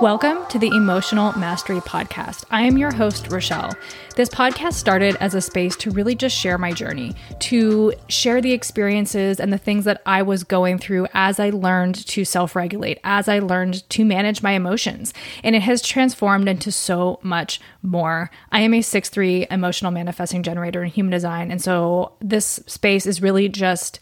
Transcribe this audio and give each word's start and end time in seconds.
Welcome 0.00 0.46
to 0.50 0.60
the 0.60 0.68
Emotional 0.68 1.32
Mastery 1.32 1.80
Podcast. 1.80 2.44
I 2.52 2.62
am 2.62 2.78
your 2.78 2.92
host, 2.92 3.32
Rochelle. 3.32 3.74
This 4.14 4.28
podcast 4.28 4.74
started 4.74 5.16
as 5.16 5.34
a 5.34 5.40
space 5.40 5.74
to 5.74 5.90
really 5.90 6.14
just 6.14 6.36
share 6.36 6.56
my 6.56 6.70
journey, 6.70 7.16
to 7.40 7.92
share 8.06 8.40
the 8.40 8.52
experiences 8.52 9.40
and 9.40 9.52
the 9.52 9.58
things 9.58 9.84
that 9.86 10.00
I 10.06 10.22
was 10.22 10.44
going 10.44 10.78
through 10.78 11.08
as 11.14 11.40
I 11.40 11.50
learned 11.50 11.96
to 12.06 12.24
self 12.24 12.54
regulate, 12.54 13.00
as 13.02 13.28
I 13.28 13.40
learned 13.40 13.90
to 13.90 14.04
manage 14.04 14.40
my 14.40 14.52
emotions. 14.52 15.12
And 15.42 15.56
it 15.56 15.62
has 15.62 15.82
transformed 15.82 16.48
into 16.48 16.70
so 16.70 17.18
much 17.24 17.60
more. 17.82 18.30
I 18.52 18.60
am 18.60 18.74
a 18.74 18.82
6 18.82 19.08
3 19.08 19.48
emotional 19.50 19.90
manifesting 19.90 20.44
generator 20.44 20.84
in 20.84 20.90
human 20.90 21.10
design. 21.10 21.50
And 21.50 21.60
so 21.60 22.12
this 22.20 22.60
space 22.68 23.04
is 23.04 23.20
really 23.20 23.48
just 23.48 23.98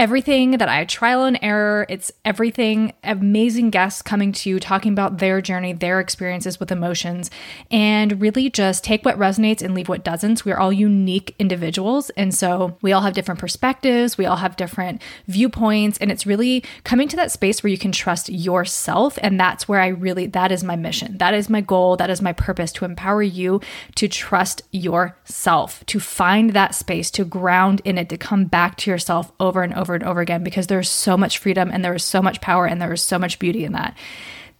everything 0.00 0.52
that 0.52 0.68
I 0.68 0.86
trial 0.86 1.24
and 1.24 1.38
error. 1.42 1.84
It's 1.90 2.10
everything, 2.24 2.94
amazing 3.04 3.68
guests 3.68 4.00
coming 4.00 4.32
to 4.32 4.48
you, 4.48 4.58
talking 4.58 4.92
about 4.92 5.18
their 5.18 5.42
journey, 5.42 5.74
their 5.74 6.00
experiences 6.00 6.58
with 6.58 6.72
emotions, 6.72 7.30
and 7.70 8.18
really 8.18 8.48
just 8.48 8.82
take 8.82 9.04
what 9.04 9.18
resonates 9.18 9.60
and 9.60 9.74
leave 9.74 9.90
what 9.90 10.02
doesn't. 10.02 10.46
We're 10.46 10.56
all 10.56 10.72
unique 10.72 11.34
individuals. 11.38 12.08
And 12.16 12.34
so 12.34 12.78
we 12.80 12.92
all 12.92 13.02
have 13.02 13.12
different 13.12 13.40
perspectives, 13.40 14.16
we 14.16 14.24
all 14.24 14.36
have 14.36 14.56
different 14.56 15.02
viewpoints. 15.28 15.98
And 15.98 16.10
it's 16.10 16.24
really 16.24 16.64
coming 16.82 17.06
to 17.08 17.16
that 17.16 17.30
space 17.30 17.62
where 17.62 17.70
you 17.70 17.76
can 17.76 17.92
trust 17.92 18.30
yourself. 18.30 19.18
And 19.20 19.38
that's 19.38 19.68
where 19.68 19.82
I 19.82 19.88
really, 19.88 20.24
that 20.28 20.50
is 20.50 20.64
my 20.64 20.76
mission. 20.76 21.18
That 21.18 21.34
is 21.34 21.50
my 21.50 21.60
goal. 21.60 21.98
That 21.98 22.08
is 22.08 22.22
my 22.22 22.32
purpose 22.32 22.72
to 22.72 22.86
empower 22.86 23.22
you 23.22 23.60
to 23.96 24.08
trust 24.08 24.62
yourself, 24.72 25.84
to 25.84 26.00
find 26.00 26.54
that 26.54 26.74
space, 26.74 27.10
to 27.10 27.26
ground 27.26 27.82
in 27.84 27.98
it, 27.98 28.08
to 28.08 28.16
come 28.16 28.46
back 28.46 28.78
to 28.78 28.90
yourself 28.90 29.30
over 29.38 29.62
and 29.62 29.74
over 29.74 29.89
over 29.90 29.96
and 29.96 30.04
over 30.04 30.20
again 30.20 30.44
because 30.44 30.68
there's 30.68 30.88
so 30.88 31.16
much 31.16 31.38
freedom 31.38 31.70
and 31.72 31.84
there 31.84 31.94
is 31.94 32.04
so 32.04 32.22
much 32.22 32.40
power 32.40 32.66
and 32.66 32.80
there 32.80 32.92
is 32.92 33.02
so 33.02 33.18
much 33.18 33.38
beauty 33.38 33.64
in 33.64 33.72
that. 33.72 33.96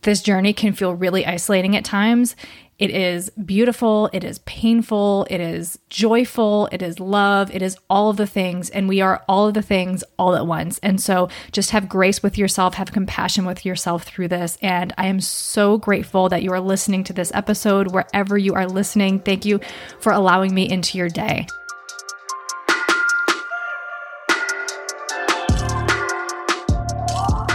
This 0.03 0.23
journey 0.23 0.53
can 0.53 0.73
feel 0.73 0.95
really 0.95 1.27
isolating 1.27 1.77
at 1.77 1.85
times. 1.85 2.35
It 2.79 2.91
is 2.91 3.29
beautiful, 3.31 4.09
it 4.11 4.25
is 4.25 4.39
painful, 4.41 5.27
it 5.29 5.39
is 5.39 5.79
joyful, 5.91 6.67
it 6.73 6.81
is 6.81 6.99
love, 6.99 7.55
it 7.55 7.61
is 7.61 7.77
all 7.91 8.09
of 8.09 8.17
the 8.17 8.27
things. 8.27 8.71
And 8.71 8.89
we 8.89 9.03
are 9.03 9.23
all 9.29 9.49
of 9.49 9.55
the 9.55 9.61
things 9.61 10.03
all 10.19 10.35
at 10.35 10.47
once. 10.47 10.79
And 10.79 10.99
so 10.99 11.29
just 11.53 11.73
have 11.73 11.91
grace 11.91 12.23
with 12.23 12.39
yourself, 12.39 12.75
have 12.75 12.91
compassion 12.91 13.45
with 13.45 13.67
yourself 13.67 14.05
through 14.05 14.29
this. 14.29 14.57
And 14.63 14.95
I 14.97 15.09
am 15.09 15.21
so 15.21 15.77
grateful 15.77 16.31
that 16.31 16.43
you 16.43 16.53
are 16.53 16.61
listening 16.61 17.05
to 17.05 17.13
this 17.13 17.31
episode 17.35 17.93
wherever 17.93 18.39
you 18.39 18.55
are 18.55 18.67
listening. 18.67 19.21
Thank 19.21 19.45
you 19.45 19.61
for 20.01 20.13
allowing 20.13 20.55
me 20.55 20.67
into 20.67 20.97
your 20.97 21.11
day. 21.11 21.47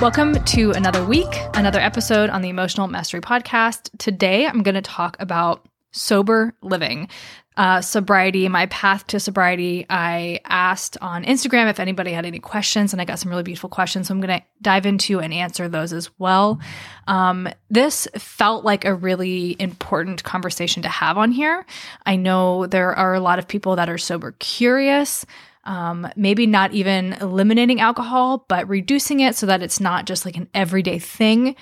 Welcome 0.01 0.43
to 0.43 0.71
another 0.71 1.05
week, 1.05 1.33
another 1.53 1.79
episode 1.79 2.29
on 2.29 2.41
the 2.41 2.49
Emotional 2.49 2.87
Mastery 2.87 3.21
Podcast. 3.21 3.89
Today, 3.97 4.45
I'm 4.45 4.61
going 4.61 4.75
to 4.75 4.81
talk 4.81 5.15
about 5.21 5.69
sober 5.93 6.53
living, 6.61 7.07
uh, 7.55 7.79
sobriety, 7.79 8.49
my 8.49 8.65
path 8.65 9.07
to 9.07 9.21
sobriety. 9.21 9.85
I 9.89 10.41
asked 10.43 10.97
on 10.99 11.23
Instagram 11.23 11.69
if 11.69 11.79
anybody 11.79 12.11
had 12.11 12.25
any 12.25 12.39
questions, 12.39 12.91
and 12.91 13.01
I 13.01 13.05
got 13.05 13.19
some 13.19 13.31
really 13.31 13.43
beautiful 13.43 13.69
questions. 13.69 14.09
So 14.09 14.13
I'm 14.13 14.19
going 14.19 14.37
to 14.37 14.45
dive 14.61 14.85
into 14.85 15.21
and 15.21 15.33
answer 15.33 15.69
those 15.69 15.93
as 15.93 16.09
well. 16.19 16.59
Um, 17.07 17.47
this 17.69 18.05
felt 18.17 18.65
like 18.65 18.83
a 18.83 18.93
really 18.93 19.55
important 19.59 20.25
conversation 20.25 20.83
to 20.83 20.89
have 20.89 21.17
on 21.17 21.31
here. 21.31 21.65
I 22.05 22.17
know 22.17 22.67
there 22.67 22.93
are 22.93 23.13
a 23.13 23.21
lot 23.21 23.39
of 23.39 23.47
people 23.47 23.77
that 23.77 23.89
are 23.89 23.97
sober 23.97 24.33
curious 24.39 25.25
um, 25.65 26.07
maybe 26.15 26.45
not 26.45 26.73
even 26.73 27.13
eliminating 27.13 27.79
alcohol, 27.79 28.45
but 28.47 28.67
reducing 28.69 29.19
it 29.19 29.35
so 29.35 29.45
that 29.45 29.63
it's 29.63 29.79
not 29.79 30.05
just 30.05 30.25
like 30.25 30.37
an 30.37 30.47
everyday 30.53 30.99
thing. 30.99 31.55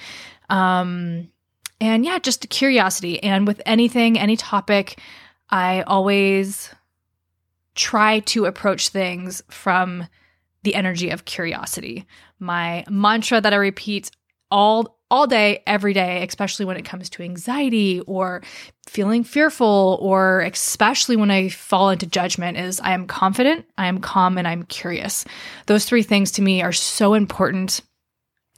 Um, 0.50 1.30
and 1.80 2.06
yeah, 2.06 2.20
just 2.20 2.50
curiosity. 2.50 3.22
And 3.24 3.48
with 3.48 3.62
anything, 3.66 4.20
any 4.20 4.38
topic, 4.38 5.00
I 5.50 5.82
always 5.84 6.70
try 7.76 8.20
to 8.20 8.46
approach 8.46 8.90
things 8.90 9.42
from 9.50 10.08
the 10.64 10.76
energy 10.76 11.10
of 11.10 11.26
curiosity. 11.26 12.06
My 12.40 12.86
mantra 12.90 13.42
that 13.42 13.54
I 13.54 13.58
repeat 13.58 14.12
all 14.50 15.00
all 15.14 15.28
day, 15.28 15.62
every 15.68 15.94
day, 15.94 16.26
especially 16.28 16.66
when 16.66 16.76
it 16.76 16.86
comes 16.86 17.08
to 17.08 17.22
anxiety 17.22 18.00
or 18.08 18.42
feeling 18.88 19.24
fearful, 19.24 20.00
or 20.02 20.42
especially 20.42 21.16
when 21.16 21.30
I 21.30 21.50
fall 21.50 21.92
into 21.92 22.08
judgment, 22.08 22.58
is 22.58 22.80
I 22.80 22.94
am 22.94 23.06
confident, 23.06 23.68
I 23.78 23.86
am 23.86 24.00
calm, 24.00 24.40
and 24.40 24.48
I'm 24.48 24.64
curious. 24.64 25.24
Those 25.68 25.86
three 25.86 26.02
things 26.02 26.32
to 26.32 26.42
me 26.42 26.64
are 26.64 26.72
so 26.72 27.14
important 27.14 27.82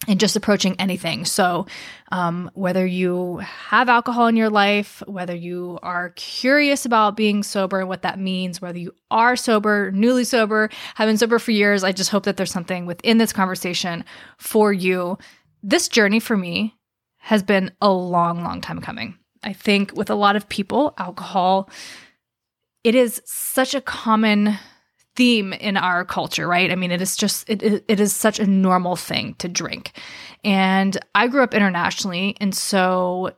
in 0.08 0.18
just 0.18 0.38
approaching 0.38 0.80
anything. 0.80 1.26
So, 1.26 1.66
um, 2.14 2.50
whether 2.54 2.86
you 2.86 3.38
have 3.40 3.90
alcohol 3.90 4.28
in 4.28 4.38
your 4.38 4.50
life, 4.50 5.04
whether 5.08 5.36
you 5.36 5.78
are 5.84 6.12
curious 6.12 6.86
about 6.86 7.18
being 7.18 7.44
sober 7.44 7.82
and 7.82 7.90
what 7.90 8.04
that 8.04 8.18
means, 8.18 8.62
whether 8.62 8.80
you 8.80 8.96
are 9.12 9.36
sober, 9.36 9.92
newly 9.92 10.24
sober, 10.24 10.70
have 10.96 11.10
been 11.10 11.18
sober 11.18 11.38
for 11.38 11.52
years, 11.52 11.84
I 11.84 11.92
just 11.92 12.12
hope 12.12 12.24
that 12.24 12.38
there's 12.38 12.52
something 12.52 12.86
within 12.86 13.18
this 13.18 13.34
conversation 13.34 14.06
for 14.38 14.72
you 14.72 15.18
this 15.66 15.88
journey 15.88 16.20
for 16.20 16.38
me 16.38 16.76
has 17.18 17.42
been 17.42 17.72
a 17.82 17.92
long, 17.92 18.44
long 18.44 18.62
time 18.62 18.80
coming. 18.80 19.18
I 19.44 19.52
think 19.52 19.96
with 19.96 20.12
a 20.12 20.16
lot 20.16 20.36
of 20.36 20.48
people, 20.48 20.94
alcohol, 21.00 21.72
it 22.84 22.94
is 22.94 23.20
such 23.26 23.74
a 23.74 23.82
common 23.82 24.58
theme 25.16 25.54
in 25.54 25.76
our 25.76 26.06
culture, 26.06 26.48
right? 26.48 26.72
I 26.72 26.76
mean, 26.76 26.92
it 26.92 27.02
is 27.02 27.16
just, 27.16 27.50
it, 27.50 27.64
it 27.88 28.00
is 28.00 28.16
such 28.16 28.40
a 28.40 28.46
normal 28.46 28.96
thing 28.96 29.34
to 29.40 29.48
drink. 29.48 30.00
And 30.44 30.98
I 31.16 31.28
grew 31.28 31.42
up 31.42 31.56
internationally. 31.56 32.38
And 32.40 32.54
so 32.54 33.32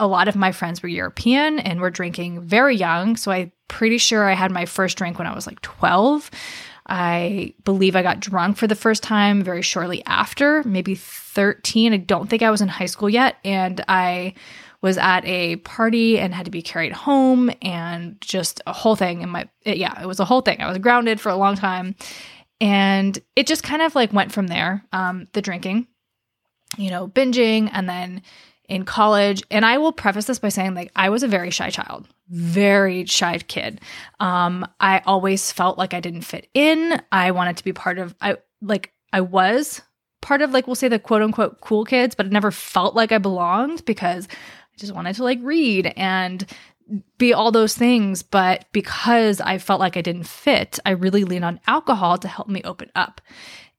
a 0.00 0.08
lot 0.08 0.26
of 0.26 0.34
my 0.34 0.50
friends 0.50 0.82
were 0.82 0.88
European 0.88 1.60
and 1.60 1.80
were 1.80 1.90
drinking 1.90 2.42
very 2.42 2.74
young. 2.74 3.16
So 3.16 3.30
I'm 3.30 3.52
pretty 3.68 3.98
sure 3.98 4.28
I 4.28 4.34
had 4.34 4.50
my 4.50 4.66
first 4.66 4.98
drink 4.98 5.18
when 5.18 5.28
I 5.28 5.34
was 5.34 5.46
like 5.46 5.60
12. 5.60 6.32
I 6.90 7.54
believe 7.64 7.94
I 7.94 8.02
got 8.02 8.18
drunk 8.18 8.56
for 8.56 8.66
the 8.66 8.74
first 8.74 9.02
time 9.04 9.42
very 9.42 9.62
shortly 9.62 10.04
after, 10.06 10.64
maybe 10.64 10.96
13. 10.96 11.92
I 11.92 11.98
don't 11.98 12.28
think 12.28 12.42
I 12.42 12.50
was 12.50 12.60
in 12.60 12.66
high 12.66 12.86
school 12.86 13.08
yet. 13.08 13.36
And 13.44 13.82
I 13.86 14.34
was 14.82 14.98
at 14.98 15.24
a 15.24 15.56
party 15.56 16.18
and 16.18 16.34
had 16.34 16.46
to 16.46 16.50
be 16.50 16.62
carried 16.62 16.92
home 16.92 17.50
and 17.62 18.20
just 18.20 18.60
a 18.66 18.72
whole 18.72 18.96
thing. 18.96 19.22
And 19.22 19.30
my, 19.30 19.48
it, 19.62 19.76
yeah, 19.76 20.02
it 20.02 20.06
was 20.06 20.18
a 20.18 20.24
whole 20.24 20.40
thing. 20.40 20.60
I 20.60 20.68
was 20.68 20.78
grounded 20.78 21.20
for 21.20 21.28
a 21.28 21.36
long 21.36 21.54
time. 21.54 21.94
And 22.60 23.16
it 23.36 23.46
just 23.46 23.62
kind 23.62 23.82
of 23.82 23.94
like 23.94 24.12
went 24.12 24.32
from 24.32 24.48
there, 24.48 24.84
um, 24.92 25.28
the 25.32 25.40
drinking, 25.40 25.86
you 26.76 26.90
know, 26.90 27.06
binging 27.06 27.70
and 27.72 27.88
then 27.88 28.22
in 28.70 28.84
college. 28.84 29.42
And 29.50 29.66
I 29.66 29.78
will 29.78 29.92
preface 29.92 30.26
this 30.26 30.38
by 30.38 30.48
saying, 30.48 30.74
like, 30.74 30.92
I 30.94 31.10
was 31.10 31.22
a 31.22 31.28
very 31.28 31.50
shy 31.50 31.70
child, 31.70 32.08
very 32.28 33.04
shy 33.04 33.38
kid. 33.38 33.80
Um, 34.20 34.66
I 34.78 35.02
always 35.04 35.50
felt 35.52 35.76
like 35.76 35.92
I 35.92 36.00
didn't 36.00 36.22
fit 36.22 36.48
in. 36.54 37.02
I 37.10 37.32
wanted 37.32 37.56
to 37.58 37.64
be 37.64 37.72
part 37.72 37.98
of, 37.98 38.14
I 38.20 38.36
like, 38.62 38.92
I 39.12 39.22
was 39.22 39.82
part 40.22 40.40
of, 40.40 40.52
like, 40.52 40.66
we'll 40.66 40.76
say 40.76 40.88
the 40.88 41.00
quote 41.00 41.20
unquote 41.20 41.60
cool 41.60 41.84
kids, 41.84 42.14
but 42.14 42.26
it 42.26 42.32
never 42.32 42.52
felt 42.52 42.94
like 42.94 43.10
I 43.10 43.18
belonged 43.18 43.84
because 43.84 44.28
I 44.30 44.78
just 44.78 44.94
wanted 44.94 45.16
to 45.16 45.24
like 45.24 45.40
read 45.42 45.92
and 45.96 46.46
be 47.18 47.32
all 47.32 47.50
those 47.50 47.74
things. 47.74 48.22
But 48.22 48.66
because 48.72 49.40
I 49.40 49.58
felt 49.58 49.80
like 49.80 49.96
I 49.96 50.02
didn't 50.02 50.24
fit, 50.24 50.78
I 50.86 50.90
really 50.90 51.24
leaned 51.24 51.44
on 51.44 51.60
alcohol 51.66 52.18
to 52.18 52.28
help 52.28 52.48
me 52.48 52.62
open 52.62 52.90
up. 52.94 53.20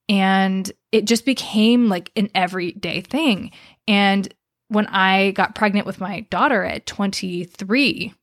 And 0.09 0.69
it 0.91 1.05
just 1.05 1.25
became 1.25 1.87
like 1.87 2.11
an 2.17 2.29
everyday 2.35 2.99
thing. 2.99 3.51
And 3.87 4.33
when 4.71 4.87
I 4.87 5.31
got 5.31 5.53
pregnant 5.53 5.85
with 5.85 5.99
my 5.99 6.21
daughter 6.29 6.63
at 6.63 6.85
23, 6.85 8.13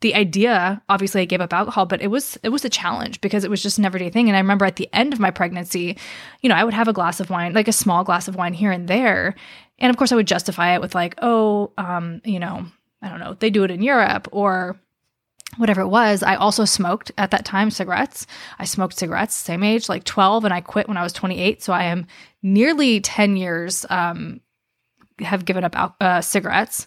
the 0.00 0.14
idea 0.14 0.82
obviously 0.88 1.20
I 1.20 1.26
gave 1.26 1.42
up 1.42 1.52
alcohol, 1.52 1.84
but 1.84 2.00
it 2.00 2.06
was 2.06 2.38
it 2.42 2.48
was 2.48 2.64
a 2.64 2.70
challenge 2.70 3.20
because 3.20 3.44
it 3.44 3.50
was 3.50 3.62
just 3.62 3.76
an 3.76 3.84
everyday 3.84 4.08
thing. 4.08 4.28
And 4.28 4.36
I 4.36 4.40
remember 4.40 4.64
at 4.64 4.76
the 4.76 4.88
end 4.94 5.12
of 5.12 5.20
my 5.20 5.30
pregnancy, 5.30 5.98
you 6.40 6.48
know, 6.48 6.54
I 6.54 6.64
would 6.64 6.72
have 6.72 6.88
a 6.88 6.94
glass 6.94 7.20
of 7.20 7.28
wine, 7.28 7.52
like 7.52 7.68
a 7.68 7.72
small 7.72 8.02
glass 8.02 8.28
of 8.28 8.34
wine 8.34 8.54
here 8.54 8.72
and 8.72 8.88
there. 8.88 9.34
And 9.78 9.90
of 9.90 9.98
course 9.98 10.10
I 10.10 10.16
would 10.16 10.26
justify 10.26 10.74
it 10.74 10.80
with 10.80 10.94
like, 10.94 11.16
oh, 11.20 11.72
um, 11.76 12.22
you 12.24 12.38
know, 12.38 12.64
I 13.02 13.10
don't 13.10 13.20
know, 13.20 13.34
they 13.34 13.50
do 13.50 13.64
it 13.64 13.70
in 13.70 13.82
Europe 13.82 14.26
or 14.32 14.80
whatever 15.58 15.82
it 15.82 15.88
was. 15.88 16.22
I 16.22 16.36
also 16.36 16.64
smoked 16.64 17.12
at 17.18 17.30
that 17.32 17.44
time 17.44 17.70
cigarettes. 17.70 18.26
I 18.58 18.64
smoked 18.64 18.96
cigarettes, 18.96 19.34
same 19.34 19.62
age, 19.62 19.90
like 19.90 20.04
12, 20.04 20.44
and 20.44 20.54
I 20.54 20.62
quit 20.62 20.88
when 20.88 20.96
I 20.96 21.02
was 21.02 21.12
28. 21.12 21.62
So 21.62 21.74
I 21.74 21.84
am 21.84 22.06
nearly 22.42 23.00
10 23.00 23.36
years 23.36 23.84
um, 23.90 24.40
have 25.20 25.44
given 25.44 25.64
up 25.64 25.96
uh, 26.00 26.20
cigarettes. 26.20 26.86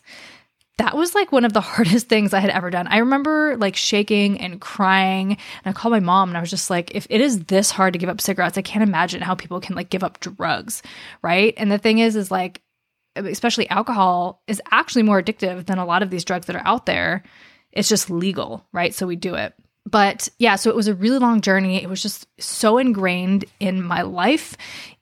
That 0.77 0.95
was 0.95 1.15
like 1.15 1.31
one 1.31 1.45
of 1.45 1.53
the 1.53 1.61
hardest 1.61 2.07
things 2.07 2.33
I 2.33 2.39
had 2.39 2.49
ever 2.49 2.69
done. 2.69 2.87
I 2.87 2.97
remember 2.97 3.57
like 3.57 3.75
shaking 3.75 4.39
and 4.39 4.61
crying. 4.61 5.31
And 5.31 5.39
I 5.65 5.73
called 5.73 5.91
my 5.91 5.99
mom 5.99 6.29
and 6.29 6.37
I 6.37 6.41
was 6.41 6.49
just 6.49 6.69
like, 6.69 6.93
if 6.93 7.07
it 7.09 7.21
is 7.21 7.45
this 7.45 7.71
hard 7.71 7.93
to 7.93 7.99
give 7.99 8.09
up 8.09 8.21
cigarettes, 8.21 8.57
I 8.57 8.61
can't 8.61 8.83
imagine 8.87 9.21
how 9.21 9.35
people 9.35 9.59
can 9.59 9.75
like 9.75 9.89
give 9.89 10.03
up 10.03 10.19
drugs. 10.19 10.83
Right. 11.21 11.53
And 11.57 11.71
the 11.71 11.77
thing 11.77 11.99
is, 11.99 12.15
is 12.15 12.31
like, 12.31 12.61
especially 13.15 13.67
alcohol 13.69 14.43
is 14.45 14.61
actually 14.71 15.03
more 15.03 15.21
addictive 15.21 15.65
than 15.65 15.79
a 15.79 15.85
lot 15.85 16.03
of 16.03 16.11
these 16.11 16.23
drugs 16.23 16.45
that 16.45 16.55
are 16.55 16.67
out 16.67 16.85
there. 16.85 17.23
It's 17.71 17.89
just 17.89 18.09
legal. 18.09 18.65
Right. 18.71 18.93
So 18.93 19.07
we 19.07 19.15
do 19.15 19.35
it 19.35 19.53
but 19.89 20.27
yeah, 20.37 20.57
so 20.57 20.69
it 20.69 20.75
was 20.75 20.89
a 20.89 20.93
really 20.93 21.17
long 21.17 21.39
journey. 21.39 21.81
It 21.81 21.89
was 21.89 22.01
just 22.01 22.27
so 22.39 22.77
ingrained 22.77 23.45
in 23.59 23.81
my 23.81 24.01
life 24.01 24.57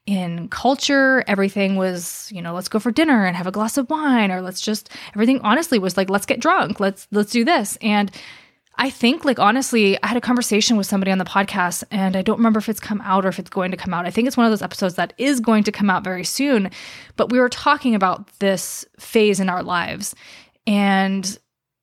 in 0.05 0.49
culture, 0.49 1.23
everything 1.27 1.75
was, 1.75 2.29
you 2.31 2.41
know, 2.41 2.53
let's 2.53 2.67
go 2.67 2.79
for 2.79 2.91
dinner 2.91 3.25
and 3.25 3.35
have 3.35 3.47
a 3.47 3.51
glass 3.51 3.77
of 3.77 3.89
wine 3.89 4.31
or 4.31 4.41
let's 4.41 4.61
just 4.61 4.89
everything 5.15 5.39
honestly 5.41 5.79
was 5.79 5.97
like 5.97 6.09
let's 6.09 6.27
get 6.27 6.39
drunk. 6.39 6.79
Let's 6.79 7.07
let's 7.11 7.31
do 7.31 7.43
this. 7.43 7.77
And 7.81 8.11
I 8.77 8.89
think, 8.89 9.23
like, 9.23 9.39
honestly, 9.39 10.01
I 10.03 10.07
had 10.07 10.17
a 10.17 10.21
conversation 10.21 10.75
with 10.75 10.85
somebody 10.85 11.11
on 11.11 11.17
the 11.17 11.25
podcast, 11.25 11.83
and 11.91 12.15
I 12.17 12.21
don't 12.21 12.37
remember 12.37 12.57
if 12.57 12.67
it's 12.67 12.79
come 12.79 13.01
out 13.01 13.25
or 13.25 13.29
if 13.29 13.39
it's 13.39 13.49
going 13.49 13.71
to 13.71 13.77
come 13.77 13.93
out. 13.93 14.05
I 14.05 14.11
think 14.11 14.27
it's 14.27 14.35
one 14.35 14.45
of 14.45 14.51
those 14.51 14.61
episodes 14.61 14.95
that 14.95 15.13
is 15.17 15.39
going 15.39 15.63
to 15.63 15.71
come 15.71 15.89
out 15.89 16.03
very 16.03 16.25
soon. 16.25 16.69
But 17.15 17.31
we 17.31 17.39
were 17.39 17.49
talking 17.49 17.95
about 17.95 18.27
this 18.39 18.85
phase 18.99 19.39
in 19.39 19.49
our 19.49 19.63
lives. 19.63 20.13
And 20.67 21.25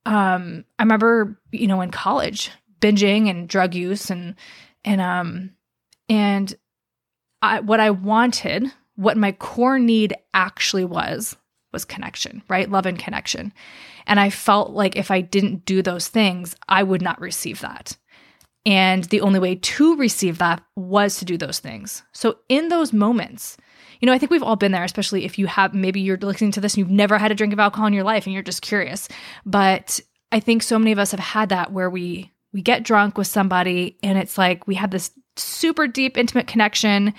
um, 0.05 0.65
I 0.77 0.83
remember, 0.83 1.39
you 1.51 1.67
know, 1.67 1.81
in 1.81 1.89
college, 1.89 2.51
binging 2.79 3.29
and 3.29 3.49
drug 3.49 3.73
use 3.73 4.11
and, 4.11 4.35
and, 4.85 5.01
um, 5.01 5.51
and 6.09 6.53
I, 7.43 7.59
what 7.59 7.79
I 7.81 7.91
wanted, 7.91 8.71
what 8.95 9.17
my 9.17 9.33
core 9.33 9.77
need 9.77 10.15
actually 10.33 10.85
was, 10.85 11.35
was 11.73 11.83
connection, 11.83 12.41
right? 12.47 12.71
Love 12.71 12.85
and 12.85 12.97
connection. 12.97 13.53
And 14.07 14.19
I 14.19 14.29
felt 14.29 14.71
like 14.71 14.95
if 14.95 15.11
I 15.11 15.21
didn't 15.21 15.65
do 15.65 15.81
those 15.81 16.07
things, 16.07 16.55
I 16.69 16.83
would 16.83 17.01
not 17.01 17.19
receive 17.19 17.59
that. 17.59 17.97
And 18.65 19.03
the 19.05 19.19
only 19.19 19.39
way 19.39 19.55
to 19.55 19.97
receive 19.97 20.37
that 20.37 20.63
was 20.77 21.17
to 21.17 21.25
do 21.25 21.37
those 21.37 21.59
things. 21.59 22.01
So 22.13 22.37
in 22.47 22.69
those 22.69 22.93
moments, 22.93 23.57
you 23.99 24.05
know, 24.05 24.13
I 24.13 24.17
think 24.17 24.31
we've 24.31 24.43
all 24.43 24.55
been 24.55 24.71
there, 24.71 24.85
especially 24.85 25.25
if 25.25 25.37
you 25.37 25.47
have 25.47 25.73
maybe 25.73 25.99
you're 25.99 26.17
listening 26.17 26.51
to 26.51 26.61
this 26.61 26.75
and 26.75 26.79
you've 26.79 26.89
never 26.89 27.17
had 27.17 27.31
a 27.31 27.35
drink 27.35 27.51
of 27.51 27.59
alcohol 27.59 27.87
in 27.87 27.93
your 27.93 28.05
life 28.05 28.25
and 28.25 28.33
you're 28.33 28.41
just 28.41 28.61
curious. 28.61 29.09
But 29.45 29.99
I 30.31 30.39
think 30.39 30.63
so 30.63 30.79
many 30.79 30.93
of 30.93 30.99
us 30.99 31.11
have 31.11 31.19
had 31.19 31.49
that 31.49 31.73
where 31.73 31.89
we 31.89 32.31
we 32.53 32.61
get 32.61 32.83
drunk 32.83 33.17
with 33.17 33.27
somebody 33.27 33.97
and 34.03 34.17
it's 34.17 34.37
like 34.37 34.67
we 34.67 34.75
have 34.75 34.91
this 34.91 35.11
super 35.35 35.87
deep 35.87 36.17
intimate 36.17 36.47
connection. 36.47 37.13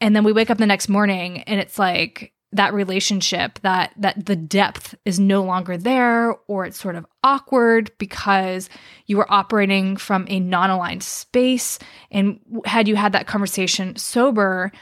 And 0.00 0.14
then 0.14 0.24
we 0.24 0.32
wake 0.32 0.50
up 0.50 0.58
the 0.58 0.66
next 0.66 0.88
morning 0.88 1.42
and 1.42 1.60
it's 1.60 1.78
like 1.78 2.32
that 2.52 2.72
relationship 2.72 3.58
that 3.60 3.92
that 3.98 4.24
the 4.24 4.36
depth 4.36 4.94
is 5.04 5.20
no 5.20 5.42
longer 5.42 5.76
there 5.76 6.34
or 6.46 6.64
it's 6.64 6.80
sort 6.80 6.96
of 6.96 7.04
awkward 7.22 7.90
because 7.98 8.70
you 9.06 9.18
were 9.18 9.30
operating 9.30 9.98
from 9.98 10.24
a 10.28 10.40
non-aligned 10.40 11.02
space. 11.02 11.78
And 12.10 12.40
had 12.64 12.88
you 12.88 12.96
had 12.96 13.12
that 13.12 13.26
conversation 13.26 13.96
sober 13.96 14.72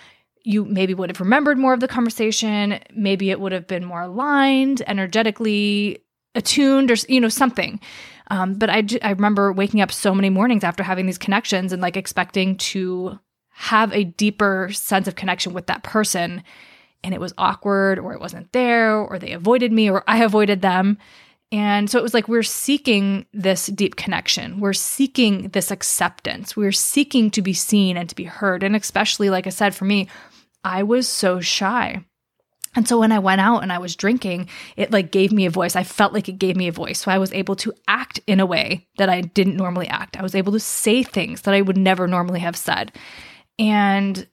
you 0.49 0.65
maybe 0.65 0.95
would 0.95 1.11
have 1.11 1.19
remembered 1.19 1.59
more 1.59 1.75
of 1.75 1.81
the 1.81 1.89
conversation. 1.89 2.79
Maybe 2.95 3.31
it 3.31 3.41
would 3.41 3.51
have 3.51 3.67
been 3.67 3.85
more 3.85 4.03
aligned 4.03 4.81
energetically 4.87 6.05
attuned 6.37 6.91
or 6.91 6.95
you 7.09 7.21
know 7.21 7.29
something 7.29 7.81
um, 8.29 8.55
but 8.55 8.71
I, 8.71 8.85
I 9.03 9.11
remember 9.11 9.53
waking 9.53 9.81
up 9.81 9.93
so 9.93 10.15
many 10.15 10.31
mornings 10.31 10.65
after 10.65 10.83
having 10.83 11.07
these 11.07 11.19
connections 11.19 11.73
and 11.73 11.81
like 11.81 11.97
expecting 11.97 12.57
to 12.57 13.19
have 13.51 13.93
a 13.93 14.05
deeper 14.05 14.69
sense 14.73 15.09
of 15.09 15.15
connection 15.15 15.53
with 15.53 15.67
that 15.67 15.83
person 15.83 16.43
and 17.03 17.15
it 17.15 17.21
was 17.21 17.33
awkward 17.39 17.99
or 17.99 18.13
it 18.13 18.21
wasn't 18.21 18.53
there 18.53 18.97
or 18.97 19.19
they 19.19 19.33
avoided 19.33 19.73
me 19.73 19.89
or 19.89 20.03
I 20.07 20.25
avoided 20.25 20.61
them. 20.61 20.99
And 21.53 21.89
so 21.89 21.99
it 21.99 22.03
was 22.03 22.13
like 22.13 22.27
we're 22.27 22.43
seeking 22.43 23.25
this 23.33 23.67
deep 23.67 23.95
connection. 23.95 24.59
We're 24.59 24.73
seeking 24.73 25.49
this 25.51 25.71
acceptance. 25.71 26.57
We're 26.57 26.73
seeking 26.73 27.31
to 27.31 27.43
be 27.43 27.53
seen 27.53 27.97
and 27.97 28.09
to 28.09 28.17
be 28.17 28.25
heard. 28.25 28.65
And 28.65 28.75
especially, 28.75 29.31
like 29.31 29.47
I 29.47 29.51
said, 29.51 29.75
for 29.75 29.85
me, 29.85 30.09
I 30.65 30.83
was 30.83 31.09
so 31.09 31.41
shy. 31.41 32.05
And 32.77 32.87
so 32.87 32.99
when 32.99 33.11
I 33.11 33.19
went 33.19 33.41
out 33.41 33.63
and 33.63 33.73
I 33.73 33.79
was 33.79 33.97
drinking, 33.97 34.49
it 34.77 34.93
like 34.93 35.11
gave 35.11 35.33
me 35.33 35.47
a 35.47 35.51
voice. 35.51 35.75
I 35.75 35.83
felt 35.83 36.13
like 36.13 36.29
it 36.29 36.39
gave 36.39 36.57
me 36.57 36.69
a 36.69 36.73
voice. 36.73 37.01
So 37.01 37.11
I 37.11 37.19
was 37.19 37.33
able 37.33 37.57
to 37.57 37.73
act 37.89 38.21
in 38.27 38.39
a 38.39 38.47
way 38.47 38.87
that 38.99 39.09
I 39.09 39.23
didn't 39.23 39.57
normally 39.57 39.89
act. 39.89 40.17
I 40.17 40.23
was 40.23 40.35
able 40.35 40.53
to 40.53 40.61
say 40.61 41.03
things 41.03 41.43
that 41.43 41.55
I 41.55 41.63
would 41.63 41.79
never 41.79 42.07
normally 42.07 42.41
have 42.41 42.57
said. 42.57 42.93
And 43.59 44.27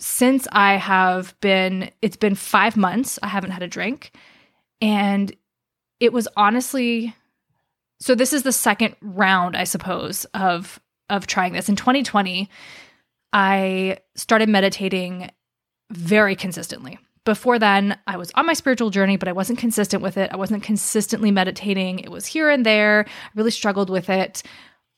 since 0.00 0.48
I 0.52 0.74
have 0.74 1.38
been, 1.40 1.90
it's 2.02 2.16
been 2.16 2.34
five 2.34 2.76
months, 2.76 3.18
I 3.22 3.28
haven't 3.28 3.52
had 3.52 3.62
a 3.62 3.68
drink. 3.68 4.12
And 4.80 5.34
it 6.00 6.12
was 6.12 6.26
honestly, 6.36 7.14
so 8.00 8.14
this 8.14 8.32
is 8.32 8.42
the 8.42 8.52
second 8.52 8.96
round, 9.00 9.56
I 9.56 9.64
suppose, 9.64 10.24
of 10.34 10.80
of 11.10 11.26
trying 11.26 11.52
this. 11.52 11.68
In 11.68 11.74
2020, 11.76 12.48
I 13.32 13.98
started 14.14 14.48
meditating 14.48 15.30
very 15.90 16.36
consistently. 16.36 16.98
Before 17.30 17.60
then, 17.60 17.96
I 18.08 18.16
was 18.16 18.32
on 18.34 18.44
my 18.44 18.54
spiritual 18.54 18.90
journey, 18.90 19.16
but 19.16 19.28
I 19.28 19.32
wasn't 19.32 19.60
consistent 19.60 20.02
with 20.02 20.16
it. 20.16 20.32
I 20.32 20.36
wasn't 20.36 20.64
consistently 20.64 21.30
meditating. 21.30 22.00
It 22.00 22.10
was 22.10 22.26
here 22.26 22.50
and 22.50 22.66
there. 22.66 23.04
I 23.06 23.30
really 23.36 23.52
struggled 23.52 23.88
with 23.88 24.10
it. 24.10 24.42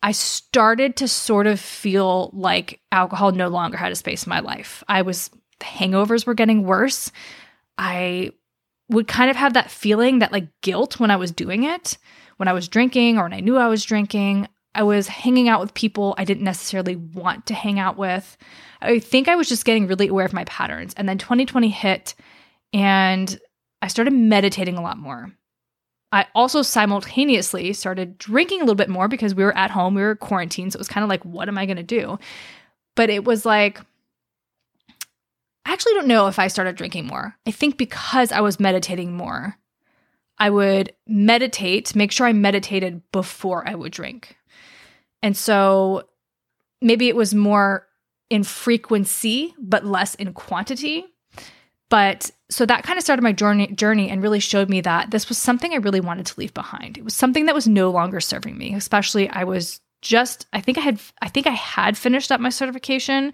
I 0.02 0.12
started 0.12 0.96
to 0.96 1.08
sort 1.08 1.46
of 1.46 1.61
feel 1.61 2.31
like 2.32 2.81
alcohol 2.90 3.32
no 3.32 3.49
longer 3.49 3.76
had 3.76 3.93
a 3.93 3.96
space 3.96 4.25
in 4.25 4.31
my 4.31 4.40
life. 4.40 4.82
I 4.88 5.02
was, 5.02 5.29
the 5.58 5.67
hangovers 5.67 6.25
were 6.25 6.32
getting 6.32 6.64
worse. 6.64 7.12
I 7.76 8.32
would 8.88 9.08
kind 9.08 9.31
of 9.31 9.37
have 9.37 9.52
that 9.52 9.70
feeling, 9.70 10.20
that 10.20 10.32
like 10.32 10.49
guilt 10.62 10.99
when 10.99 11.11
I 11.11 11.17
was 11.17 11.32
doing 11.32 11.64
it, 11.64 11.99
when 12.38 12.49
I 12.49 12.55
was 12.55 12.67
drinking 12.67 13.19
or 13.19 13.25
when 13.25 13.35
I 13.35 13.40
knew 13.40 13.58
I 13.58 13.69
was 13.69 13.85
drinking. 13.85 14.49
I 14.75 14.83
was 14.83 15.09
hanging 15.09 15.49
out 15.49 15.61
with 15.61 15.75
people 15.75 16.15
I 16.17 16.25
didn't 16.25 16.45
necessarily 16.45 16.97
want 16.97 17.47
to 17.47 17.55
hang 17.55 17.79
out 17.79 17.97
with. 17.97 18.37
I 18.81 18.99
think 18.99 19.29
I 19.29 19.37
was 19.37 19.49
just 19.49 19.65
getting 19.65 19.87
really 19.87 20.09
aware 20.09 20.25
of 20.25 20.33
my 20.33 20.45
patterns. 20.45 20.95
And 20.95 21.09
then 21.09 21.19
2020 21.19 21.69
hit 21.69 22.15
and 22.73 23.39
I 23.83 23.89
started 23.89 24.13
meditating 24.13 24.77
a 24.77 24.83
lot 24.83 24.97
more. 24.97 25.33
I 26.11 26.27
also 26.35 26.63
simultaneously 26.63 27.73
started 27.73 28.19
drinking 28.19 28.61
a 28.61 28.65
little 28.65 28.75
bit 28.75 28.91
more 28.91 29.09
because 29.09 29.35
we 29.35 29.45
were 29.45 29.57
at 29.57 29.71
home, 29.71 29.95
we 29.95 30.03
were 30.03 30.15
quarantined. 30.15 30.73
So 30.73 30.77
it 30.77 30.81
was 30.81 30.89
kind 30.89 31.03
of 31.03 31.11
like, 31.11 31.25
what 31.25 31.49
am 31.49 31.59
I 31.59 31.67
going 31.67 31.79
to 31.79 31.83
do? 31.83 32.19
But 32.95 33.09
it 33.09 33.25
was 33.25 33.47
like, 33.47 33.81
I 35.65 35.73
actually 35.73 35.95
don't 35.95 36.09
know 36.09 36.27
if 36.27 36.39
I 36.39 36.49
started 36.49 36.77
drinking 36.77 37.07
more. 37.07 37.35
I 37.47 37.51
think 37.51 37.79
because 37.79 38.31
I 38.31 38.41
was 38.41 38.61
meditating 38.61 39.17
more, 39.17 39.57
I 40.39 40.51
would 40.51 40.93
meditate, 41.07 41.95
make 41.95 42.13
sure 42.13 42.27
I 42.27 42.33
meditated 42.33 43.01
before 43.13 43.67
I 43.67 43.75
would 43.75 43.93
drink. 43.93 44.37
And 45.23 45.37
so 45.37 46.09
maybe 46.81 47.09
it 47.09 47.17
was 47.17 47.35
more 47.35 47.87
in 48.31 48.45
frequency, 48.45 49.55
but 49.59 49.85
less 49.85 50.15
in 50.15 50.33
quantity. 50.33 51.05
But 51.89 52.31
so 52.49 52.65
that 52.67 52.85
kind 52.85 52.99
of 52.99 53.03
started 53.03 53.23
my 53.23 53.33
journey 53.33 53.67
journey 53.69 54.09
and 54.09 54.23
really 54.23 54.41
showed 54.41 54.71
me 54.71 54.81
that 54.81 55.11
this 55.11 55.29
was 55.29 55.37
something 55.37 55.73
I 55.73 55.77
really 55.77 56.01
wanted 56.01 56.27
to 56.27 56.41
leave 56.41 56.55
behind. 56.55 56.97
It 56.97 57.05
was 57.05 57.15
something 57.15 57.47
that 57.47 57.55
was 57.55 57.69
no 57.69 57.91
longer 57.91 58.21
serving 58.21 58.57
me. 58.57 58.75
Especially 58.75 59.29
I 59.29 59.45
was 59.45 59.81
just 60.01 60.47
I 60.53 60.61
think 60.61 60.79
I 60.79 60.81
had 60.81 61.01
I 61.21 61.29
think 61.29 61.47
I 61.47 61.51
had 61.51 61.97
finished 61.97 62.33
up 62.33 62.41
my 62.41 62.49
certification 62.49 63.33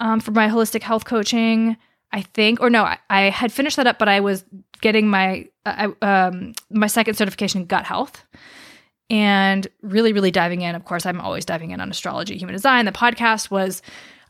um, 0.00 0.20
for 0.20 0.32
my 0.32 0.48
holistic 0.48 0.82
health 0.82 1.04
coaching. 1.04 1.76
I 2.12 2.22
think, 2.22 2.60
or 2.60 2.70
no, 2.70 2.82
I, 2.82 2.98
I, 3.08 3.20
had 3.30 3.52
finished 3.52 3.76
that 3.76 3.86
up, 3.86 4.00
but 4.00 4.08
I 4.08 4.18
was 4.18 4.44
getting 4.80 5.06
my 5.06 5.48
uh, 5.64 5.90
um, 6.02 6.54
my 6.68 6.88
second 6.88 7.14
certification 7.14 7.60
in 7.60 7.66
gut 7.68 7.84
health, 7.84 8.24
and 9.10 9.66
really, 9.82 10.12
really 10.12 10.30
diving 10.30 10.62
in. 10.62 10.74
Of 10.74 10.84
course, 10.84 11.04
I'm 11.04 11.20
always 11.20 11.44
diving 11.44 11.72
in 11.72 11.80
on 11.80 11.90
astrology, 11.90 12.38
human 12.38 12.54
design. 12.54 12.84
The 12.84 12.92
podcast 12.92 13.50
was 13.50 13.82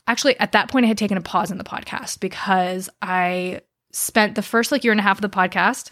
actually 0.07 0.37
at 0.39 0.51
that 0.51 0.69
point 0.69 0.85
I 0.85 0.87
had 0.87 0.97
taken 0.97 1.17
a 1.17 1.21
pause 1.21 1.51
in 1.51 1.57
the 1.57 1.63
podcast 1.63 2.19
because 2.19 2.89
I 3.01 3.61
spent 3.91 4.35
the 4.35 4.41
first 4.41 4.71
like 4.71 4.83
year 4.83 4.91
and 4.91 4.99
a 4.99 5.03
half 5.03 5.17
of 5.17 5.21
the 5.21 5.29
podcast 5.29 5.91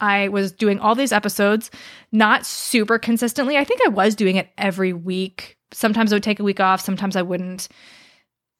I 0.00 0.28
was 0.28 0.52
doing 0.52 0.80
all 0.80 0.94
these 0.94 1.12
episodes 1.12 1.70
not 2.10 2.46
super 2.46 2.98
consistently. 2.98 3.56
I 3.56 3.64
think 3.64 3.80
I 3.84 3.90
was 3.90 4.14
doing 4.14 4.36
it 4.36 4.48
every 4.56 4.92
week. 4.92 5.58
Sometimes 5.72 6.12
I 6.12 6.16
would 6.16 6.22
take 6.22 6.40
a 6.40 6.44
week 6.44 6.58
off, 6.58 6.80
sometimes 6.80 7.16
I 7.16 7.22
wouldn't. 7.22 7.68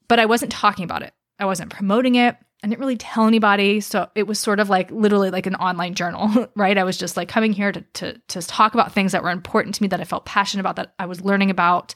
But 0.07 0.19
I 0.19 0.27
wasn't 0.27 0.53
talking 0.53 0.85
about 0.85 1.03
it. 1.03 1.15
I 1.39 1.47
wasn't 1.47 1.71
promoting 1.71 2.17
it. 2.17 2.37
I 2.63 2.69
didn't 2.69 2.81
really 2.81 2.97
tell 2.97 3.27
anybody. 3.27 3.81
So 3.81 4.09
it 4.15 4.27
was 4.27 4.39
sort 4.39 4.61
of 4.61 4.69
like 4.69 4.91
literally 4.91 5.31
like 5.31 5.47
an 5.47 5.55
online 5.57 5.95
journal, 5.95 6.49
right? 6.57 6.77
I 6.77 6.85
was 6.85 6.99
just 6.99 7.17
like 7.17 7.29
coming 7.29 7.53
here 7.53 7.73
to, 7.73 7.81
to, 7.81 8.19
to 8.29 8.43
talk 8.43 8.75
about 8.75 8.93
things 8.93 9.13
that 9.13 9.23
were 9.23 9.31
important 9.31 9.75
to 9.77 9.83
me 9.83 9.89
that 9.89 10.01
I 10.01 10.05
felt 10.05 10.27
passionate 10.27 10.61
about, 10.61 10.77
that 10.77 10.95
I 10.99 11.07
was 11.07 11.25
learning 11.25 11.51
about. 11.51 11.95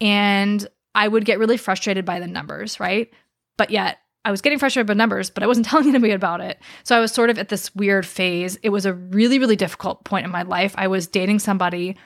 And 0.00 0.66
I 0.94 1.06
would 1.06 1.24
get 1.24 1.38
really 1.38 1.56
frustrated 1.56 2.04
by 2.04 2.18
the 2.18 2.26
numbers, 2.26 2.80
right? 2.80 3.12
But 3.58 3.70
yet 3.70 3.98
I 4.24 4.30
was 4.30 4.40
getting 4.40 4.58
frustrated 4.58 4.86
by 4.86 4.94
numbers, 4.94 5.28
but 5.28 5.42
I 5.42 5.46
wasn't 5.46 5.66
telling 5.70 5.88
anybody 5.88 6.12
about 6.12 6.40
it. 6.40 6.58
So 6.84 6.96
I 6.96 7.00
was 7.00 7.12
sort 7.12 7.30
of 7.30 7.38
at 7.38 7.50
this 7.50 7.74
weird 7.74 8.06
phase. 8.06 8.56
It 8.62 8.70
was 8.70 8.86
a 8.86 8.94
really, 8.94 9.38
really 9.38 9.56
difficult 9.56 10.04
point 10.04 10.24
in 10.24 10.32
my 10.32 10.42
life. 10.42 10.74
I 10.78 10.86
was 10.86 11.06
dating 11.06 11.40
somebody 11.40 11.96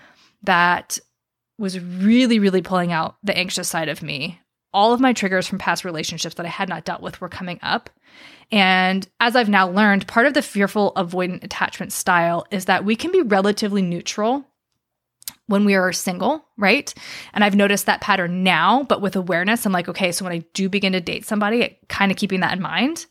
that 0.43 0.99
was 1.59 1.79
really, 1.79 2.39
really 2.39 2.63
pulling 2.63 2.93
out 2.93 3.17
the 3.23 3.37
anxious 3.37 3.69
side 3.69 3.89
of 3.89 4.03
me. 4.03 4.41
All 4.73 4.93
of 4.93 5.01
my 5.01 5.13
triggers 5.13 5.47
from 5.47 5.59
past 5.59 5.85
relationships 5.85 6.35
that 6.37 6.47
I 6.47 6.51
had 6.51 6.69
not 6.69 6.85
dealt 6.85 7.03
with 7.03 7.21
were 7.21 7.29
coming 7.29 7.59
up. 7.63 7.91
And 8.51 9.07
as 9.21 9.37
I've 9.37 9.49
now 9.49 9.69
learned, 9.69 10.07
part 10.07 10.27
of 10.27 10.35
the 10.35 10.43
fearful 10.43 10.93
avoidant 10.97 11.45
attachment 11.45 11.93
style 11.93 12.47
is 12.51 12.67
that 12.67 12.85
we 12.85 12.97
can 12.97 13.13
be 13.13 13.23
relatively 13.23 13.83
neutral 13.83 14.45
when 15.47 15.65
we 15.65 15.75
are 15.75 15.93
single, 15.93 16.45
right? 16.57 16.93
And 17.33 17.43
I've 17.43 17.57
noticed 17.57 17.87
that 17.87 18.01
pattern 18.01 18.43
now, 18.43 18.85
but 18.85 19.01
with 19.01 19.17
awareness, 19.17 19.65
I'm 19.65 19.73
like, 19.73 19.89
okay, 19.89 20.13
so 20.13 20.25
when 20.25 20.33
I 20.33 20.45
do 20.53 20.69
begin 20.69 20.93
to 20.93 21.01
date 21.01 21.27
somebody, 21.27 21.79
kind 21.89 22.13
of 22.13 22.19
keeping 22.19 22.41
that 22.41 22.53
in 22.53 22.63
mind. 22.63 23.07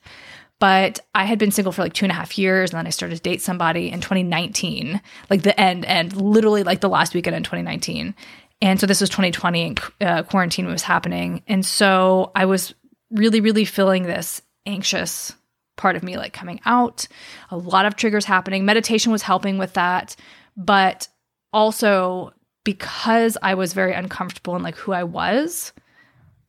But 0.59 0.99
I 1.13 1.25
had 1.25 1.37
been 1.37 1.51
single 1.51 1.71
for 1.71 1.83
like 1.83 1.93
two 1.93 2.05
and 2.05 2.11
a 2.11 2.15
half 2.15 2.37
years, 2.37 2.71
and 2.71 2.79
then 2.79 2.87
I 2.87 2.91
started 2.91 3.15
to 3.17 3.21
date 3.21 3.41
somebody 3.41 3.91
in 3.91 4.01
2019, 4.01 5.01
like 5.29 5.43
the 5.43 5.59
end, 5.59 5.85
and 5.85 6.15
literally 6.15 6.63
like 6.63 6.81
the 6.81 6.89
last 6.89 7.13
weekend 7.13 7.35
in 7.35 7.43
2019. 7.43 8.15
And 8.61 8.79
so 8.79 8.87
this 8.87 9.01
was 9.01 9.09
2020, 9.09 9.63
and 9.63 9.79
uh, 10.01 10.23
quarantine 10.23 10.65
was 10.65 10.81
happening, 10.81 11.43
and 11.47 11.63
so 11.63 12.31
I 12.35 12.45
was 12.45 12.73
really, 13.11 13.39
really 13.39 13.65
feeling 13.65 14.03
this 14.03 14.41
anxious 14.65 15.33
part 15.77 15.95
of 15.95 16.03
me 16.03 16.17
like 16.17 16.33
coming 16.33 16.59
out, 16.65 17.07
a 17.49 17.57
lot 17.57 17.85
of 17.85 17.95
triggers 17.95 18.25
happening. 18.25 18.65
Meditation 18.65 19.11
was 19.11 19.21
helping 19.21 19.57
with 19.57 19.73
that. 19.73 20.15
But 20.57 21.07
also 21.53 22.33
because 22.63 23.37
I 23.41 23.53
was 23.53 23.73
very 23.73 23.93
uncomfortable 23.93 24.55
in 24.55 24.63
like 24.63 24.75
who 24.75 24.91
I 24.91 25.03
was, 25.03 25.71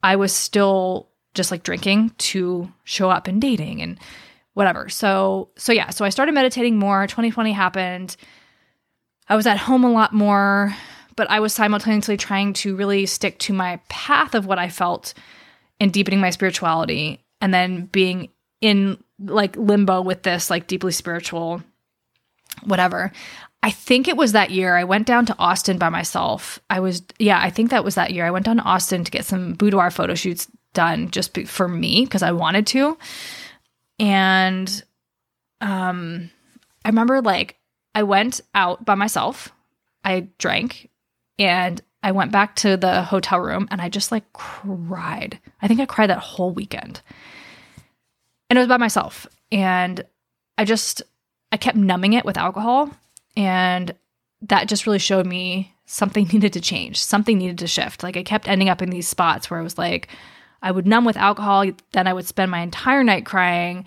I 0.03 0.17
was 0.17 0.33
still 0.33 1.11
just 1.35 1.50
like 1.50 1.62
drinking 1.62 2.11
to 2.19 2.73
show 2.85 3.11
up 3.11 3.29
and 3.29 3.41
dating 3.41 3.83
and 3.83 4.00
whatever. 4.55 4.88
So 4.88 5.50
so 5.57 5.73
yeah, 5.73 5.91
so 5.91 6.05
I 6.05 6.09
started 6.09 6.33
meditating 6.33 6.77
more. 6.77 7.07
2020 7.07 7.53
happened. 7.53 8.17
I 9.29 9.37
was 9.37 9.47
at 9.47 9.59
home 9.59 9.85
a 9.85 9.93
lot 9.93 10.15
more, 10.15 10.75
but 11.18 11.28
I 11.28 11.40
was 11.40 11.52
simultaneously 11.52 12.16
trying 12.16 12.52
to 12.54 12.76
really 12.76 13.04
stick 13.04 13.40
to 13.40 13.52
my 13.52 13.80
path 13.88 14.37
of 14.37 14.46
what 14.46 14.60
I 14.60 14.68
felt 14.68 15.14
and 15.80 15.92
deepening 15.92 16.20
my 16.20 16.30
spirituality 16.30 17.25
and 17.40 17.52
then 17.52 17.87
being 17.87 18.28
in 18.60 19.02
like 19.18 19.56
limbo 19.56 20.00
with 20.00 20.22
this 20.22 20.48
like 20.48 20.68
deeply 20.68 20.92
spiritual 20.92 21.60
whatever. 22.62 23.10
I 23.64 23.72
think 23.72 24.06
it 24.06 24.16
was 24.16 24.30
that 24.30 24.52
year 24.52 24.76
I 24.76 24.84
went 24.84 25.08
down 25.08 25.26
to 25.26 25.38
Austin 25.40 25.76
by 25.76 25.88
myself. 25.88 26.60
I 26.70 26.78
was 26.78 27.02
yeah, 27.18 27.40
I 27.42 27.50
think 27.50 27.70
that 27.70 27.84
was 27.84 27.96
that 27.96 28.12
year. 28.12 28.25
I 28.25 28.30
went 28.30 28.46
down 28.46 28.58
to 28.58 28.62
Austin 28.62 29.02
to 29.02 29.10
get 29.10 29.25
some 29.25 29.54
boudoir 29.54 29.90
photo 29.90 30.14
shoots 30.14 30.46
done 30.72 31.10
just 31.10 31.37
for 31.48 31.66
me 31.66 32.04
because 32.04 32.22
I 32.22 32.30
wanted 32.30 32.68
to. 32.68 32.96
And 33.98 34.84
um 35.60 36.30
I 36.84 36.90
remember 36.90 37.20
like 37.20 37.56
I 37.92 38.04
went 38.04 38.40
out 38.54 38.84
by 38.84 38.94
myself. 38.94 39.52
I 40.04 40.28
drank 40.38 40.88
and 41.38 41.80
I 42.02 42.12
went 42.12 42.33
back 42.33 42.57
to 42.57 42.76
the 42.76 43.02
hotel 43.02 43.40
room 43.40 43.68
and 43.71 43.80
I 43.80 43.88
just 43.88 44.12
like 44.12 44.33
cried. 44.33 45.38
I 45.61 45.68
think 45.68 45.80
I 45.80 45.87
cried 45.87 46.11
that 46.11 46.18
whole 46.18 46.52
weekend. 46.52 47.00
And 48.49 48.57
it 48.57 48.61
was 48.61 48.68
by 48.68 48.76
myself. 48.76 49.26
And 49.50 50.04
I 50.57 50.64
just 50.64 51.02
I 51.50 51.57
kept 51.57 51.76
numbing 51.76 52.12
it 52.12 52.25
with 52.25 52.37
alcohol 52.37 52.90
and 53.37 53.95
that 54.42 54.68
just 54.68 54.87
really 54.87 54.99
showed 54.99 55.26
me 55.26 55.75
something 55.87 56.28
needed 56.33 56.52
to 56.52 56.61
change. 56.61 57.02
Something 57.02 57.38
needed 57.38 57.59
to 57.59 57.66
shift. 57.66 58.02
Like 58.02 58.16
I 58.16 58.23
kept 58.23 58.49
ending 58.49 58.68
up 58.68 58.83
in 58.83 58.90
these 58.90 59.09
spots 59.09 59.50
where 59.50 59.61
I 59.61 59.64
was 59.64 59.78
like 59.78 60.09
I 60.62 60.71
would 60.71 60.87
numb 60.87 61.04
with 61.04 61.16
alcohol, 61.16 61.71
then 61.92 62.07
I 62.07 62.12
would 62.12 62.26
spend 62.26 62.50
my 62.50 62.61
entire 62.61 63.04
night 63.04 63.25
crying, 63.25 63.85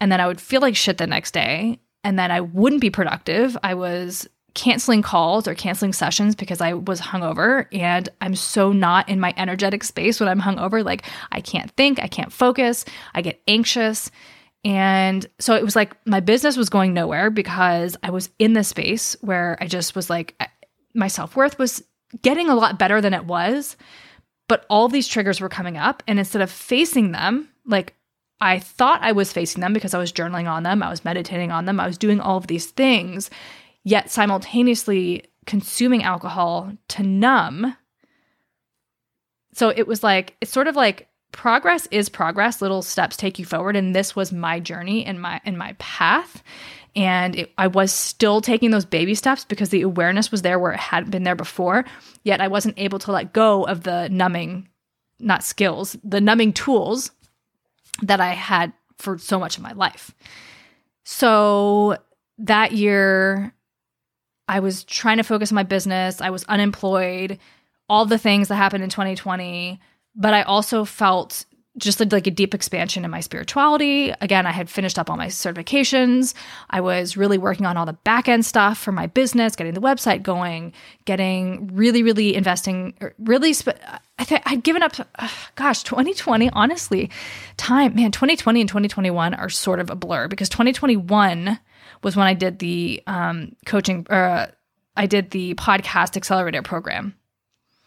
and 0.00 0.10
then 0.10 0.20
I 0.20 0.26
would 0.26 0.40
feel 0.40 0.60
like 0.60 0.74
shit 0.74 0.98
the 0.98 1.06
next 1.06 1.32
day, 1.32 1.78
and 2.02 2.18
then 2.18 2.30
I 2.30 2.40
wouldn't 2.40 2.80
be 2.80 2.90
productive. 2.90 3.56
I 3.62 3.74
was 3.74 4.28
canceling 4.54 5.02
calls 5.02 5.46
or 5.46 5.54
canceling 5.54 5.92
sessions 5.92 6.34
because 6.34 6.60
I 6.60 6.74
was 6.74 7.00
hungover 7.00 7.66
and 7.72 8.08
I'm 8.20 8.34
so 8.34 8.72
not 8.72 9.08
in 9.08 9.20
my 9.20 9.34
energetic 9.36 9.84
space 9.84 10.20
when 10.20 10.28
I'm 10.28 10.40
hungover. 10.40 10.84
Like 10.84 11.04
I 11.32 11.40
can't 11.40 11.70
think, 11.72 12.00
I 12.00 12.08
can't 12.08 12.32
focus, 12.32 12.84
I 13.14 13.22
get 13.22 13.40
anxious. 13.46 14.10
And 14.64 15.26
so 15.38 15.54
it 15.54 15.64
was 15.64 15.76
like 15.76 15.94
my 16.06 16.20
business 16.20 16.56
was 16.56 16.68
going 16.68 16.92
nowhere 16.92 17.30
because 17.30 17.96
I 18.02 18.10
was 18.10 18.30
in 18.38 18.52
this 18.52 18.68
space 18.68 19.16
where 19.20 19.56
I 19.60 19.66
just 19.66 19.94
was 19.94 20.10
like, 20.10 20.40
my 20.94 21.08
self 21.08 21.36
worth 21.36 21.58
was 21.58 21.82
getting 22.22 22.48
a 22.48 22.54
lot 22.54 22.78
better 22.78 23.00
than 23.00 23.14
it 23.14 23.24
was. 23.24 23.76
But 24.48 24.66
all 24.68 24.88
these 24.88 25.06
triggers 25.06 25.40
were 25.40 25.48
coming 25.48 25.76
up. 25.76 26.02
And 26.08 26.18
instead 26.18 26.42
of 26.42 26.50
facing 26.50 27.12
them, 27.12 27.48
like 27.64 27.94
I 28.40 28.58
thought 28.58 29.02
I 29.02 29.12
was 29.12 29.32
facing 29.32 29.60
them 29.60 29.72
because 29.72 29.94
I 29.94 29.98
was 29.98 30.12
journaling 30.12 30.50
on 30.50 30.62
them, 30.62 30.82
I 30.82 30.90
was 30.90 31.04
meditating 31.04 31.52
on 31.52 31.66
them, 31.66 31.78
I 31.78 31.86
was 31.86 31.98
doing 31.98 32.20
all 32.20 32.38
of 32.38 32.46
these 32.46 32.66
things, 32.66 33.30
yet 33.84 34.10
simultaneously 34.10 35.24
consuming 35.46 36.02
alcohol 36.02 36.72
to 36.88 37.02
numb. 37.02 37.76
So 39.52 39.68
it 39.68 39.86
was 39.86 40.02
like, 40.02 40.36
it's 40.40 40.52
sort 40.52 40.68
of 40.68 40.76
like 40.76 41.08
progress 41.32 41.86
is 41.90 42.08
progress 42.08 42.60
little 42.60 42.82
steps 42.82 43.16
take 43.16 43.38
you 43.38 43.44
forward 43.44 43.76
and 43.76 43.94
this 43.94 44.16
was 44.16 44.32
my 44.32 44.58
journey 44.58 45.04
and 45.06 45.22
my 45.22 45.40
in 45.44 45.56
my 45.56 45.74
path 45.78 46.42
and 46.96 47.36
it, 47.36 47.52
I 47.56 47.68
was 47.68 47.92
still 47.92 48.40
taking 48.40 48.70
those 48.70 48.84
baby 48.84 49.14
steps 49.14 49.44
because 49.44 49.68
the 49.68 49.82
awareness 49.82 50.30
was 50.30 50.42
there 50.42 50.58
where 50.58 50.72
it 50.72 50.80
hadn't 50.80 51.10
been 51.10 51.22
there 51.22 51.36
before. 51.36 51.84
Yet 52.24 52.40
I 52.40 52.48
wasn't 52.48 52.78
able 52.78 52.98
to 53.00 53.12
let 53.12 53.32
go 53.32 53.64
of 53.64 53.84
the 53.84 54.08
numbing, 54.08 54.68
not 55.18 55.44
skills, 55.44 55.96
the 56.02 56.20
numbing 56.20 56.52
tools 56.52 57.12
that 58.02 58.20
I 58.20 58.30
had 58.30 58.72
for 58.98 59.18
so 59.18 59.38
much 59.38 59.56
of 59.56 59.62
my 59.62 59.72
life. 59.72 60.14
So 61.04 61.96
that 62.38 62.72
year, 62.72 63.54
I 64.50 64.58
was 64.58 64.82
trying 64.82 65.18
to 65.18 65.22
focus 65.22 65.52
on 65.52 65.54
my 65.54 65.62
business. 65.62 66.20
I 66.20 66.30
was 66.30 66.42
unemployed, 66.44 67.38
all 67.88 68.04
the 68.04 68.18
things 68.18 68.48
that 68.48 68.56
happened 68.56 68.82
in 68.82 68.90
2020. 68.90 69.78
But 70.16 70.34
I 70.34 70.42
also 70.42 70.84
felt 70.84 71.46
just 71.78 72.00
like 72.12 72.26
a 72.26 72.32
deep 72.32 72.52
expansion 72.52 73.04
in 73.04 73.12
my 73.12 73.20
spirituality. 73.20 74.12
Again, 74.20 74.46
I 74.46 74.50
had 74.50 74.68
finished 74.68 74.98
up 74.98 75.08
all 75.08 75.16
my 75.16 75.28
certifications. 75.28 76.34
I 76.68 76.80
was 76.80 77.16
really 77.16 77.38
working 77.38 77.64
on 77.64 77.76
all 77.76 77.86
the 77.86 77.92
back 77.92 78.28
end 78.28 78.44
stuff 78.44 78.76
for 78.76 78.90
my 78.90 79.06
business, 79.06 79.54
getting 79.54 79.74
the 79.74 79.80
website 79.80 80.24
going, 80.24 80.72
getting 81.04 81.70
really, 81.72 82.02
really 82.02 82.34
investing, 82.34 82.94
er, 83.00 83.14
really. 83.20 83.52
Sp- 83.54 83.78
I 84.18 84.24
th- 84.24 84.42
I'd 84.46 84.64
given 84.64 84.82
up, 84.82 84.94
gosh, 85.54 85.84
2020, 85.84 86.50
honestly, 86.50 87.08
time, 87.56 87.94
man, 87.94 88.10
2020 88.10 88.60
and 88.60 88.68
2021 88.68 89.32
are 89.34 89.48
sort 89.48 89.78
of 89.78 89.90
a 89.90 89.94
blur 89.94 90.26
because 90.26 90.48
2021 90.48 91.58
was 92.02 92.16
when 92.16 92.26
I 92.26 92.34
did 92.34 92.58
the 92.58 93.02
um, 93.06 93.56
coaching, 93.66 94.06
uh, 94.08 94.48
I 94.96 95.06
did 95.06 95.30
the 95.30 95.54
podcast 95.54 96.16
accelerator 96.16 96.62
program. 96.62 97.14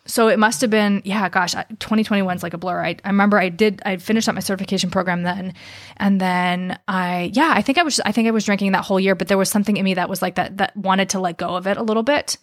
So 0.05 0.27
it 0.27 0.37
must 0.37 0.59
have 0.61 0.69
been 0.69 1.01
yeah 1.05 1.29
gosh 1.29 1.53
2021 1.53 2.35
is 2.35 2.43
like 2.43 2.53
a 2.53 2.57
blur. 2.57 2.83
I, 2.83 2.97
I 3.03 3.09
remember 3.09 3.39
i 3.39 3.49
did 3.49 3.81
i 3.85 3.95
finished 3.97 4.27
up 4.27 4.35
my 4.35 4.41
certification 4.41 4.91
program 4.91 5.23
then. 5.23 5.53
And 5.97 6.19
then 6.19 6.77
i 6.87 7.31
yeah 7.33 7.53
i 7.55 7.61
think 7.61 7.77
i 7.77 7.83
was 7.83 8.01
i 8.01 8.11
think 8.11 8.27
i 8.27 8.31
was 8.31 8.43
drinking 8.43 8.73
that 8.73 8.83
whole 8.83 8.99
year 8.99 9.15
but 9.15 9.29
there 9.29 9.37
was 9.37 9.49
something 9.49 9.77
in 9.77 9.85
me 9.85 9.93
that 9.93 10.09
was 10.09 10.21
like 10.21 10.35
that 10.35 10.57
that 10.57 10.75
wanted 10.75 11.09
to 11.09 11.19
let 11.19 11.37
go 11.37 11.55
of 11.55 11.67
it 11.67 11.77
a 11.77 11.83
little 11.83 12.03
bit. 12.03 12.37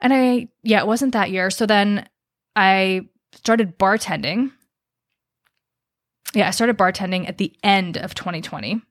And 0.00 0.12
i 0.12 0.48
yeah 0.62 0.80
it 0.80 0.86
wasn't 0.86 1.12
that 1.12 1.30
year. 1.30 1.50
So 1.50 1.64
then 1.64 2.08
i 2.56 3.02
started 3.34 3.78
bartending. 3.78 4.50
Yeah 6.34 6.48
i 6.48 6.50
started 6.50 6.76
bartending 6.76 7.28
at 7.28 7.38
the 7.38 7.54
end 7.62 7.96
of 7.96 8.14
2020 8.16 8.82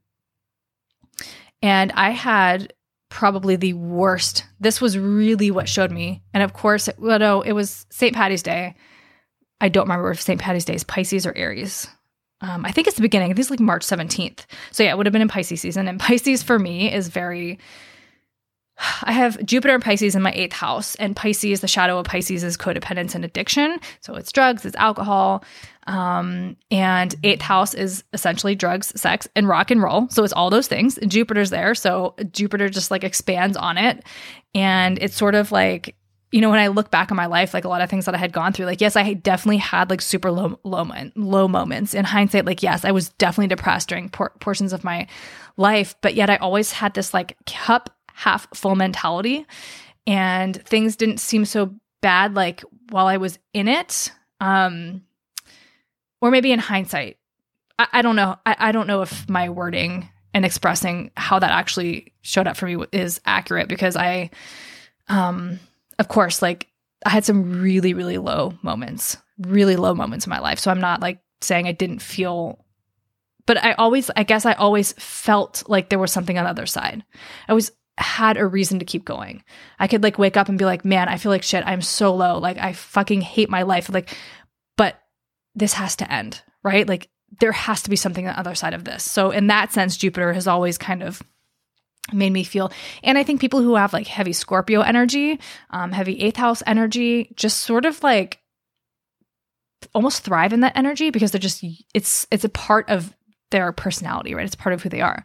and 1.64 1.92
i 1.94 2.12
had 2.12 2.72
probably 3.14 3.56
the 3.56 3.74
worst. 3.74 4.44
This 4.60 4.82
was 4.82 4.98
really 4.98 5.52
what 5.52 5.70
showed 5.70 5.92
me. 5.92 6.24
And 6.34 6.42
of 6.42 6.54
course, 6.54 6.88
it, 6.88 6.96
well, 6.98 7.20
no, 7.20 7.42
it 7.42 7.52
was 7.52 7.86
St. 7.92 8.16
Patty's 8.16 8.42
Day. 8.42 8.74
I 9.62 9.70
don't 9.70 9.84
remember 9.84 10.10
if 10.10 10.20
St. 10.20 10.42
Patty's 10.42 10.66
Day 10.66 10.74
is 10.74 10.84
Pisces 10.84 11.28
or 11.28 11.38
Aries. 11.38 11.88
Um, 12.42 12.66
I 12.66 12.72
think 12.72 12.88
it's 12.88 12.96
the 12.96 13.04
beginning. 13.04 13.28
I 13.28 13.30
think 13.36 13.42
it's 13.42 13.52
like 13.52 13.60
March 13.60 13.86
17th. 13.86 14.48
So 14.72 14.82
yeah, 14.82 14.92
it 14.92 14.98
would 14.98 15.06
have 15.06 15.14
been 15.14 15.22
in 15.22 15.28
Pisces 15.28 15.62
season. 15.62 15.88
And 15.88 16.00
Pisces 16.00 16.42
for 16.42 16.58
me 16.58 16.92
is 16.92 17.08
very 17.10 17.60
I 19.04 19.12
have 19.12 19.44
Jupiter 19.46 19.76
and 19.76 19.84
Pisces 19.84 20.16
in 20.16 20.24
my 20.24 20.32
eighth 20.34 20.54
house, 20.54 20.96
and 20.96 21.16
Pisces, 21.16 21.62
the 21.62 21.68
shadow 21.68 22.00
of 22.00 22.08
Pisces 22.08 22.44
is 22.44 22.58
codependence 22.58 23.14
and 23.14 23.24
addiction. 23.24 23.80
So 24.02 24.16
it's 24.16 24.32
drugs, 24.32 24.66
it's 24.66 24.76
alcohol. 24.76 25.44
Um, 25.88 26.56
and 26.72 27.14
eighth 27.24 27.42
house 27.42 27.74
is 27.74 28.04
essentially 28.14 28.56
drugs, 28.56 28.94
sex, 29.00 29.28
and 29.36 29.48
rock 29.48 29.72
and 29.72 29.82
roll. 29.82 30.08
So 30.10 30.24
it's 30.24 30.34
all 30.34 30.50
those 30.50 30.68
things. 30.68 30.98
Jupiter's 31.08 31.50
there. 31.50 31.76
So 31.76 32.16
Jupiter 32.32 32.70
just 32.70 32.92
like 32.92 33.04
expands 33.04 33.58
on 33.58 33.78
it. 33.78 34.04
And 34.56 34.98
it's 35.02 35.16
sort 35.16 35.36
of 35.36 35.52
like, 35.52 35.96
you 36.32 36.42
know, 36.42 36.50
when 36.50 36.60
I 36.60 36.68
look 36.68 36.90
back 36.90 37.12
on 37.12 37.18
my 37.18 37.28
life, 37.28 37.54
like 37.54 37.66
a 37.66 37.70
lot 37.70 37.82
of 37.82 37.90
things 37.90 38.06
that 38.06 38.16
I 38.16 38.18
had 38.18 38.34
gone 38.34 38.54
through, 38.54 38.66
like, 38.66 38.82
yes, 38.82 38.96
I 38.96 39.14
definitely 39.14 39.58
had 39.58 39.90
like 39.90 40.02
super 40.02 40.32
low, 40.32 40.60
low, 40.64 40.90
low 41.16 41.48
moments. 41.48 41.94
In 41.94 42.06
hindsight, 42.06 42.46
like, 42.46 42.64
yes, 42.64 42.86
I 42.86 42.92
was 42.92 43.10
definitely 43.10 43.50
depressed 43.50 43.90
during 43.90 44.10
por- 44.10 44.34
portions 44.40 44.74
of 44.74 44.84
my 44.84 45.08
life, 45.58 45.96
but 46.02 46.16
yet 46.16 46.30
I 46.30 46.38
always 46.38 46.72
had 46.72 46.94
this 46.96 47.14
like 47.14 47.38
cup 47.46 47.96
half 48.14 48.48
full 48.56 48.76
mentality 48.76 49.46
and 50.08 50.56
things 50.66 50.96
didn't 50.96 51.20
seem 51.20 51.46
so 51.46 51.74
bad 52.02 52.36
like 52.36 52.64
while 52.90 53.08
I 53.08 53.18
was 53.18 53.40
in 53.54 53.68
it. 53.68 54.12
Um 54.40 55.04
or 56.24 56.32
maybe 56.32 56.54
in 56.54 56.60
hindsight. 56.60 57.18
I, 57.78 57.88
I 57.92 58.02
don't 58.02 58.16
know. 58.16 58.38
I, 58.46 58.56
I 58.58 58.72
don't 58.72 58.88
know 58.88 59.02
if 59.02 59.30
my 59.30 59.50
wording 59.50 60.08
and 60.34 60.46
expressing 60.46 61.12
how 61.18 61.38
that 61.40 61.52
actually 61.52 62.14
showed 62.22 62.48
up 62.48 62.56
for 62.56 62.66
me 62.66 62.78
is 62.94 63.20
accurate 63.26 63.68
because 63.68 63.98
I 63.98 64.32
um 65.10 65.60
of 66.00 66.08
course 66.08 66.42
like 66.42 66.70
I 67.06 67.10
had 67.10 67.26
some 67.26 67.62
really, 67.62 67.94
really 67.94 68.18
low 68.18 68.54
moments, 68.62 69.18
really 69.38 69.76
low 69.76 69.94
moments 69.94 70.26
in 70.26 70.30
my 70.30 70.40
life. 70.40 70.60
So 70.60 70.72
I'm 70.72 70.80
not 70.80 71.02
like 71.02 71.20
saying 71.42 71.68
I 71.68 71.74
didn't 71.74 72.00
feel 72.00 72.64
but 73.46 73.62
I 73.62 73.74
always, 73.74 74.10
I 74.16 74.24
guess 74.24 74.46
I 74.46 74.54
always 74.54 74.94
felt 74.94 75.64
like 75.68 75.90
there 75.90 76.00
was 76.00 76.14
something 76.14 76.38
on 76.38 76.46
the 76.46 76.50
other 76.50 76.66
side. 76.66 77.04
I 77.50 77.54
was 77.54 77.74
had 77.98 78.38
a 78.38 78.48
reason 78.48 78.80
to 78.80 78.86
keep 78.86 79.06
going. 79.06 79.44
I 79.80 79.88
could 79.88 80.02
like 80.02 80.18
wake 80.18 80.38
up 80.38 80.50
and 80.50 80.58
be 80.58 80.66
like, 80.66 80.86
man, 80.86 81.10
I 81.10 81.18
feel 81.18 81.32
like 81.32 81.44
shit. 81.44 81.64
I'm 81.66 81.82
so 81.82 82.16
low. 82.16 82.40
Like, 82.40 82.58
I 82.58 82.74
fucking 82.74 83.22
hate 83.22 83.50
my 83.50 83.64
life. 83.64 83.90
Like, 83.90 84.16
this 85.56 85.74
has 85.74 85.96
to 85.98 86.12
end, 86.12 86.42
right? 86.64 86.88
Like, 86.88 87.10
there 87.40 87.52
has 87.52 87.82
to 87.84 87.90
be 87.90 87.96
something 87.96 88.28
on 88.28 88.34
the 88.34 88.40
other 88.40 88.56
side 88.56 88.74
of 88.74 88.84
this. 88.84 89.04
So, 89.04 89.32
in 89.32 89.48
that 89.48 89.74
sense, 89.74 89.98
Jupiter 89.98 90.34
has 90.34 90.48
always 90.48 90.78
kind 90.78 91.04
of 91.04 91.22
made 92.12 92.34
me 92.34 92.44
feel 92.44 92.70
and 93.02 93.18
i 93.18 93.24
think 93.24 93.40
people 93.40 93.62
who 93.62 93.76
have 93.76 93.94
like 93.94 94.08
heavy 94.08 94.34
scorpio 94.34 94.82
energy 94.82 95.40
um 95.70 95.94
heavy 95.94 96.20
eighth 96.20 96.36
house 96.36 96.62
energy 96.68 97.32
just 97.38 97.62
sort 97.62 97.86
of 97.86 98.04
like 98.04 98.42
almost 99.94 100.24
thrive 100.24 100.52
in 100.52 100.60
that 100.60 100.76
energy 100.76 101.12
because 101.12 101.32
they're 101.32 101.40
just 101.40 101.64
it's 101.94 102.28
it's 102.30 102.44
a 102.44 102.50
part 102.50 102.90
of 102.90 103.16
their 103.54 103.72
personality, 103.72 104.34
right? 104.34 104.46
It's 104.46 104.56
part 104.56 104.74
of 104.74 104.82
who 104.82 104.90
they 104.90 105.02
are. 105.02 105.24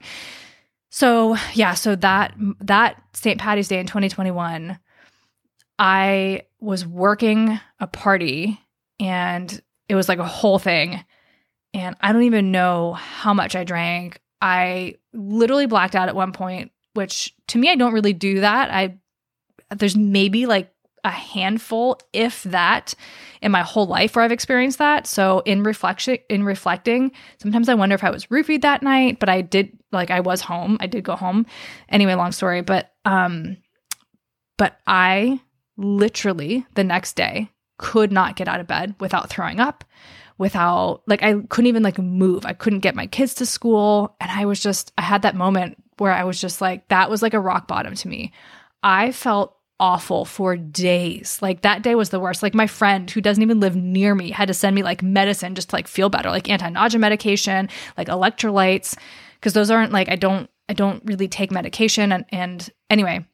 So, 0.91 1.37
yeah, 1.55 1.75
so 1.75 1.97
that 1.97 2.35
that 2.61 3.03
St. 3.15 3.41
Patty's 3.41 3.69
Day 3.69 3.81
in 3.81 3.87
2021, 3.87 4.79
I 5.79 6.43
was 6.61 6.87
working 6.87 7.59
a 7.81 7.87
party 7.87 8.61
and 9.01 9.61
it 9.89 9.95
was 9.95 10.09
like 10.09 10.19
a 10.19 10.25
whole 10.25 10.59
thing 10.59 11.05
and 11.75 11.97
I 12.01 12.13
don't 12.13 12.23
even 12.23 12.51
know 12.51 12.95
how 12.95 13.35
much 13.35 13.55
I 13.55 13.65
drank. 13.65 14.21
I 14.41 14.95
literally 15.13 15.67
blacked 15.67 15.95
out 15.95 16.09
at 16.09 16.17
one 16.17 16.33
point, 16.33 16.73
which 16.95 17.35
to 17.49 17.59
me 17.59 17.69
I 17.69 17.77
don't 17.77 17.93
really 17.93 18.13
do 18.13 18.41
that. 18.41 18.71
I 18.71 18.99
there's 19.75 19.97
maybe 19.97 20.47
like 20.47 20.73
a 21.05 21.11
handful 21.11 21.99
if 22.13 22.43
that 22.45 22.95
in 23.41 23.53
my 23.53 23.63
whole 23.63 23.87
life 23.87 24.17
where 24.17 24.25
I've 24.25 24.33
experienced 24.33 24.79
that. 24.79 25.07
So 25.07 25.41
in 25.41 25.63
reflection 25.63 26.19
in 26.29 26.45
reflecting, 26.45 27.13
sometimes 27.41 27.69
I 27.69 27.75
wonder 27.75 27.95
if 27.95 28.05
I 28.05 28.11
was 28.11 28.27
roofied 28.27 28.63
that 28.63 28.83
night, 28.83 29.19
but 29.21 29.29
I 29.29 29.43
did 29.43 29.79
like 29.93 30.11
I 30.11 30.21
was 30.21 30.41
home. 30.41 30.79
I 30.81 30.87
did 30.87 31.05
go 31.05 31.17
home. 31.17 31.47
Anyway, 31.89 32.15
long 32.15 32.33
story, 32.33 32.63
but 32.63 32.93
um 33.05 33.57
but 34.57 34.79
I 34.87 35.41
literally 35.77 36.67
the 36.75 36.85
next 36.85 37.15
day 37.15 37.51
could 37.79 38.13
not 38.13 38.37
get 38.37 38.49
out 38.49 38.61
of 38.61 38.67
bed 38.67 38.95
without 39.01 39.31
throwing 39.31 39.61
up, 39.61 39.85
without 40.37 41.03
like 41.07 41.23
I 41.23 41.41
couldn't 41.49 41.69
even 41.69 41.83
like 41.83 41.99
move. 41.99 42.45
I 42.45 42.53
couldn't 42.53 42.81
get 42.81 42.95
my 42.95 43.07
kids 43.07 43.35
to 43.35 43.47
school 43.47 44.17
and 44.21 44.31
I 44.31 44.45
was 44.45 44.61
just 44.61 44.93
I 44.99 45.03
had 45.03 45.23
that 45.23 45.35
moment 45.35 45.83
where 45.99 46.13
I 46.13 46.25
was 46.25 46.41
just 46.41 46.61
like 46.61 46.87
that 46.89 47.11
was 47.11 47.23
like 47.23 47.35
a 47.35 47.41
rock 47.41 47.67
bottom 47.67 47.95
to 47.95 48.09
me. 48.09 48.33
I 48.83 49.13
felt 49.13 49.55
awful 49.81 50.25
for 50.25 50.57
days. 50.57 51.39
Like 51.41 51.63
that 51.63 51.83
day 51.83 51.95
was 51.95 52.11
the 52.11 52.21
worst. 52.21 52.43
Like 52.43 52.55
my 52.55 52.67
friend 52.67 53.11
who 53.11 53.21
doesn't 53.21 53.43
even 53.43 53.61
live 53.61 53.77
near 53.77 54.15
me 54.15 54.31
had 54.31 54.49
to 54.49 54.55
send 54.55 54.75
me 54.75 54.83
like 54.83 55.03
medicine 55.03 55.55
just 55.55 55.71
to 55.71 55.77
like 55.77 55.89
feel 55.89 56.09
better, 56.09 56.31
like 56.31 56.51
anti-nausea 56.51 56.99
medication, 56.99 57.69
like 57.97 58.09
electrolytes, 58.09 58.97
because 59.35 59.53
those 59.53 59.71
aren't 59.71 59.93
like 59.93 60.09
I 60.09 60.17
don't 60.17 60.51
I 60.69 60.73
don't 60.73 61.03
really 61.05 61.29
take 61.29 61.51
medication 61.51 62.13
and 62.13 62.25
and 62.31 62.69
anyway, 62.91 63.25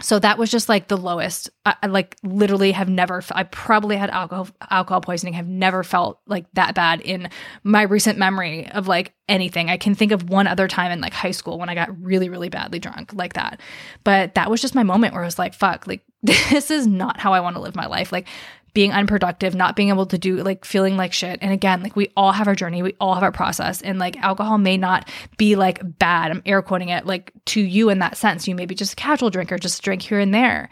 so 0.00 0.18
that 0.18 0.38
was 0.38 0.50
just 0.50 0.68
like 0.68 0.88
the 0.88 0.96
lowest. 0.96 1.50
I, 1.64 1.76
I, 1.84 1.86
like 1.86 2.16
literally 2.24 2.72
have 2.72 2.88
never 2.88 3.22
i 3.30 3.44
probably 3.44 3.96
had 3.96 4.10
alcohol 4.10 4.48
alcohol 4.68 5.00
poisoning 5.00 5.34
have 5.34 5.46
never 5.46 5.84
felt 5.84 6.20
like 6.26 6.46
that 6.54 6.74
bad 6.74 7.00
in 7.00 7.30
my 7.62 7.82
recent 7.82 8.18
memory 8.18 8.68
of 8.70 8.88
like 8.88 9.14
anything. 9.28 9.70
I 9.70 9.76
can 9.76 9.94
think 9.94 10.10
of 10.10 10.28
one 10.28 10.48
other 10.48 10.66
time 10.66 10.90
in 10.90 11.00
like 11.00 11.14
high 11.14 11.30
school 11.30 11.58
when 11.58 11.68
i 11.68 11.74
got 11.74 11.96
really 12.02 12.28
really 12.28 12.48
badly 12.48 12.80
drunk 12.80 13.12
like 13.14 13.34
that. 13.34 13.60
But 14.02 14.34
that 14.34 14.50
was 14.50 14.60
just 14.60 14.74
my 14.74 14.82
moment 14.82 15.14
where 15.14 15.22
i 15.22 15.26
was 15.26 15.38
like 15.38 15.54
fuck 15.54 15.86
like 15.86 16.02
this 16.22 16.70
is 16.70 16.86
not 16.86 17.20
how 17.20 17.32
i 17.32 17.40
want 17.40 17.54
to 17.54 17.62
live 17.62 17.76
my 17.76 17.86
life. 17.86 18.10
Like 18.10 18.26
being 18.74 18.92
unproductive, 18.92 19.54
not 19.54 19.76
being 19.76 19.88
able 19.88 20.06
to 20.06 20.18
do 20.18 20.36
like 20.38 20.64
feeling 20.64 20.96
like 20.96 21.12
shit. 21.12 21.38
And 21.40 21.52
again, 21.52 21.82
like 21.82 21.94
we 21.94 22.12
all 22.16 22.32
have 22.32 22.48
our 22.48 22.56
journey, 22.56 22.82
we 22.82 22.96
all 23.00 23.14
have 23.14 23.22
our 23.22 23.32
process. 23.32 23.80
And 23.80 23.98
like 23.98 24.16
alcohol 24.18 24.58
may 24.58 24.76
not 24.76 25.08
be 25.36 25.56
like 25.56 25.80
bad. 25.98 26.32
I'm 26.32 26.42
air 26.44 26.60
quoting 26.60 26.88
it 26.88 27.06
like 27.06 27.32
to 27.46 27.60
you 27.60 27.88
in 27.88 28.00
that 28.00 28.16
sense. 28.16 28.46
You 28.48 28.54
may 28.54 28.66
be 28.66 28.74
just 28.74 28.94
a 28.94 28.96
casual 28.96 29.30
drinker, 29.30 29.58
just 29.58 29.82
drink 29.82 30.02
here 30.02 30.18
and 30.18 30.34
there. 30.34 30.68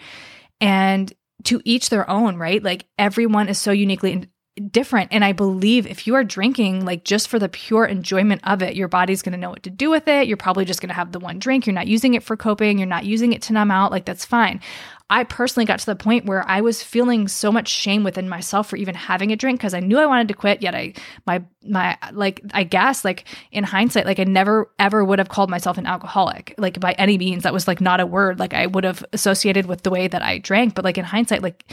And 0.60 1.12
to 1.44 1.60
each 1.64 1.88
their 1.88 2.08
own, 2.10 2.36
right? 2.36 2.62
Like 2.62 2.86
everyone 2.98 3.48
is 3.48 3.58
so 3.58 3.72
uniquely 3.72 4.28
different. 4.70 5.08
And 5.12 5.24
I 5.24 5.32
believe 5.32 5.86
if 5.86 6.06
you 6.06 6.14
are 6.14 6.24
drinking, 6.24 6.84
like 6.84 7.04
just 7.04 7.28
for 7.28 7.38
the 7.38 7.48
pure 7.48 7.86
enjoyment 7.86 8.42
of 8.44 8.62
it, 8.62 8.76
your 8.76 8.88
body's 8.88 9.22
going 9.22 9.32
to 9.32 9.38
know 9.38 9.50
what 9.50 9.62
to 9.62 9.70
do 9.70 9.88
with 9.90 10.06
it. 10.08 10.28
You're 10.28 10.36
probably 10.36 10.66
just 10.66 10.82
going 10.82 10.88
to 10.88 10.94
have 10.94 11.12
the 11.12 11.18
one 11.18 11.38
drink. 11.38 11.66
You're 11.66 11.74
not 11.74 11.86
using 11.86 12.14
it 12.14 12.22
for 12.22 12.36
coping. 12.36 12.78
You're 12.78 12.86
not 12.86 13.06
using 13.06 13.32
it 13.32 13.42
to 13.42 13.54
numb 13.54 13.70
out. 13.70 13.90
Like 13.90 14.04
that's 14.04 14.26
fine. 14.26 14.60
I 15.08 15.24
personally 15.24 15.66
got 15.66 15.78
to 15.78 15.86
the 15.86 15.96
point 15.96 16.26
where 16.26 16.46
I 16.48 16.60
was 16.60 16.82
feeling 16.82 17.28
so 17.28 17.50
much 17.50 17.68
shame 17.68 18.04
within 18.04 18.28
myself 18.28 18.68
for 18.68 18.76
even 18.76 18.94
having 18.94 19.30
a 19.30 19.36
drink 19.36 19.60
because 19.60 19.74
I 19.74 19.80
knew 19.80 19.98
I 19.98 20.06
wanted 20.06 20.28
to 20.28 20.34
quit. 20.34 20.62
Yet 20.62 20.74
I, 20.74 20.94
my, 21.26 21.42
my, 21.66 21.96
like, 22.12 22.42
I 22.52 22.64
guess, 22.64 23.04
like 23.04 23.24
in 23.50 23.64
hindsight, 23.64 24.06
like 24.06 24.20
I 24.20 24.24
never 24.24 24.70
ever 24.78 25.04
would 25.04 25.18
have 25.18 25.28
called 25.28 25.50
myself 25.50 25.76
an 25.78 25.86
alcoholic, 25.86 26.54
like 26.58 26.78
by 26.78 26.92
any 26.92 27.16
means. 27.16 27.42
That 27.42 27.52
was 27.52 27.66
like 27.66 27.80
not 27.80 28.00
a 28.00 28.06
word 28.06 28.38
like 28.38 28.54
I 28.54 28.66
would 28.66 28.84
have 28.84 29.04
associated 29.12 29.66
with 29.66 29.82
the 29.82 29.90
way 29.90 30.08
that 30.08 30.22
I 30.22 30.38
drank. 30.38 30.74
But 30.74 30.84
like 30.84 30.98
in 30.98 31.04
hindsight, 31.04 31.42
like 31.42 31.64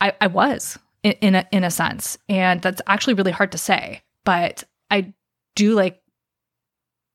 I, 0.00 0.12
I 0.20 0.26
was 0.28 0.78
in, 1.02 1.12
in 1.12 1.34
a 1.34 1.46
in 1.52 1.64
a 1.64 1.70
sense, 1.70 2.18
and 2.28 2.60
that's 2.60 2.82
actually 2.86 3.14
really 3.14 3.32
hard 3.32 3.52
to 3.52 3.58
say. 3.58 4.02
But 4.24 4.64
I 4.90 5.12
do 5.56 5.74
like, 5.74 6.00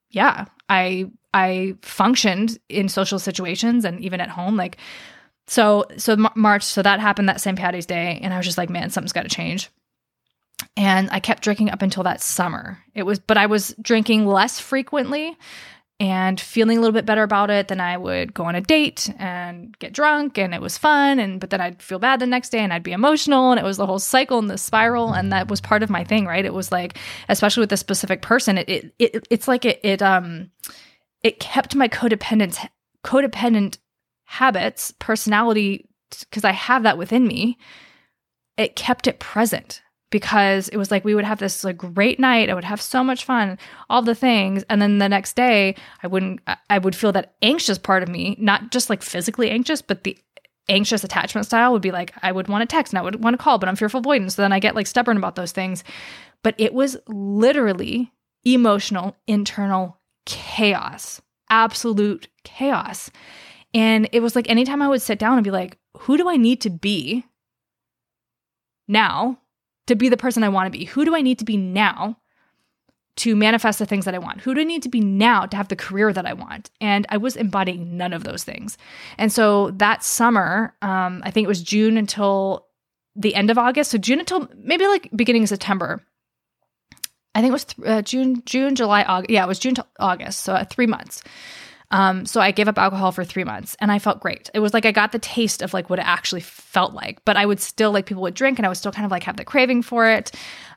yeah, 0.09 0.45
I 0.69 1.11
I 1.33 1.75
functioned 1.81 2.57
in 2.69 2.89
social 2.89 3.19
situations 3.19 3.85
and 3.85 3.99
even 3.99 4.19
at 4.19 4.29
home. 4.29 4.57
Like, 4.57 4.77
so, 5.47 5.85
so 5.97 6.15
March, 6.35 6.63
so 6.63 6.81
that 6.81 6.99
happened 6.99 7.29
that 7.29 7.41
St. 7.41 7.57
Patty's 7.57 7.85
Day. 7.85 8.19
And 8.21 8.33
I 8.33 8.37
was 8.37 8.45
just 8.45 8.57
like, 8.57 8.69
man, 8.69 8.89
something's 8.89 9.13
got 9.13 9.23
to 9.23 9.29
change. 9.29 9.69
And 10.75 11.09
I 11.11 11.19
kept 11.19 11.43
drinking 11.43 11.69
up 11.69 11.81
until 11.81 12.03
that 12.03 12.21
summer. 12.21 12.79
It 12.93 13.03
was, 13.03 13.19
but 13.19 13.37
I 13.37 13.45
was 13.45 13.75
drinking 13.81 14.25
less 14.25 14.59
frequently 14.59 15.37
and 15.99 16.39
feeling 16.39 16.77
a 16.77 16.81
little 16.81 16.93
bit 16.93 17.05
better 17.05 17.23
about 17.23 17.49
it. 17.49 17.69
Then 17.69 17.79
I 17.79 17.97
would 17.97 18.33
go 18.33 18.45
on 18.45 18.55
a 18.55 18.61
date 18.61 19.09
and 19.17 19.77
get 19.79 19.93
drunk 19.93 20.37
and 20.37 20.53
it 20.53 20.61
was 20.61 20.77
fun. 20.77 21.19
And, 21.19 21.39
but 21.39 21.49
then 21.49 21.59
I'd 21.59 21.81
feel 21.81 21.97
bad 21.97 22.19
the 22.19 22.27
next 22.27 22.49
day 22.49 22.59
and 22.59 22.71
I'd 22.71 22.83
be 22.83 22.91
emotional. 22.91 23.51
And 23.51 23.59
it 23.59 23.63
was 23.63 23.77
the 23.77 23.87
whole 23.87 23.99
cycle 23.99 24.37
and 24.37 24.49
the 24.49 24.59
spiral. 24.59 25.13
And 25.13 25.31
that 25.33 25.47
was 25.47 25.59
part 25.59 25.81
of 25.81 25.89
my 25.89 26.03
thing, 26.03 26.25
right? 26.25 26.45
It 26.45 26.53
was 26.53 26.71
like, 26.71 26.99
especially 27.29 27.61
with 27.61 27.71
this 27.71 27.79
specific 27.79 28.21
person, 28.21 28.59
it, 28.59 28.69
it, 28.69 28.93
it 28.99 29.27
it's 29.31 29.47
like 29.47 29.65
it, 29.65 29.79
it, 29.83 30.01
um, 30.03 30.51
it 31.23 31.39
kept 31.39 31.75
my 31.75 31.87
codependent 31.87 32.69
codependent 33.03 33.77
habits, 34.25 34.93
personality 34.99 35.87
because 36.29 36.43
I 36.43 36.51
have 36.51 36.83
that 36.83 36.97
within 36.97 37.25
me. 37.27 37.57
It 38.55 38.75
kept 38.75 39.07
it 39.07 39.19
present 39.19 39.81
because 40.09 40.69
it 40.69 40.77
was 40.77 40.91
like 40.91 41.03
we 41.03 41.15
would 41.15 41.25
have 41.25 41.39
this 41.39 41.63
like 41.63 41.77
great 41.77 42.19
night. 42.19 42.49
I 42.49 42.53
would 42.53 42.63
have 42.63 42.81
so 42.81 43.03
much 43.03 43.25
fun, 43.25 43.57
all 43.89 44.01
the 44.01 44.15
things, 44.15 44.63
and 44.69 44.81
then 44.81 44.99
the 44.99 45.09
next 45.09 45.35
day 45.35 45.75
I 46.03 46.07
wouldn't. 46.07 46.39
I 46.69 46.77
would 46.77 46.95
feel 46.95 47.11
that 47.13 47.35
anxious 47.41 47.77
part 47.77 48.03
of 48.03 48.09
me, 48.09 48.37
not 48.39 48.71
just 48.71 48.89
like 48.89 49.01
physically 49.01 49.49
anxious, 49.49 49.81
but 49.81 50.03
the 50.03 50.17
anxious 50.69 51.03
attachment 51.03 51.45
style 51.45 51.71
would 51.71 51.81
be 51.81 51.91
like 51.91 52.13
I 52.21 52.31
would 52.31 52.47
want 52.47 52.61
to 52.61 52.73
text 52.73 52.93
and 52.93 52.99
I 52.99 53.01
would 53.01 53.23
want 53.23 53.33
to 53.33 53.43
call, 53.43 53.57
but 53.57 53.69
I'm 53.69 53.75
fearful 53.75 53.99
avoidance. 53.99 54.35
So 54.35 54.41
then 54.41 54.53
I 54.53 54.59
get 54.59 54.75
like 54.75 54.87
stubborn 54.87 55.17
about 55.17 55.35
those 55.35 55.51
things. 55.51 55.83
But 56.43 56.55
it 56.57 56.73
was 56.73 56.97
literally 57.07 58.11
emotional 58.45 59.15
internal 59.27 59.97
chaos, 60.25 61.21
absolute 61.49 62.27
chaos. 62.43 63.09
And 63.73 64.07
it 64.11 64.21
was 64.21 64.35
like 64.35 64.49
anytime 64.49 64.81
I 64.81 64.87
would 64.87 65.01
sit 65.01 65.19
down 65.19 65.37
and 65.37 65.43
be 65.43 65.51
like, 65.51 65.77
who 65.99 66.17
do 66.17 66.29
I 66.29 66.37
need 66.37 66.61
to 66.61 66.69
be 66.69 67.25
now 68.87 69.39
to 69.87 69.95
be 69.95 70.09
the 70.09 70.17
person 70.17 70.43
I 70.43 70.49
want 70.49 70.71
to 70.71 70.77
be? 70.77 70.85
Who 70.85 71.03
do 71.05 71.15
I 71.15 71.21
need 71.21 71.39
to 71.39 71.45
be 71.45 71.57
now 71.57 72.17
to 73.17 73.35
manifest 73.35 73.79
the 73.79 73.85
things 73.85 74.05
that 74.05 74.13
I 74.13 74.19
want? 74.19 74.41
Who 74.41 74.53
do 74.53 74.61
I 74.61 74.63
need 74.63 74.83
to 74.83 74.89
be 74.89 74.99
now 74.99 75.45
to 75.45 75.57
have 75.57 75.69
the 75.69 75.75
career 75.75 76.13
that 76.13 76.25
I 76.25 76.33
want? 76.33 76.69
And 76.79 77.05
I 77.09 77.17
was 77.17 77.35
embodying 77.35 77.97
none 77.97 78.13
of 78.13 78.23
those 78.23 78.43
things. 78.43 78.77
And 79.17 79.31
so 79.31 79.71
that 79.71 80.03
summer, 80.03 80.75
um, 80.81 81.21
I 81.25 81.31
think 81.31 81.45
it 81.45 81.49
was 81.49 81.63
June 81.63 81.97
until 81.97 82.67
the 83.15 83.33
end 83.33 83.49
of 83.49 83.57
August. 83.57 83.91
So 83.91 83.97
June 83.97 84.19
until 84.19 84.47
maybe 84.55 84.85
like 84.85 85.09
beginning 85.15 85.43
of 85.43 85.49
September. 85.49 86.03
I 87.33 87.41
think 87.41 87.49
it 87.49 87.53
was 87.53 87.65
th- 87.65 87.87
uh, 87.87 88.01
June, 88.01 88.41
June, 88.45 88.75
July, 88.75 89.03
August. 89.03 89.29
Yeah, 89.29 89.43
it 89.43 89.47
was 89.47 89.59
June 89.59 89.75
to 89.75 89.85
August. 89.99 90.41
So 90.41 90.53
uh, 90.53 90.65
three 90.65 90.87
months. 90.87 91.21
Um, 91.91 92.25
so 92.25 92.41
I 92.41 92.51
gave 92.51 92.67
up 92.67 92.77
alcohol 92.77 93.11
for 93.11 93.23
three 93.23 93.45
months 93.45 93.75
and 93.79 93.91
I 93.91 93.99
felt 93.99 94.19
great. 94.19 94.49
It 94.53 94.59
was 94.59 94.73
like 94.73 94.85
I 94.85 94.91
got 94.91 95.13
the 95.13 95.19
taste 95.19 95.61
of 95.61 95.73
like 95.73 95.89
what 95.89 95.99
it 95.99 96.05
actually 96.05 96.41
felt 96.41 96.93
like, 96.93 97.23
but 97.23 97.37
I 97.37 97.45
would 97.45 97.61
still 97.61 97.91
like 97.91 98.05
people 98.05 98.23
would 98.23 98.33
drink 98.33 98.59
and 98.59 98.65
I 98.65 98.69
would 98.69 98.77
still 98.77 98.91
kind 98.91 99.05
of 99.05 99.11
like 99.11 99.23
have 99.23 99.37
the 99.37 99.45
craving 99.45 99.83
for 99.83 100.09
it. 100.09 100.31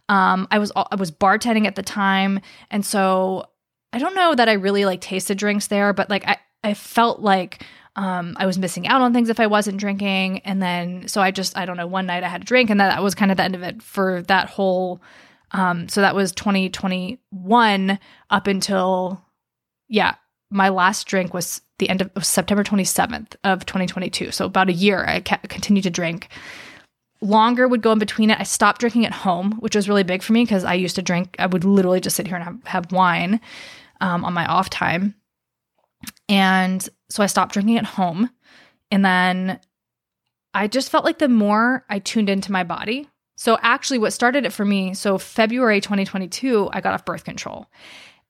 Um, 0.09 0.47
I 0.51 0.59
was 0.59 0.73
I 0.77 0.97
was 0.97 1.11
bartending 1.11 1.67
at 1.67 1.77
the 1.77 1.83
time, 1.83 2.41
and 2.71 2.85
so 2.85 3.47
I 3.93 3.99
don't 3.99 4.15
know 4.15 4.35
that 4.35 4.49
I 4.49 4.55
really 4.55 4.85
like 4.85 5.01
tasted 5.01 5.39
drinks 5.39 5.69
there, 5.69 5.93
but 5.93 6.11
like 6.11 6.27
I 6.27 6.39
I 6.65 6.75
felt 6.75 7.21
like 7.21 7.65
um, 7.97 8.37
I 8.39 8.47
was 8.47 8.59
missing 8.59 8.89
out 8.89 9.03
on 9.03 9.13
things 9.13 9.29
if 9.31 9.39
I 9.41 9.47
wasn't 9.47 9.79
drinking, 9.79 10.41
and 10.41 10.61
then 10.61 11.07
so 11.07 11.21
I 11.21 11.31
just 11.31 11.57
I 11.57 11.65
don't 11.65 11.77
know 11.77 11.87
one 11.87 12.07
night 12.07 12.25
I 12.25 12.29
had 12.29 12.43
a 12.43 12.45
drink, 12.45 12.71
and 12.71 12.81
that, 12.81 12.89
that 12.89 13.03
was 13.03 13.15
kind 13.15 13.31
of 13.31 13.37
the 13.37 13.45
end 13.45 13.55
of 13.55 13.63
it 13.63 13.83
for 13.83 14.23
that 14.23 14.49
whole 14.49 15.01
um, 15.53 15.89
so 15.89 16.01
that 16.01 16.15
was 16.15 16.33
2021 16.33 17.99
up 18.31 18.47
until, 18.47 19.25
yeah, 19.89 20.15
my 20.51 20.69
last 20.69 21.07
drink 21.07 21.33
was 21.33 21.61
the 21.79 21.89
end 21.89 22.03
of 22.03 22.25
September 22.25 22.65
27th 22.65 23.37
of 23.45 23.65
2022. 23.67 24.33
So 24.33 24.47
about 24.47 24.69
a 24.69 24.75
year, 24.75 25.05
I 25.07 25.21
continued 25.21 25.85
to 25.85 25.91
drink. 25.91 26.29
Longer 27.21 27.69
would 27.69 27.83
go 27.83 27.93
in 27.93 27.99
between 27.99 28.31
it. 28.31 28.41
I 28.41 28.45
stopped 28.45 28.81
drinking 28.81 29.07
at 29.07 29.13
home, 29.13 29.53
which 29.61 29.77
was 29.77 29.89
really 29.89 30.03
big 30.03 30.23
for 30.23 30.33
me 30.33 30.45
because 30.45 30.65
I 30.65 30.75
used 30.75 30.97
to 30.97 31.03
drink. 31.03 31.37
I 31.39 31.47
would 31.47 31.65
literally 31.65 32.01
just 32.01 32.17
sit 32.17 32.27
here 32.27 32.37
and 32.37 32.45
have, 32.45 32.65
have 32.65 32.93
wine 32.93 33.41
um, 34.01 34.25
on 34.25 34.33
my 34.33 34.47
off 34.47 34.71
time. 34.71 35.15
And 36.29 36.87
so 37.09 37.23
I 37.23 37.27
stopped 37.27 37.53
drinking 37.53 37.79
at 37.79 37.85
home. 37.85 38.31
And 38.91 39.05
then 39.05 39.61
I 40.55 40.67
just 40.67 40.91
felt 40.91 41.05
like 41.05 41.19
the 41.19 41.29
more 41.29 41.85
I 41.89 41.99
tuned 41.99 42.29
into 42.29 42.53
my 42.53 42.65
body, 42.65 43.09
so, 43.41 43.57
actually, 43.63 43.97
what 43.97 44.13
started 44.13 44.45
it 44.45 44.53
for 44.53 44.67
me, 44.67 44.93
so 44.93 45.17
February 45.17 45.81
2022, 45.81 46.69
I 46.75 46.83
got 46.83 46.93
off 46.93 47.07
birth 47.07 47.25
control. 47.25 47.69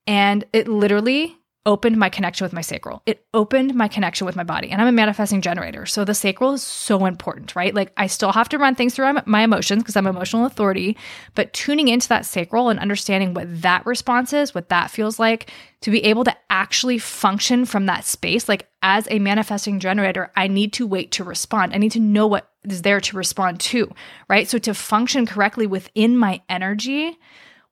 And 0.07 0.45
it 0.53 0.69
literally 0.69 1.37
opened 1.67 1.99
my 1.99 2.09
connection 2.09 2.45
with 2.45 2.55
my 2.55 2.63
sacral. 2.63 3.03
It 3.05 3.25
opened 3.35 3.75
my 3.75 3.87
connection 3.87 4.25
with 4.25 4.35
my 4.35 4.45
body. 4.45 4.71
And 4.71 4.81
I'm 4.81 4.89
a 4.89 4.93
manifesting 4.93 5.43
generator. 5.43 5.85
So 5.85 6.05
the 6.05 6.15
sacral 6.15 6.55
is 6.55 6.63
so 6.63 7.05
important, 7.05 7.55
right? 7.55 7.75
Like 7.75 7.93
I 7.99 8.07
still 8.07 8.33
have 8.33 8.49
to 8.51 8.59
run 8.59 8.75
things 8.75 8.95
through 8.95 9.21
my 9.27 9.43
emotions 9.43 9.83
because 9.83 9.95
I'm 9.95 10.07
emotional 10.07 10.47
authority, 10.47 10.97
but 11.35 11.53
tuning 11.53 11.89
into 11.89 12.09
that 12.09 12.25
sacral 12.25 12.71
and 12.71 12.81
understanding 12.81 13.35
what 13.35 13.63
that 13.63 13.85
response 13.85 14.33
is, 14.33 14.55
what 14.55 14.71
that 14.71 14.91
feels 14.91 15.19
like, 15.19 15.51
to 15.83 15.91
be 15.91 16.03
able 16.05 16.25
to 16.25 16.37
actually 16.49 16.99
function 16.99 17.67
from 17.67 17.87
that 17.87 18.05
space. 18.05 18.49
Like 18.49 18.69
as 18.83 19.07
a 19.11 19.19
manifesting 19.19 19.81
generator, 19.81 20.33
I 20.37 20.49
need 20.49 20.73
to 20.75 20.87
wait 20.87 21.13
to 21.13 21.25
respond. 21.25 21.75
I 21.75 21.79
need 21.79 21.93
to 21.93 22.01
know 22.01 22.27
what 22.27 22.51
is 22.65 22.83
there 22.83 23.01
to 23.01 23.17
respond 23.17 23.61
to, 23.61 23.93
right? 24.29 24.49
So 24.49 24.59
to 24.59 24.73
function 24.73 25.27
correctly 25.27 25.67
within 25.67 26.17
my 26.17 26.41
energy 26.49 27.19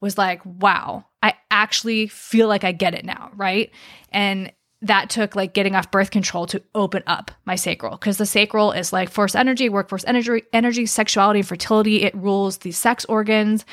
was 0.00 0.16
like, 0.18 0.40
wow, 0.44 1.04
I 1.22 1.34
actually 1.50 2.06
feel 2.06 2.48
like 2.48 2.64
I 2.64 2.72
get 2.72 2.94
it 2.94 3.04
now, 3.04 3.30
right? 3.34 3.70
And 4.10 4.52
that 4.80 5.10
took 5.10 5.34
like 5.34 5.54
getting 5.54 5.74
off 5.74 5.90
birth 5.90 6.10
control 6.10 6.46
to 6.46 6.62
open 6.74 7.02
up 7.06 7.32
my 7.44 7.56
sacral 7.56 7.96
because 7.96 8.18
the 8.18 8.26
sacral 8.26 8.70
is 8.70 8.92
like 8.92 9.10
force 9.10 9.34
energy, 9.34 9.68
workforce 9.68 10.04
energy, 10.06 10.42
energy, 10.52 10.86
sexuality, 10.86 11.40
and 11.40 11.48
fertility. 11.48 12.02
It 12.02 12.14
rules 12.14 12.58
the 12.58 12.70
sex 12.70 13.04
organs. 13.06 13.64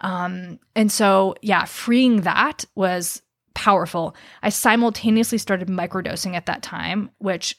Um, 0.00 0.60
and 0.76 0.90
so, 0.90 1.34
yeah, 1.42 1.64
freeing 1.64 2.22
that 2.22 2.64
was 2.76 3.22
powerful. 3.54 4.14
I 4.42 4.50
simultaneously 4.50 5.38
started 5.38 5.68
microdosing 5.68 6.34
at 6.34 6.46
that 6.46 6.62
time, 6.62 7.10
which 7.18 7.56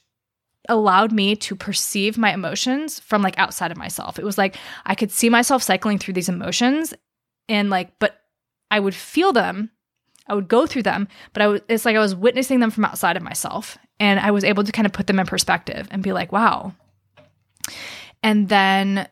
allowed 0.70 1.12
me 1.12 1.36
to 1.36 1.56
perceive 1.56 2.18
my 2.18 2.34
emotions 2.34 3.00
from 3.02 3.22
like 3.22 3.38
outside 3.38 3.72
of 3.72 3.78
myself. 3.78 4.18
It 4.18 4.24
was 4.24 4.38
like 4.38 4.56
I 4.86 4.96
could 4.96 5.12
see 5.12 5.30
myself 5.30 5.62
cycling 5.62 5.98
through 5.98 6.14
these 6.14 6.30
emotions 6.30 6.94
and 7.50 7.70
like, 7.70 8.00
but 8.00 8.23
I 8.74 8.80
would 8.80 8.96
feel 8.96 9.34
them, 9.34 9.70
I 10.28 10.34
would 10.34 10.48
go 10.48 10.66
through 10.66 10.82
them, 10.82 11.08
but 11.32 11.44
I 11.44 11.48
was, 11.48 11.62
it's 11.70 11.86
like 11.86 11.96
I 11.96 12.00
was 12.00 12.16
witnessing 12.16 12.60
them 12.60 12.72
from 12.72 12.86
outside 12.86 13.16
of 13.16 13.22
myself. 13.22 13.78
And 14.00 14.20
I 14.20 14.32
was 14.32 14.44
able 14.44 14.64
to 14.64 14.72
kind 14.72 14.88
of 14.88 14.94
put 14.94 15.06
them 15.06 15.20
in 15.20 15.28
perspective 15.28 15.88
and 15.92 16.02
be 16.02 16.12
like, 16.12 16.32
wow. 16.32 16.74
And 18.24 18.50
then 18.50 19.08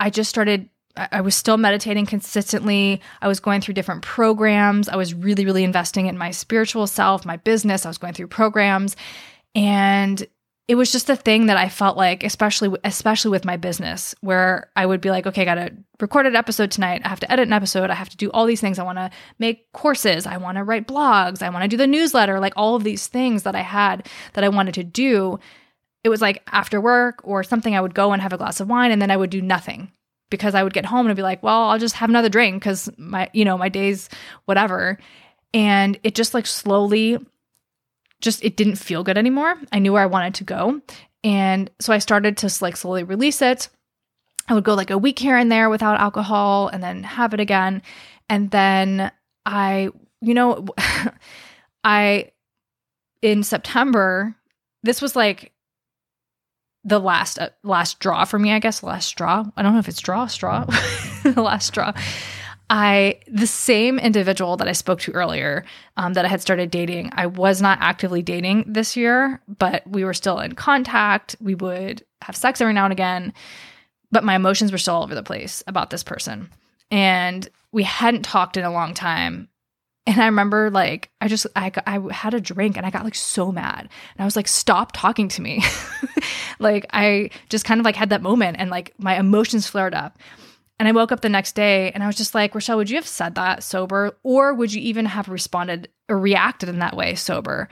I 0.00 0.08
just 0.08 0.30
started 0.30 0.70
I 1.12 1.20
was 1.20 1.34
still 1.34 1.58
meditating 1.58 2.06
consistently. 2.06 3.02
I 3.20 3.28
was 3.28 3.38
going 3.38 3.60
through 3.60 3.74
different 3.74 4.00
programs. 4.00 4.88
I 4.88 4.96
was 4.96 5.12
really, 5.12 5.44
really 5.44 5.62
investing 5.62 6.06
in 6.06 6.16
my 6.16 6.30
spiritual 6.30 6.86
self, 6.86 7.26
my 7.26 7.36
business. 7.36 7.84
I 7.84 7.90
was 7.90 7.98
going 7.98 8.14
through 8.14 8.28
programs. 8.28 8.96
And 9.54 10.26
it 10.68 10.74
was 10.74 10.90
just 10.90 11.08
a 11.08 11.14
thing 11.14 11.46
that 11.46 11.56
I 11.56 11.68
felt 11.68 11.96
like, 11.96 12.24
especially 12.24 12.76
especially 12.82 13.30
with 13.30 13.44
my 13.44 13.56
business, 13.56 14.14
where 14.20 14.70
I 14.74 14.84
would 14.84 15.00
be 15.00 15.10
like, 15.10 15.26
okay, 15.26 15.42
I 15.42 15.44
gotta 15.44 15.72
record 16.00 16.26
an 16.26 16.34
episode 16.34 16.72
tonight. 16.72 17.02
I 17.04 17.08
have 17.08 17.20
to 17.20 17.30
edit 17.30 17.46
an 17.46 17.52
episode. 17.52 17.88
I 17.88 17.94
have 17.94 18.08
to 18.08 18.16
do 18.16 18.30
all 18.30 18.46
these 18.46 18.60
things. 18.60 18.78
I 18.78 18.82
want 18.82 18.98
to 18.98 19.10
make 19.38 19.70
courses. 19.72 20.26
I 20.26 20.38
want 20.38 20.56
to 20.56 20.64
write 20.64 20.88
blogs. 20.88 21.40
I 21.40 21.50
want 21.50 21.62
to 21.62 21.68
do 21.68 21.76
the 21.76 21.86
newsletter. 21.86 22.40
Like 22.40 22.54
all 22.56 22.74
of 22.74 22.82
these 22.82 23.06
things 23.06 23.44
that 23.44 23.54
I 23.54 23.60
had 23.60 24.08
that 24.32 24.42
I 24.42 24.48
wanted 24.48 24.74
to 24.74 24.84
do. 24.84 25.38
It 26.02 26.08
was 26.08 26.20
like 26.20 26.42
after 26.50 26.80
work 26.80 27.20
or 27.22 27.44
something, 27.44 27.76
I 27.76 27.80
would 27.80 27.94
go 27.94 28.12
and 28.12 28.20
have 28.20 28.32
a 28.32 28.38
glass 28.38 28.60
of 28.60 28.68
wine, 28.68 28.90
and 28.90 29.00
then 29.00 29.10
I 29.10 29.16
would 29.16 29.30
do 29.30 29.42
nothing 29.42 29.92
because 30.30 30.54
I 30.56 30.64
would 30.64 30.74
get 30.74 30.84
home 30.84 31.06
and 31.06 31.16
be 31.16 31.22
like, 31.22 31.42
well, 31.42 31.68
I'll 31.68 31.78
just 31.78 31.96
have 31.96 32.10
another 32.10 32.28
drink 32.28 32.60
because 32.60 32.90
my, 32.96 33.30
you 33.32 33.44
know, 33.44 33.56
my 33.56 33.68
days, 33.68 34.08
whatever. 34.46 34.98
And 35.54 35.98
it 36.02 36.16
just 36.16 36.34
like 36.34 36.46
slowly 36.46 37.18
just 38.20 38.44
it 38.44 38.56
didn't 38.56 38.76
feel 38.76 39.04
good 39.04 39.18
anymore. 39.18 39.56
I 39.72 39.78
knew 39.78 39.92
where 39.92 40.02
I 40.02 40.06
wanted 40.06 40.34
to 40.34 40.44
go. 40.44 40.80
And 41.24 41.70
so 41.80 41.92
I 41.92 41.98
started 41.98 42.36
to 42.38 42.58
like 42.60 42.76
slowly 42.76 43.02
release 43.02 43.42
it. 43.42 43.68
I 44.48 44.54
would 44.54 44.64
go 44.64 44.74
like 44.74 44.90
a 44.90 44.98
week 44.98 45.18
here 45.18 45.36
and 45.36 45.50
there 45.50 45.68
without 45.68 46.00
alcohol 46.00 46.68
and 46.68 46.82
then 46.82 47.02
have 47.02 47.34
it 47.34 47.40
again. 47.40 47.82
And 48.28 48.50
then 48.50 49.10
I, 49.44 49.90
you 50.20 50.34
know, 50.34 50.66
I 51.84 52.30
in 53.22 53.42
September, 53.42 54.36
this 54.82 55.02
was 55.02 55.16
like 55.16 55.52
the 56.84 57.00
last 57.00 57.38
uh, 57.38 57.50
last 57.64 57.98
draw 57.98 58.24
for 58.24 58.38
me, 58.38 58.52
I 58.52 58.60
guess, 58.60 58.82
last 58.82 59.06
straw. 59.06 59.44
I 59.56 59.62
don't 59.62 59.72
know 59.72 59.80
if 59.80 59.88
it's 59.88 60.00
draw, 60.00 60.26
straw, 60.26 60.64
the 61.24 61.42
last 61.42 61.66
straw. 61.66 61.92
I, 62.68 63.20
the 63.28 63.46
same 63.46 63.98
individual 63.98 64.56
that 64.56 64.66
I 64.66 64.72
spoke 64.72 65.00
to 65.00 65.12
earlier, 65.12 65.64
um, 65.96 66.14
that 66.14 66.24
I 66.24 66.28
had 66.28 66.40
started 66.40 66.70
dating, 66.70 67.10
I 67.12 67.26
was 67.26 67.62
not 67.62 67.78
actively 67.80 68.22
dating 68.22 68.64
this 68.66 68.96
year, 68.96 69.40
but 69.46 69.86
we 69.86 70.04
were 70.04 70.14
still 70.14 70.40
in 70.40 70.54
contact. 70.54 71.36
We 71.40 71.54
would 71.54 72.04
have 72.22 72.34
sex 72.36 72.60
every 72.60 72.74
now 72.74 72.84
and 72.84 72.92
again, 72.92 73.32
but 74.10 74.24
my 74.24 74.34
emotions 74.34 74.72
were 74.72 74.78
still 74.78 74.94
all 74.94 75.04
over 75.04 75.14
the 75.14 75.22
place 75.22 75.62
about 75.66 75.90
this 75.90 76.02
person. 76.02 76.50
And 76.90 77.48
we 77.70 77.84
hadn't 77.84 78.22
talked 78.22 78.56
in 78.56 78.64
a 78.64 78.72
long 78.72 78.94
time. 78.94 79.48
And 80.08 80.20
I 80.20 80.26
remember 80.26 80.70
like 80.70 81.10
I 81.20 81.26
just 81.26 81.46
I 81.56 81.72
I 81.84 82.00
had 82.12 82.32
a 82.32 82.40
drink 82.40 82.76
and 82.76 82.86
I 82.86 82.90
got 82.90 83.04
like 83.04 83.16
so 83.16 83.50
mad. 83.50 83.80
And 83.80 84.20
I 84.20 84.24
was 84.24 84.36
like 84.36 84.46
stop 84.46 84.92
talking 84.92 85.28
to 85.30 85.42
me. 85.42 85.64
like 86.60 86.86
I 86.92 87.30
just 87.48 87.64
kind 87.64 87.80
of 87.80 87.84
like 87.84 87.96
had 87.96 88.10
that 88.10 88.22
moment 88.22 88.56
and 88.60 88.70
like 88.70 88.94
my 88.98 89.18
emotions 89.18 89.66
flared 89.66 89.94
up. 89.94 90.16
And 90.78 90.86
I 90.86 90.92
woke 90.92 91.10
up 91.12 91.20
the 91.20 91.28
next 91.28 91.54
day 91.54 91.90
and 91.92 92.02
I 92.02 92.06
was 92.06 92.16
just 92.16 92.34
like, 92.34 92.54
Rochelle, 92.54 92.76
would 92.76 92.90
you 92.90 92.96
have 92.96 93.06
said 93.06 93.34
that 93.34 93.62
sober? 93.62 94.18
Or 94.22 94.52
would 94.52 94.72
you 94.72 94.82
even 94.82 95.06
have 95.06 95.28
responded 95.28 95.88
or 96.08 96.18
reacted 96.18 96.68
in 96.68 96.80
that 96.80 96.96
way 96.96 97.14
sober? 97.14 97.68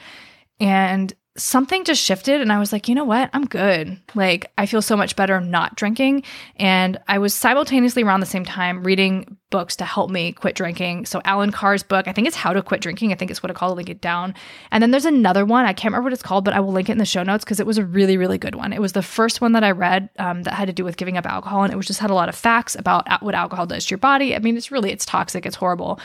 And 0.59 1.13
something 1.37 1.83
just 1.83 2.01
shifted 2.01 2.41
and 2.41 2.53
I 2.53 2.61
was 2.61 2.73
like, 2.73 2.89
you 2.89 2.95
know 2.95 3.05
what? 3.05 3.29
I'm 3.33 3.45
good. 3.45 3.99
Like, 4.15 4.53
I 4.57 4.67
feel 4.67 4.81
so 4.81 4.97
much 4.97 5.17
better 5.17 5.41
not 5.41 5.75
drinking. 5.75 6.23
And 6.57 6.99
I 7.09 7.19
was 7.19 7.35
simultaneously 7.35 8.05
around 8.05 8.21
the 8.21 8.27
same 8.27 8.45
time 8.45 8.85
reading 8.85 9.37
books 9.51 9.75
to 9.77 9.85
help 9.85 10.11
me 10.11 10.33
quit 10.33 10.55
drinking. 10.55 11.07
So, 11.07 11.21
Alan 11.25 11.51
Carr's 11.51 11.83
book, 11.83 12.07
I 12.07 12.13
think 12.13 12.29
it's 12.29 12.37
How 12.37 12.53
to 12.53 12.63
Quit 12.63 12.81
Drinking. 12.81 13.13
I 13.13 13.17
think 13.17 13.33
it's 13.33 13.43
what 13.43 13.51
I 13.51 13.55
call 13.55 13.75
link 13.75 13.91
it 13.91 14.01
down. 14.01 14.35
And 14.71 14.81
then 14.81 14.93
there's 14.93 15.05
another 15.05 15.45
one. 15.45 15.65
I 15.65 15.73
can't 15.73 15.93
remember 15.93 16.05
what 16.05 16.13
it's 16.13 16.23
called, 16.23 16.45
but 16.45 16.55
I 16.55 16.61
will 16.61 16.73
link 16.73 16.89
it 16.89 16.93
in 16.93 16.99
the 16.99 17.05
show 17.05 17.25
notes 17.25 17.45
because 17.45 17.59
it 17.59 17.67
was 17.67 17.79
a 17.79 17.85
really, 17.85 18.17
really 18.17 18.39
good 18.39 18.55
one. 18.55 18.73
It 18.73 18.81
was 18.81 18.93
the 18.93 19.03
first 19.03 19.41
one 19.41 19.53
that 19.53 19.65
I 19.65 19.73
read 19.73 20.11
um, 20.21 20.45
that 20.45 20.55
had 20.55 20.69
to 20.69 20.73
do 20.73 20.85
with 20.85 20.97
giving 20.97 21.17
up 21.17 21.27
alcohol. 21.27 21.65
And 21.65 21.73
it 21.73 21.77
was 21.77 21.87
just 21.87 22.01
had 22.01 22.11
a 22.11 22.15
lot 22.15 22.29
of 22.29 22.37
facts 22.37 22.77
about 22.77 23.09
what 23.23 23.35
alcohol 23.35 23.67
does 23.67 23.87
to 23.87 23.91
your 23.91 23.99
body. 23.99 24.37
I 24.37 24.39
mean, 24.39 24.57
it's 24.57 24.71
really, 24.71 24.93
it's 24.93 25.07
toxic, 25.07 25.47
it's 25.47 25.57
horrible. 25.57 25.99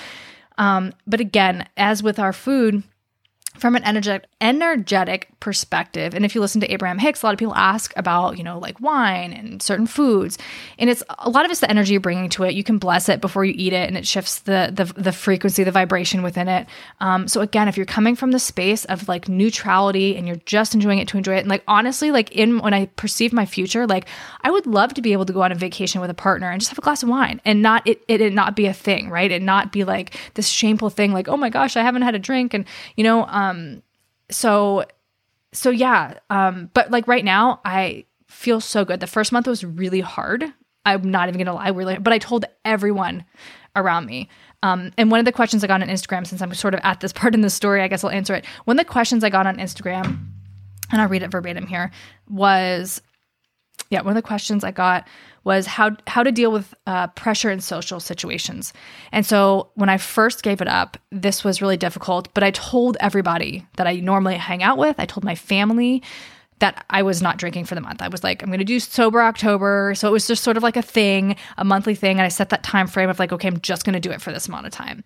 Um, 0.57 0.93
but 1.05 1.19
again, 1.19 1.67
as 1.77 2.01
with 2.01 2.17
our 2.19 2.33
food, 2.33 2.83
from 3.57 3.75
an 3.75 3.83
energetic 3.83 4.27
energetic 4.41 5.27
perspective 5.39 6.13
and 6.13 6.23
if 6.23 6.33
you 6.33 6.41
listen 6.41 6.61
to 6.61 6.71
abraham 6.71 6.97
hicks 6.97 7.21
a 7.21 7.25
lot 7.25 7.33
of 7.33 7.39
people 7.39 7.55
ask 7.55 7.91
about 7.97 8.37
you 8.37 8.43
know 8.43 8.57
like 8.57 8.79
wine 8.79 9.33
and 9.33 9.61
certain 9.61 9.87
foods 9.87 10.37
and 10.77 10.89
it's 10.89 11.03
a 11.19 11.29
lot 11.29 11.45
of 11.45 11.51
it's 11.51 11.59
the 11.59 11.69
energy 11.69 11.93
you're 11.93 12.01
bringing 12.01 12.29
to 12.29 12.43
it. 12.43 12.53
You 12.53 12.63
can 12.63 12.77
bless 12.77 13.09
it 13.09 13.21
before 13.21 13.45
you 13.45 13.53
eat 13.55 13.73
it 13.73 13.87
and 13.87 13.97
it 13.97 14.07
shifts 14.07 14.39
the 14.39 14.71
the, 14.73 14.85
the 14.85 15.11
frequency 15.11 15.63
the 15.63 15.71
vibration 15.71 16.23
within 16.23 16.47
it. 16.47 16.67
Um, 16.99 17.27
so 17.27 17.41
again 17.41 17.67
if 17.67 17.77
you're 17.77 17.85
coming 17.85 18.15
from 18.15 18.31
the 18.31 18.39
space 18.39 18.85
of 18.85 19.07
like 19.07 19.27
neutrality 19.27 20.15
and 20.15 20.27
you're 20.27 20.41
just 20.45 20.73
enjoying 20.73 20.99
it 20.99 21.07
to 21.09 21.17
enjoy 21.17 21.35
it 21.35 21.39
and 21.39 21.49
like 21.49 21.63
honestly 21.67 22.11
like 22.11 22.31
in 22.31 22.59
when 22.59 22.73
i 22.73 22.85
perceive 22.95 23.33
my 23.33 23.45
future 23.45 23.87
like 23.87 24.07
i 24.41 24.51
would 24.51 24.65
love 24.65 24.93
to 24.93 25.01
be 25.01 25.13
able 25.13 25.25
to 25.25 25.33
go 25.33 25.41
on 25.41 25.51
a 25.51 25.55
vacation 25.55 26.01
with 26.01 26.09
a 26.09 26.13
partner 26.13 26.49
and 26.49 26.61
just 26.61 26.69
have 26.69 26.77
a 26.77 26.81
glass 26.81 27.03
of 27.03 27.09
wine 27.09 27.41
and 27.45 27.61
not 27.61 27.85
it 27.87 28.01
it, 28.07 28.21
it 28.21 28.33
not 28.33 28.55
be 28.55 28.65
a 28.65 28.73
thing 28.73 29.09
right? 29.09 29.31
And 29.31 29.45
not 29.45 29.71
be 29.71 29.83
like 29.83 30.15
this 30.35 30.47
shameful 30.47 30.89
thing 30.89 31.13
like 31.13 31.27
oh 31.27 31.37
my 31.37 31.49
gosh 31.49 31.75
i 31.77 31.81
haven't 31.81 32.01
had 32.01 32.15
a 32.15 32.19
drink 32.19 32.53
and 32.53 32.65
you 32.95 33.03
know 33.03 33.25
um 33.25 33.38
so 34.29 34.85
so 35.51 35.69
yeah 35.69 36.19
um 36.29 36.69
but 36.73 36.91
like 36.91 37.07
right 37.07 37.25
now 37.25 37.59
i 37.65 38.05
feel 38.27 38.61
so 38.61 38.85
good. 38.85 38.99
The 38.99 39.07
first 39.07 39.31
month 39.31 39.47
was 39.47 39.63
really 39.63 40.01
hard. 40.01 40.45
I'm 40.85 41.09
not 41.09 41.29
even 41.29 41.39
gonna 41.39 41.55
lie 41.55 41.69
really 41.69 41.97
but 41.97 42.13
i 42.13 42.17
told 42.17 42.45
everyone 42.63 43.25
around 43.75 44.05
me. 44.05 44.29
Um, 44.61 44.91
and 44.97 45.09
one 45.09 45.19
of 45.19 45.25
the 45.25 45.31
questions 45.31 45.63
i 45.63 45.67
got 45.67 45.81
on 45.81 45.87
instagram 45.87 46.25
since 46.27 46.41
i'm 46.41 46.53
sort 46.53 46.73
of 46.73 46.79
at 46.83 46.99
this 46.99 47.13
part 47.19 47.33
in 47.33 47.41
the 47.41 47.49
story 47.49 47.81
i 47.81 47.87
guess 47.87 48.03
i'll 48.03 48.11
answer 48.11 48.35
it. 48.35 48.45
One 48.65 48.79
of 48.79 48.85
the 48.85 48.91
questions 48.91 49.23
i 49.23 49.29
got 49.29 49.47
on 49.47 49.57
instagram 49.57 50.05
and 50.91 51.01
i'll 51.01 51.09
read 51.09 51.23
it 51.23 51.31
verbatim 51.31 51.67
here 51.67 51.91
was 52.29 53.01
yeah 53.89 54.01
one 54.01 54.09
of 54.09 54.15
the 54.15 54.27
questions 54.27 54.63
i 54.63 54.71
got 54.71 55.07
was 55.43 55.65
how 55.65 55.91
how 56.07 56.23
to 56.23 56.31
deal 56.31 56.51
with 56.51 56.73
uh, 56.87 57.07
pressure 57.07 57.49
in 57.49 57.59
social 57.59 57.99
situations. 57.99 58.73
And 59.11 59.25
so 59.25 59.69
when 59.75 59.89
I 59.89 59.97
first 59.97 60.43
gave 60.43 60.61
it 60.61 60.67
up, 60.67 60.97
this 61.11 61.43
was 61.43 61.61
really 61.61 61.77
difficult. 61.77 62.33
But 62.33 62.43
I 62.43 62.51
told 62.51 62.97
everybody 62.99 63.65
that 63.77 63.87
I 63.87 63.95
normally 63.95 64.35
hang 64.35 64.63
out 64.63 64.77
with. 64.77 64.99
I 64.99 65.05
told 65.05 65.23
my 65.23 65.35
family 65.35 66.03
that 66.59 66.85
I 66.89 67.03
was 67.03 67.21
not 67.21 67.37
drinking 67.37 67.65
for 67.65 67.75
the 67.75 67.81
month. 67.81 68.01
I 68.01 68.09
was 68.09 68.23
like, 68.23 68.43
I'm 68.43 68.49
going 68.49 68.59
to 68.59 68.65
do 68.65 68.79
sober 68.79 69.21
October. 69.21 69.93
So 69.95 70.07
it 70.07 70.11
was 70.11 70.27
just 70.27 70.43
sort 70.43 70.57
of 70.57 70.63
like 70.63 70.75
a 70.75 70.81
thing, 70.81 71.35
a 71.57 71.63
monthly 71.63 71.95
thing. 71.95 72.17
And 72.17 72.25
I 72.25 72.29
set 72.29 72.49
that 72.49 72.63
time 72.63 72.87
frame 72.87 73.09
of 73.09 73.17
like, 73.17 73.31
okay, 73.31 73.47
I'm 73.47 73.61
just 73.61 73.85
going 73.85 73.93
to 73.93 73.99
do 73.99 74.11
it 74.11 74.21
for 74.21 74.31
this 74.31 74.47
amount 74.47 74.65
of 74.65 74.73
time. 74.73 75.03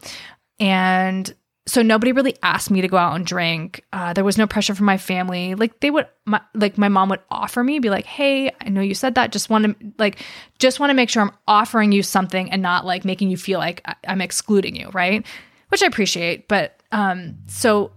And 0.60 1.34
so 1.66 1.82
nobody 1.82 2.12
really 2.12 2.36
asked 2.44 2.70
me 2.70 2.82
to 2.82 2.90
go 2.90 2.98
out 2.98 3.16
and 3.16 3.26
drink. 3.26 3.86
Uh, 3.94 4.12
there 4.12 4.26
was 4.26 4.38
no 4.38 4.46
pressure 4.46 4.76
from 4.76 4.86
my 4.86 4.98
family. 4.98 5.56
Like 5.56 5.80
they 5.80 5.92
would, 5.92 6.08
my, 6.26 6.42
like 6.54 6.78
my 6.78 6.90
mom 6.90 7.10
would 7.10 7.22
offer 7.30 7.64
me, 7.64 7.80
be 7.80 7.90
like, 7.90 8.06
"Hey, 8.06 8.52
I 8.60 8.70
know 8.70 8.82
you 8.82 8.94
said 8.94 9.16
that. 9.16 9.32
Just 9.32 9.50
want 9.50 9.66
to 9.66 9.94
like, 9.98 10.20
just 10.60 10.80
want 10.80 10.90
to 10.90 10.94
make 10.94 11.10
sure 11.10 11.24
I'm 11.24 11.32
offering 11.48 11.94
you 11.94 12.04
something 12.04 12.52
and 12.52 12.62
not 12.62 12.86
like 12.86 13.06
making 13.06 13.30
you 13.30 13.38
feel 13.38 13.60
like 13.60 13.86
I'm 14.06 14.20
excluding 14.20 14.76
you, 14.76 14.90
right?" 14.90 15.26
Which 15.70 15.82
I 15.82 15.86
appreciate. 15.86 16.50
But 16.50 16.82
um, 16.92 17.38
so 17.48 17.94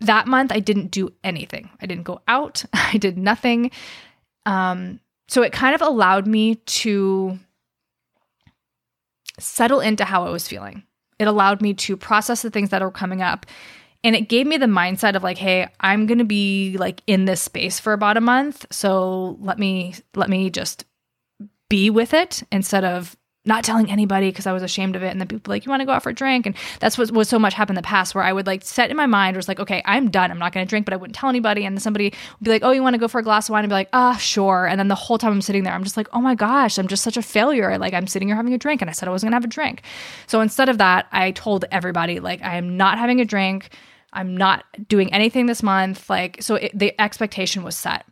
that 0.00 0.26
month 0.26 0.50
I 0.50 0.58
didn't 0.58 0.88
do 0.90 1.10
anything. 1.22 1.70
I 1.80 1.86
didn't 1.86 2.04
go 2.04 2.20
out. 2.26 2.64
I 2.72 2.96
did 2.96 3.16
nothing. 3.16 3.70
Um, 4.46 4.98
so 5.28 5.42
it 5.42 5.52
kind 5.52 5.76
of 5.76 5.80
allowed 5.82 6.26
me 6.26 6.56
to 6.56 7.38
settle 9.38 9.78
into 9.80 10.04
how 10.04 10.26
I 10.26 10.30
was 10.30 10.48
feeling 10.48 10.82
it 11.20 11.28
allowed 11.28 11.60
me 11.60 11.74
to 11.74 11.96
process 11.96 12.42
the 12.42 12.50
things 12.50 12.70
that 12.70 12.82
are 12.82 12.90
coming 12.90 13.20
up. 13.20 13.46
And 14.02 14.16
it 14.16 14.30
gave 14.30 14.46
me 14.46 14.56
the 14.56 14.66
mindset 14.66 15.14
of 15.14 15.22
like, 15.22 15.36
hey, 15.36 15.68
I'm 15.78 16.06
going 16.06 16.18
to 16.18 16.24
be 16.24 16.76
like 16.78 17.02
in 17.06 17.26
this 17.26 17.42
space 17.42 17.78
for 17.78 17.92
about 17.92 18.16
a 18.16 18.22
month, 18.22 18.66
so 18.70 19.36
let 19.40 19.58
me 19.58 19.94
let 20.16 20.30
me 20.30 20.48
just 20.48 20.86
be 21.68 21.90
with 21.90 22.14
it 22.14 22.42
instead 22.50 22.84
of 22.84 23.16
not 23.46 23.64
telling 23.64 23.90
anybody 23.90 24.28
because 24.28 24.46
I 24.46 24.52
was 24.52 24.62
ashamed 24.62 24.96
of 24.96 25.02
it. 25.02 25.08
And 25.08 25.20
then 25.20 25.26
people 25.26 25.50
like, 25.50 25.64
you 25.64 25.70
want 25.70 25.80
to 25.80 25.86
go 25.86 25.92
out 25.92 26.02
for 26.02 26.10
a 26.10 26.14
drink? 26.14 26.44
And 26.44 26.54
that's 26.78 26.98
what 26.98 27.10
was 27.10 27.28
so 27.28 27.38
much 27.38 27.54
happened 27.54 27.78
in 27.78 27.82
the 27.82 27.86
past 27.86 28.14
where 28.14 28.22
I 28.22 28.32
would 28.32 28.46
like 28.46 28.62
set 28.62 28.90
in 28.90 28.96
my 28.96 29.06
mind 29.06 29.36
was 29.36 29.48
like, 29.48 29.58
okay, 29.58 29.80
I'm 29.86 30.10
done. 30.10 30.30
I'm 30.30 30.38
not 30.38 30.52
going 30.52 30.66
to 30.66 30.68
drink, 30.68 30.84
but 30.84 30.92
I 30.92 30.98
wouldn't 30.98 31.16
tell 31.16 31.30
anybody. 31.30 31.64
And 31.64 31.74
then 31.74 31.80
somebody 31.80 32.06
would 32.10 32.44
be 32.44 32.50
like, 32.50 32.62
oh, 32.62 32.70
you 32.70 32.82
want 32.82 32.94
to 32.94 32.98
go 32.98 33.08
for 33.08 33.18
a 33.18 33.22
glass 33.22 33.48
of 33.48 33.52
wine? 33.54 33.64
And 33.64 33.70
be 33.70 33.74
like, 33.74 33.88
ah, 33.94 34.14
oh, 34.14 34.18
sure. 34.18 34.66
And 34.66 34.78
then 34.78 34.88
the 34.88 34.94
whole 34.94 35.16
time 35.16 35.32
I'm 35.32 35.40
sitting 35.40 35.62
there, 35.64 35.72
I'm 35.72 35.84
just 35.84 35.96
like, 35.96 36.08
oh 36.12 36.20
my 36.20 36.34
gosh, 36.34 36.76
I'm 36.76 36.86
just 36.86 37.02
such 37.02 37.16
a 37.16 37.22
failure. 37.22 37.78
Like 37.78 37.94
I'm 37.94 38.06
sitting 38.06 38.28
here 38.28 38.36
having 38.36 38.52
a 38.52 38.58
drink 38.58 38.82
and 38.82 38.90
I 38.90 38.92
said 38.92 39.08
I 39.08 39.10
wasn't 39.10 39.30
going 39.30 39.40
to 39.40 39.44
have 39.44 39.50
a 39.50 39.54
drink. 39.54 39.82
So 40.26 40.42
instead 40.42 40.68
of 40.68 40.76
that, 40.78 41.06
I 41.10 41.30
told 41.30 41.64
everybody 41.70 42.20
like, 42.20 42.42
I 42.42 42.56
am 42.56 42.76
not 42.76 42.98
having 42.98 43.20
a 43.20 43.24
drink. 43.24 43.70
I'm 44.12 44.36
not 44.36 44.64
doing 44.86 45.12
anything 45.14 45.46
this 45.46 45.62
month. 45.62 46.10
Like, 46.10 46.42
so 46.42 46.56
it, 46.56 46.78
the 46.78 47.00
expectation 47.00 47.62
was 47.62 47.76
set. 47.76 48.04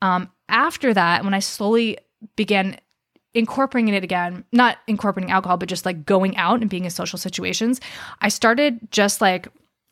Um, 0.00 0.30
after 0.48 0.92
that, 0.92 1.24
when 1.24 1.34
I 1.34 1.38
slowly 1.38 1.98
began 2.34 2.78
incorporating 3.34 3.94
it 3.94 4.04
again, 4.04 4.44
not 4.52 4.78
incorporating 4.86 5.30
alcohol, 5.30 5.56
but 5.56 5.68
just 5.68 5.86
like 5.86 6.04
going 6.04 6.36
out 6.36 6.60
and 6.60 6.70
being 6.70 6.84
in 6.84 6.90
social 6.90 7.18
situations, 7.18 7.80
I 8.20 8.28
started 8.28 8.78
just 8.90 9.20
like, 9.20 9.48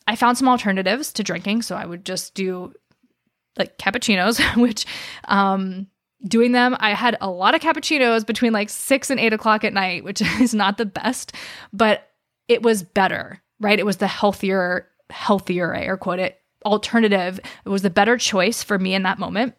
I 0.06 0.16
found 0.16 0.36
some 0.36 0.48
alternatives 0.48 1.12
to 1.14 1.22
drinking. 1.22 1.62
So 1.62 1.76
I 1.76 1.86
would 1.86 2.04
just 2.04 2.34
do 2.34 2.72
like 3.56 3.78
cappuccinos, 3.78 4.40
which, 4.60 4.86
um, 5.26 5.86
doing 6.24 6.52
them, 6.52 6.76
I 6.80 6.94
had 6.94 7.16
a 7.20 7.30
lot 7.30 7.54
of 7.54 7.60
cappuccinos 7.60 8.26
between 8.26 8.52
like 8.52 8.68
six 8.68 9.10
and 9.10 9.18
eight 9.18 9.32
o'clock 9.32 9.64
at 9.64 9.72
night, 9.72 10.04
which 10.04 10.20
is 10.40 10.54
not 10.54 10.76
the 10.76 10.86
best, 10.86 11.32
but 11.72 12.10
it 12.48 12.62
was 12.62 12.82
better, 12.82 13.40
right? 13.60 13.78
It 13.78 13.86
was 13.86 13.98
the 13.98 14.06
healthier, 14.06 14.86
healthier, 15.08 15.74
I 15.74 15.82
air 15.82 15.96
quote 15.96 16.18
it, 16.18 16.38
alternative. 16.64 17.40
It 17.64 17.68
was 17.68 17.82
the 17.82 17.90
better 17.90 18.18
choice 18.18 18.62
for 18.62 18.78
me 18.78 18.94
in 18.94 19.04
that 19.04 19.18
moment. 19.18 19.54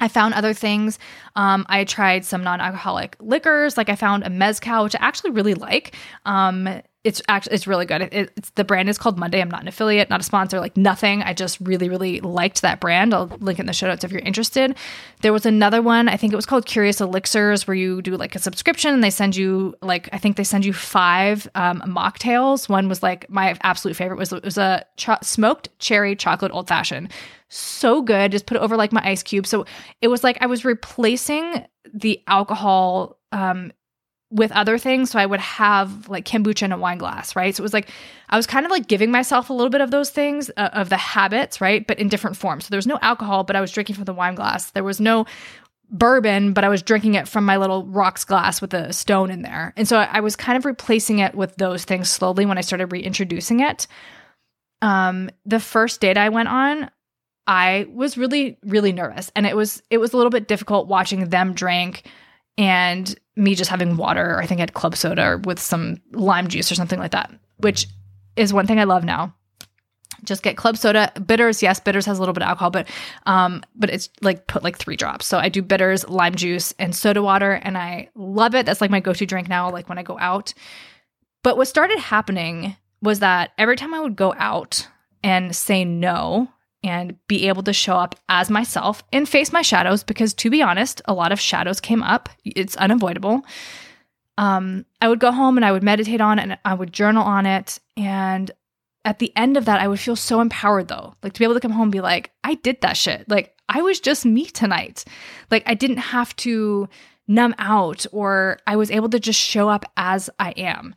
I 0.00 0.08
found 0.08 0.34
other 0.34 0.54
things. 0.54 0.98
Um, 1.36 1.66
I 1.68 1.84
tried 1.84 2.24
some 2.24 2.42
non-alcoholic 2.42 3.16
liquors. 3.20 3.76
Like 3.76 3.88
I 3.88 3.96
found 3.96 4.24
a 4.24 4.30
mezcal, 4.30 4.84
which 4.84 4.94
I 4.94 4.98
actually 5.00 5.30
really 5.30 5.54
like. 5.54 5.94
Um, 6.24 6.82
it's 7.04 7.22
actually 7.28 7.54
it's 7.54 7.66
really 7.66 7.86
good. 7.86 8.02
It, 8.02 8.32
it's 8.36 8.50
the 8.50 8.64
brand 8.64 8.88
is 8.88 8.98
called 8.98 9.18
Monday. 9.18 9.40
I'm 9.40 9.50
not 9.50 9.62
an 9.62 9.68
affiliate, 9.68 10.10
not 10.10 10.20
a 10.20 10.24
sponsor, 10.24 10.58
like 10.58 10.76
nothing. 10.76 11.22
I 11.22 11.32
just 11.32 11.58
really 11.60 11.88
really 11.88 12.20
liked 12.20 12.62
that 12.62 12.80
brand. 12.80 13.14
I'll 13.14 13.26
link 13.38 13.58
in 13.58 13.66
the 13.66 13.72
show 13.72 13.86
notes 13.86 14.04
if 14.04 14.10
you're 14.10 14.20
interested. 14.20 14.76
There 15.22 15.32
was 15.32 15.46
another 15.46 15.80
one. 15.80 16.08
I 16.08 16.16
think 16.16 16.32
it 16.32 16.36
was 16.36 16.46
called 16.46 16.66
Curious 16.66 17.00
Elixirs, 17.00 17.66
where 17.66 17.76
you 17.76 18.02
do 18.02 18.16
like 18.16 18.34
a 18.34 18.40
subscription 18.40 18.92
and 18.92 19.02
they 19.02 19.10
send 19.10 19.36
you 19.36 19.76
like 19.80 20.08
I 20.12 20.18
think 20.18 20.36
they 20.36 20.44
send 20.44 20.64
you 20.64 20.72
five 20.72 21.48
um, 21.54 21.82
mocktails. 21.86 22.68
One 22.68 22.88
was 22.88 23.02
like 23.02 23.30
my 23.30 23.56
absolute 23.62 23.94
favorite 23.94 24.18
was 24.18 24.32
it 24.32 24.44
was 24.44 24.58
a 24.58 24.84
cho- 24.96 25.18
smoked 25.22 25.68
cherry 25.78 26.16
chocolate 26.16 26.52
old 26.52 26.68
fashioned 26.68 27.12
so 27.48 28.02
good. 28.02 28.32
Just 28.32 28.46
put 28.46 28.56
it 28.56 28.60
over 28.60 28.76
like 28.76 28.92
my 28.92 29.02
ice 29.02 29.22
cube. 29.22 29.46
So 29.46 29.64
it 30.00 30.08
was 30.08 30.22
like 30.22 30.38
I 30.40 30.46
was 30.46 30.64
replacing 30.64 31.64
the 31.92 32.22
alcohol 32.26 33.18
um, 33.32 33.72
with 34.30 34.52
other 34.52 34.76
things. 34.76 35.10
So 35.10 35.18
I 35.18 35.26
would 35.26 35.40
have 35.40 36.08
like 36.08 36.26
kombucha 36.26 36.62
in 36.62 36.72
a 36.72 36.78
wine 36.78 36.98
glass, 36.98 37.34
right? 37.34 37.54
So 37.54 37.62
it 37.62 37.64
was 37.64 37.72
like 37.72 37.90
I 38.28 38.36
was 38.36 38.46
kind 38.46 38.66
of 38.66 38.70
like 38.70 38.86
giving 38.86 39.10
myself 39.10 39.48
a 39.48 39.52
little 39.52 39.70
bit 39.70 39.80
of 39.80 39.90
those 39.90 40.10
things, 40.10 40.50
uh, 40.56 40.70
of 40.72 40.90
the 40.90 40.96
habits, 40.96 41.60
right? 41.60 41.86
But 41.86 41.98
in 41.98 42.08
different 42.08 42.36
forms. 42.36 42.66
So 42.66 42.70
there 42.70 42.78
was 42.78 42.86
no 42.86 42.98
alcohol, 43.00 43.44
but 43.44 43.56
I 43.56 43.60
was 43.60 43.70
drinking 43.70 43.96
from 43.96 44.04
the 44.04 44.12
wine 44.12 44.34
glass. 44.34 44.70
There 44.72 44.84
was 44.84 45.00
no 45.00 45.26
bourbon, 45.90 46.52
but 46.52 46.64
I 46.64 46.68
was 46.68 46.82
drinking 46.82 47.14
it 47.14 47.26
from 47.26 47.44
my 47.44 47.56
little 47.56 47.86
rocks 47.86 48.24
glass 48.24 48.60
with 48.60 48.74
a 48.74 48.92
stone 48.92 49.30
in 49.30 49.40
there. 49.40 49.72
And 49.76 49.88
so 49.88 49.96
I 49.96 50.20
was 50.20 50.36
kind 50.36 50.58
of 50.58 50.66
replacing 50.66 51.20
it 51.20 51.34
with 51.34 51.56
those 51.56 51.86
things 51.86 52.10
slowly 52.10 52.44
when 52.44 52.58
I 52.58 52.62
started 52.62 52.92
reintroducing 52.92 53.60
it. 53.60 53.86
Um, 54.82 55.30
the 55.46 55.58
first 55.58 56.02
date 56.02 56.18
I 56.18 56.28
went 56.28 56.48
on, 56.48 56.90
I 57.46 57.86
was 57.90 58.18
really 58.18 58.58
really 58.62 58.92
nervous 58.92 59.32
and 59.34 59.46
it 59.46 59.56
was 59.56 59.82
it 59.88 59.96
was 59.96 60.12
a 60.12 60.18
little 60.18 60.30
bit 60.30 60.48
difficult 60.48 60.86
watching 60.86 61.30
them 61.30 61.54
drink 61.54 62.04
and 62.58 63.18
me 63.36 63.54
just 63.54 63.70
having 63.70 63.96
water. 63.96 64.38
I 64.38 64.46
think 64.46 64.58
I 64.58 64.62
had 64.62 64.74
club 64.74 64.96
soda 64.96 65.40
with 65.44 65.60
some 65.60 66.02
lime 66.12 66.48
juice 66.48 66.70
or 66.70 66.74
something 66.74 66.98
like 66.98 67.12
that, 67.12 67.32
which 67.58 67.86
is 68.36 68.52
one 68.52 68.66
thing 68.66 68.80
I 68.80 68.84
love 68.84 69.04
now. 69.04 69.34
Just 70.24 70.42
get 70.42 70.56
club 70.56 70.76
soda, 70.76 71.12
bitters. 71.24 71.62
Yes, 71.62 71.78
bitters 71.78 72.04
has 72.06 72.18
a 72.18 72.20
little 72.20 72.32
bit 72.32 72.42
of 72.42 72.48
alcohol, 72.48 72.70
but 72.70 72.88
um, 73.26 73.62
but 73.76 73.88
it's 73.88 74.10
like 74.20 74.48
put 74.48 74.64
like 74.64 74.76
three 74.76 74.96
drops. 74.96 75.26
So 75.26 75.38
I 75.38 75.48
do 75.48 75.62
bitters, 75.62 76.08
lime 76.08 76.34
juice, 76.34 76.74
and 76.80 76.94
soda 76.94 77.22
water, 77.22 77.52
and 77.52 77.78
I 77.78 78.08
love 78.16 78.56
it. 78.56 78.66
That's 78.66 78.80
like 78.80 78.90
my 78.90 78.98
go-to 78.98 79.26
drink 79.26 79.48
now. 79.48 79.70
Like 79.70 79.88
when 79.88 79.98
I 79.98 80.02
go 80.02 80.18
out. 80.18 80.52
But 81.44 81.56
what 81.56 81.68
started 81.68 82.00
happening 82.00 82.76
was 83.00 83.20
that 83.20 83.52
every 83.58 83.76
time 83.76 83.94
I 83.94 84.00
would 84.00 84.16
go 84.16 84.34
out 84.36 84.88
and 85.22 85.54
say 85.54 85.84
no 85.84 86.48
and 86.82 87.16
be 87.26 87.48
able 87.48 87.62
to 87.64 87.72
show 87.72 87.94
up 87.94 88.14
as 88.28 88.50
myself 88.50 89.02
and 89.12 89.28
face 89.28 89.52
my 89.52 89.62
shadows 89.62 90.02
because 90.02 90.32
to 90.34 90.50
be 90.50 90.62
honest 90.62 91.02
a 91.06 91.14
lot 91.14 91.32
of 91.32 91.40
shadows 91.40 91.80
came 91.80 92.02
up. 92.02 92.28
It's 92.44 92.76
unavoidable. 92.76 93.42
Um, 94.36 94.86
i 95.00 95.08
would 95.08 95.18
go 95.18 95.32
home 95.32 95.56
and 95.58 95.64
i 95.64 95.72
would 95.72 95.82
meditate 95.82 96.20
on 96.20 96.38
it 96.38 96.42
and 96.42 96.58
i 96.64 96.74
would 96.74 96.92
journal 96.92 97.24
on 97.24 97.46
it. 97.46 97.80
And 97.96 98.50
at 99.04 99.18
the 99.18 99.32
end 99.36 99.56
of 99.56 99.64
that 99.64 99.80
i 99.80 99.88
would 99.88 100.00
feel 100.00 100.16
so 100.16 100.40
empowered 100.40 100.88
though 100.88 101.14
like 101.22 101.32
to 101.32 101.38
be 101.38 101.44
able 101.44 101.54
to 101.54 101.60
come 101.60 101.72
home 101.72 101.84
and 101.84 101.92
be 101.92 102.00
like 102.00 102.30
i 102.44 102.54
did 102.54 102.80
that 102.80 102.96
shit. 102.96 103.28
Like 103.28 103.56
i 103.68 103.82
was 103.82 103.98
just 104.00 104.24
me 104.24 104.44
tonight. 104.46 105.04
Like 105.50 105.64
i 105.66 105.74
didn't 105.74 105.98
have 105.98 106.34
to 106.36 106.88
numb 107.26 107.54
out 107.58 108.06
or 108.12 108.58
i 108.66 108.76
was 108.76 108.90
able 108.90 109.08
to 109.08 109.18
just 109.18 109.40
show 109.40 109.68
up 109.68 109.84
as 109.96 110.30
i 110.38 110.50
am. 110.52 110.94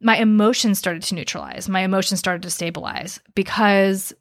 My 0.00 0.18
emotions 0.18 0.78
started 0.78 1.02
to 1.04 1.14
neutralize. 1.14 1.66
My 1.66 1.80
emotions 1.80 2.20
started 2.20 2.42
to 2.42 2.50
stabilize 2.50 3.20
because 3.34 4.12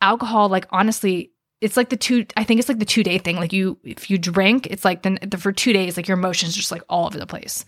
alcohol, 0.00 0.48
like 0.48 0.66
honestly, 0.70 1.32
it's 1.60 1.76
like 1.76 1.88
the 1.88 1.96
two. 1.96 2.26
I 2.36 2.44
think 2.44 2.60
it's 2.60 2.68
like 2.68 2.78
the 2.78 2.84
two 2.84 3.02
day 3.02 3.18
thing. 3.18 3.36
Like 3.36 3.52
you, 3.52 3.78
if 3.82 4.10
you 4.10 4.18
drink, 4.18 4.66
it's 4.66 4.84
like 4.84 5.02
then 5.02 5.18
the, 5.22 5.38
for 5.38 5.52
two 5.52 5.72
days, 5.72 5.96
like 5.96 6.08
your 6.08 6.18
emotions 6.18 6.54
just 6.54 6.70
like 6.70 6.82
all 6.88 7.06
over 7.06 7.18
the 7.18 7.26
place. 7.26 7.64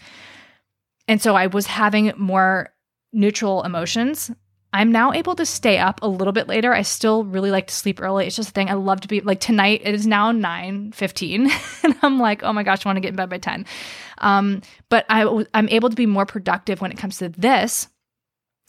And 1.07 1.23
so 1.23 1.35
I 1.35 1.47
was 1.47 1.67
having 1.67 2.13
more 2.17 2.73
neutral 3.13 3.63
emotions. 3.63 4.31
I'm 4.75 4.93
now 4.93 5.15
able 5.15 5.35
to 5.37 5.47
stay 5.47 5.79
up 5.79 6.01
a 6.03 6.09
little 6.09 6.35
bit 6.35 6.47
later. 6.47 6.75
I 6.75 6.83
still 6.83 7.25
really 7.25 7.51
like 7.51 7.69
to 7.69 7.75
sleep 7.75 8.03
early. 8.03 8.27
It's 8.27 8.37
just 8.37 8.51
a 8.51 8.53
thing. 8.53 8.69
I 8.69 8.75
love 8.75 9.01
to 9.01 9.09
be 9.09 9.23
like 9.23 9.41
tonight. 9.41 9.81
It 9.83 9.95
is 9.95 10.07
now 10.07 10.31
nine 10.31 10.93
fifteen, 10.93 11.51
and 11.83 11.97
I'm 12.03 12.19
like, 12.19 12.43
oh 12.43 12.53
my 12.53 12.63
gosh, 12.63 12.85
I 12.85 12.89
want 12.89 12.99
to 12.99 13.01
get 13.01 13.11
in 13.11 13.17
bed 13.17 13.31
by 13.31 13.39
ten. 13.39 13.65
Um, 14.19 14.61
but 14.91 15.07
I, 15.09 15.45
I'm 15.55 15.69
able 15.71 15.89
to 15.89 15.97
be 15.97 16.07
more 16.07 16.27
productive 16.27 16.83
when 16.83 16.93
it 16.93 16.99
comes 16.99 17.19
to 17.19 17.31
this 17.31 17.89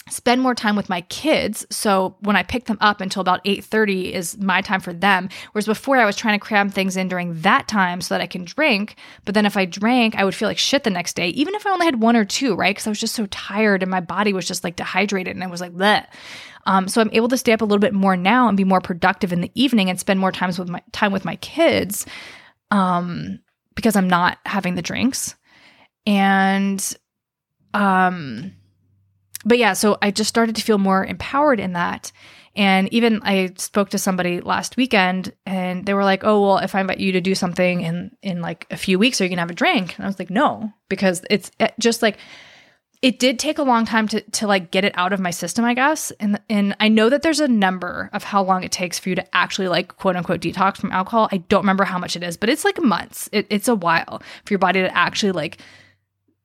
spend 0.09 0.41
more 0.41 0.55
time 0.55 0.75
with 0.75 0.89
my 0.89 1.01
kids. 1.01 1.65
So 1.69 2.15
when 2.21 2.35
i 2.35 2.43
pick 2.43 2.65
them 2.65 2.77
up 2.81 3.01
until 3.01 3.21
about 3.21 3.43
8.30 3.45 4.11
is 4.11 4.37
my 4.37 4.61
time 4.61 4.81
for 4.81 4.93
them. 4.93 5.29
Whereas 5.51 5.65
before 5.65 5.97
i 5.97 6.05
was 6.05 6.15
trying 6.15 6.39
to 6.39 6.45
cram 6.45 6.69
things 6.69 6.97
in 6.97 7.07
during 7.07 7.39
that 7.41 7.67
time 7.67 8.01
so 8.01 8.13
that 8.13 8.21
i 8.21 8.27
can 8.27 8.45
drink. 8.45 8.95
But 9.25 9.35
then 9.35 9.45
if 9.45 9.57
i 9.57 9.65
drank 9.65 10.15
i 10.15 10.23
would 10.23 10.35
feel 10.35 10.47
like 10.47 10.57
shit 10.57 10.83
the 10.83 10.89
next 10.89 11.15
day 11.15 11.29
even 11.29 11.55
if 11.55 11.65
i 11.65 11.71
only 11.71 11.85
had 11.85 12.01
one 12.01 12.15
or 12.15 12.25
two 12.25 12.55
right? 12.55 12.75
Because 12.75 12.87
i 12.87 12.91
was 12.91 12.99
just 12.99 13.15
so 13.15 13.25
tired 13.27 13.83
and 13.83 13.91
my 13.91 14.01
body 14.01 14.33
was 14.33 14.47
just 14.47 14.63
like 14.63 14.75
dehydrated 14.75 15.35
and 15.35 15.43
i 15.43 15.47
was 15.47 15.61
like 15.61 15.73
bleh. 15.73 16.05
Um, 16.65 16.87
so 16.87 17.01
i'm 17.01 17.09
able 17.13 17.29
to 17.29 17.37
stay 17.37 17.53
up 17.53 17.61
a 17.61 17.65
little 17.65 17.79
bit 17.79 17.93
more 17.93 18.17
now 18.17 18.47
and 18.47 18.57
be 18.57 18.63
more 18.63 18.81
productive 18.81 19.33
in 19.33 19.41
the 19.41 19.51
evening 19.55 19.89
and 19.89 19.99
spend 19.99 20.19
more 20.19 20.31
times 20.31 20.59
with 20.59 20.69
my 20.69 20.81
time 20.91 21.11
with 21.11 21.25
my 21.25 21.35
kids 21.37 22.05
um, 22.71 23.39
because 23.75 23.95
i'm 23.95 24.09
not 24.09 24.37
having 24.45 24.75
the 24.75 24.81
drinks. 24.81 25.35
And 26.05 26.95
um 27.73 28.53
but 29.45 29.57
yeah, 29.57 29.73
so 29.73 29.97
I 30.01 30.11
just 30.11 30.29
started 30.29 30.55
to 30.55 30.61
feel 30.61 30.77
more 30.77 31.05
empowered 31.05 31.59
in 31.59 31.73
that. 31.73 32.11
And 32.55 32.91
even 32.93 33.21
I 33.23 33.53
spoke 33.57 33.89
to 33.91 33.97
somebody 33.97 34.41
last 34.41 34.75
weekend 34.75 35.33
and 35.45 35.85
they 35.85 35.93
were 35.93 36.03
like, 36.03 36.23
"Oh, 36.23 36.41
well, 36.41 36.57
if 36.57 36.75
I 36.75 36.81
invite 36.81 36.99
you 36.99 37.13
to 37.13 37.21
do 37.21 37.35
something 37.35 37.81
in 37.81 38.11
in 38.21 38.41
like 38.41 38.67
a 38.69 38.77
few 38.77 38.99
weeks, 38.99 39.21
are 39.21 39.25
you 39.25 39.35
to 39.35 39.39
have 39.39 39.51
a 39.51 39.53
drink?" 39.53 39.95
And 39.95 40.05
I 40.05 40.09
was 40.09 40.19
like, 40.19 40.29
"No," 40.29 40.73
because 40.89 41.23
it's 41.29 41.51
eh, 41.59 41.69
just 41.79 42.01
like 42.01 42.17
it 43.01 43.17
did 43.17 43.39
take 43.39 43.59
a 43.59 43.63
long 43.63 43.85
time 43.85 44.07
to 44.09 44.21
to 44.21 44.47
like 44.47 44.71
get 44.71 44.83
it 44.83 44.93
out 44.97 45.13
of 45.13 45.19
my 45.19 45.29
system, 45.31 45.63
I 45.63 45.73
guess. 45.73 46.11
And 46.19 46.41
and 46.49 46.75
I 46.79 46.89
know 46.89 47.09
that 47.09 47.21
there's 47.21 47.39
a 47.39 47.47
number 47.47 48.09
of 48.13 48.23
how 48.23 48.43
long 48.43 48.63
it 48.63 48.71
takes 48.71 48.99
for 48.99 49.09
you 49.09 49.15
to 49.15 49.35
actually 49.35 49.69
like 49.69 49.95
quote 49.97 50.15
unquote 50.15 50.41
detox 50.41 50.77
from 50.77 50.91
alcohol. 50.91 51.29
I 51.31 51.37
don't 51.37 51.61
remember 51.61 51.85
how 51.85 51.99
much 51.99 52.15
it 52.15 52.23
is, 52.23 52.35
but 52.35 52.49
it's 52.49 52.65
like 52.65 52.81
months. 52.81 53.29
It, 53.31 53.47
it's 53.49 53.67
a 53.67 53.75
while 53.75 54.21
for 54.43 54.53
your 54.53 54.59
body 54.59 54.81
to 54.81 54.97
actually 54.97 55.31
like 55.31 55.59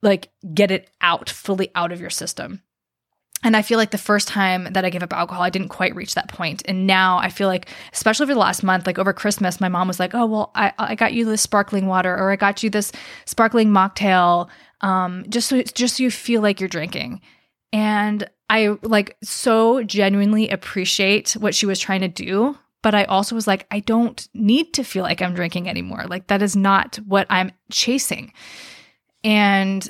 like 0.03 0.31
get 0.53 0.71
it 0.71 0.91
out 1.01 1.29
fully 1.29 1.71
out 1.75 1.91
of 1.91 2.01
your 2.01 2.11
system. 2.11 2.63
And 3.45 3.57
I 3.57 3.63
feel 3.63 3.79
like 3.79 3.91
the 3.91 3.99
first 3.99 4.27
time 4.27 4.73
that 4.73 4.87
I 4.87 4.91
gave 4.91 5.03
up 5.03 5.13
alcohol, 5.13 5.43
I 5.43 5.51
didn't 5.51 5.69
quite 5.69 5.95
reach 5.95 6.15
that 6.15 6.29
point. 6.29 6.63
And 6.67 6.87
now 6.87 7.19
I 7.19 7.29
feel 7.29 7.47
like, 7.47 7.69
especially 7.93 8.25
over 8.25 8.35
the 8.35 8.41
last 8.41 8.63
month, 8.63 8.87
like 8.87 8.99
over 8.99 9.13
Christmas, 9.13 9.61
my 9.61 9.69
mom 9.69 9.87
was 9.87 10.01
like, 10.01 10.15
"Oh, 10.15 10.25
well, 10.25 10.51
I, 10.55 10.73
I 10.79 10.95
got 10.95 11.13
you 11.13 11.27
this 11.27 11.43
sparkling 11.43 11.87
water, 11.87 12.13
or 12.17 12.33
I 12.33 12.37
got 12.37 12.63
you 12.63 12.71
this 12.71 12.91
sparkling 13.27 13.69
mocktail, 13.69 14.49
um, 14.81 15.25
just 15.29 15.49
so 15.49 15.63
just 15.63 15.99
so 15.99 16.03
you 16.03 16.11
feel 16.11 16.41
like 16.41 16.59
you're 16.59 16.69
drinking." 16.69 17.21
And 17.71 18.29
I 18.49 18.79
like 18.83 19.17
so 19.23 19.83
genuinely 19.83 20.49
appreciate 20.49 21.33
what 21.33 21.55
she 21.55 21.67
was 21.67 21.79
trying 21.79 22.01
to 22.01 22.09
do, 22.09 22.57
but 22.83 22.95
I 22.95 23.05
also 23.05 23.35
was 23.35 23.47
like, 23.47 23.67
I 23.71 23.81
don't 23.81 24.27
need 24.33 24.73
to 24.75 24.85
feel 24.85 25.03
like 25.03 25.21
I'm 25.21 25.35
drinking 25.35 25.69
anymore. 25.69 26.05
Like 26.07 26.29
that 26.29 26.43
is 26.43 26.55
not 26.55 26.97
what 27.07 27.27
I'm 27.31 27.51
chasing. 27.71 28.33
And 29.23 29.89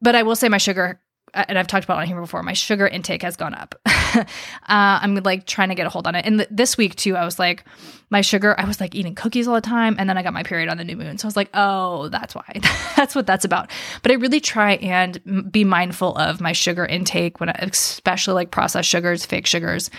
but 0.00 0.14
I 0.14 0.22
will 0.22 0.36
say 0.36 0.48
my 0.48 0.58
sugar 0.58 1.00
and 1.34 1.58
I've 1.58 1.66
talked 1.66 1.84
about 1.84 1.98
on 1.98 2.06
here 2.06 2.20
before, 2.20 2.42
my 2.42 2.52
sugar 2.52 2.86
intake 2.86 3.22
has 3.22 3.36
gone 3.36 3.54
up. 3.54 3.74
uh, 3.86 4.24
I'm 4.66 5.14
like 5.16 5.46
trying 5.46 5.68
to 5.68 5.74
get 5.74 5.86
a 5.86 5.90
hold 5.90 6.06
on 6.06 6.14
it. 6.14 6.24
And 6.24 6.38
th- 6.38 6.48
this 6.50 6.76
week 6.76 6.94
too, 6.94 7.16
I 7.16 7.24
was 7.24 7.38
like, 7.38 7.64
my 8.10 8.20
sugar, 8.20 8.54
I 8.58 8.64
was 8.64 8.80
like 8.80 8.94
eating 8.94 9.14
cookies 9.14 9.48
all 9.48 9.54
the 9.54 9.60
time. 9.60 9.96
And 9.98 10.08
then 10.08 10.16
I 10.16 10.22
got 10.22 10.32
my 10.32 10.42
period 10.42 10.68
on 10.68 10.76
the 10.76 10.84
new 10.84 10.96
moon. 10.96 11.18
So 11.18 11.26
I 11.26 11.28
was 11.28 11.36
like, 11.36 11.50
oh, 11.54 12.08
that's 12.08 12.34
why. 12.34 12.60
that's 12.96 13.14
what 13.14 13.26
that's 13.26 13.44
about. 13.44 13.70
But 14.02 14.12
I 14.12 14.14
really 14.14 14.40
try 14.40 14.74
and 14.74 15.20
m- 15.26 15.48
be 15.50 15.64
mindful 15.64 16.16
of 16.16 16.40
my 16.40 16.52
sugar 16.52 16.86
intake 16.86 17.40
when, 17.40 17.48
I, 17.48 17.58
especially 17.60 18.34
like 18.34 18.50
processed 18.50 18.88
sugars, 18.88 19.26
fake 19.26 19.46
sugars. 19.46 19.90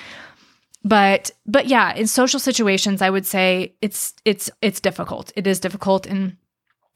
But, 0.84 1.32
but 1.46 1.68
yeah, 1.68 1.94
in 1.96 2.08
social 2.08 2.40
situations, 2.40 3.02
I 3.02 3.10
would 3.10 3.26
say 3.26 3.76
it's, 3.82 4.14
it's, 4.24 4.50
it's 4.62 4.80
difficult. 4.80 5.32
It 5.36 5.48
is 5.48 5.60
difficult. 5.60 6.06
And 6.06 6.38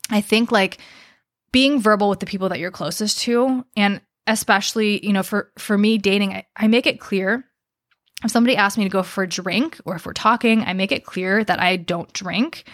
I 0.10 0.22
think 0.22 0.52
like, 0.52 0.78
being 1.52 1.82
verbal 1.82 2.10
with 2.10 2.20
the 2.20 2.26
people 2.26 2.50
that 2.50 2.60
you're 2.60 2.70
closest 2.70 3.20
to 3.22 3.66
and 3.76 4.02
especially 4.30 5.06
you 5.06 5.12
know 5.12 5.24
for 5.24 5.52
for 5.58 5.78
me 5.78 5.98
dating 5.98 6.34
I, 6.34 6.46
I, 6.56 6.68
make 6.68 6.86
it 6.86 7.00
clear 7.00 7.44
if 8.24 8.30
somebody 8.30 8.56
asks 8.56 8.78
me 8.78 8.84
to 8.84 8.90
go 8.90 9.02
for 9.02 9.24
a 9.24 9.28
drink 9.28 9.82
or 9.86 9.96
if 9.96 10.06
we're 10.06 10.14
talking 10.14 10.62
i 10.62 10.74
make 10.74 10.92
it 10.92 11.04
clear 11.04 11.44
that 11.44 11.60
i 11.60 11.76
don't 11.76 12.14
drink 12.14 12.66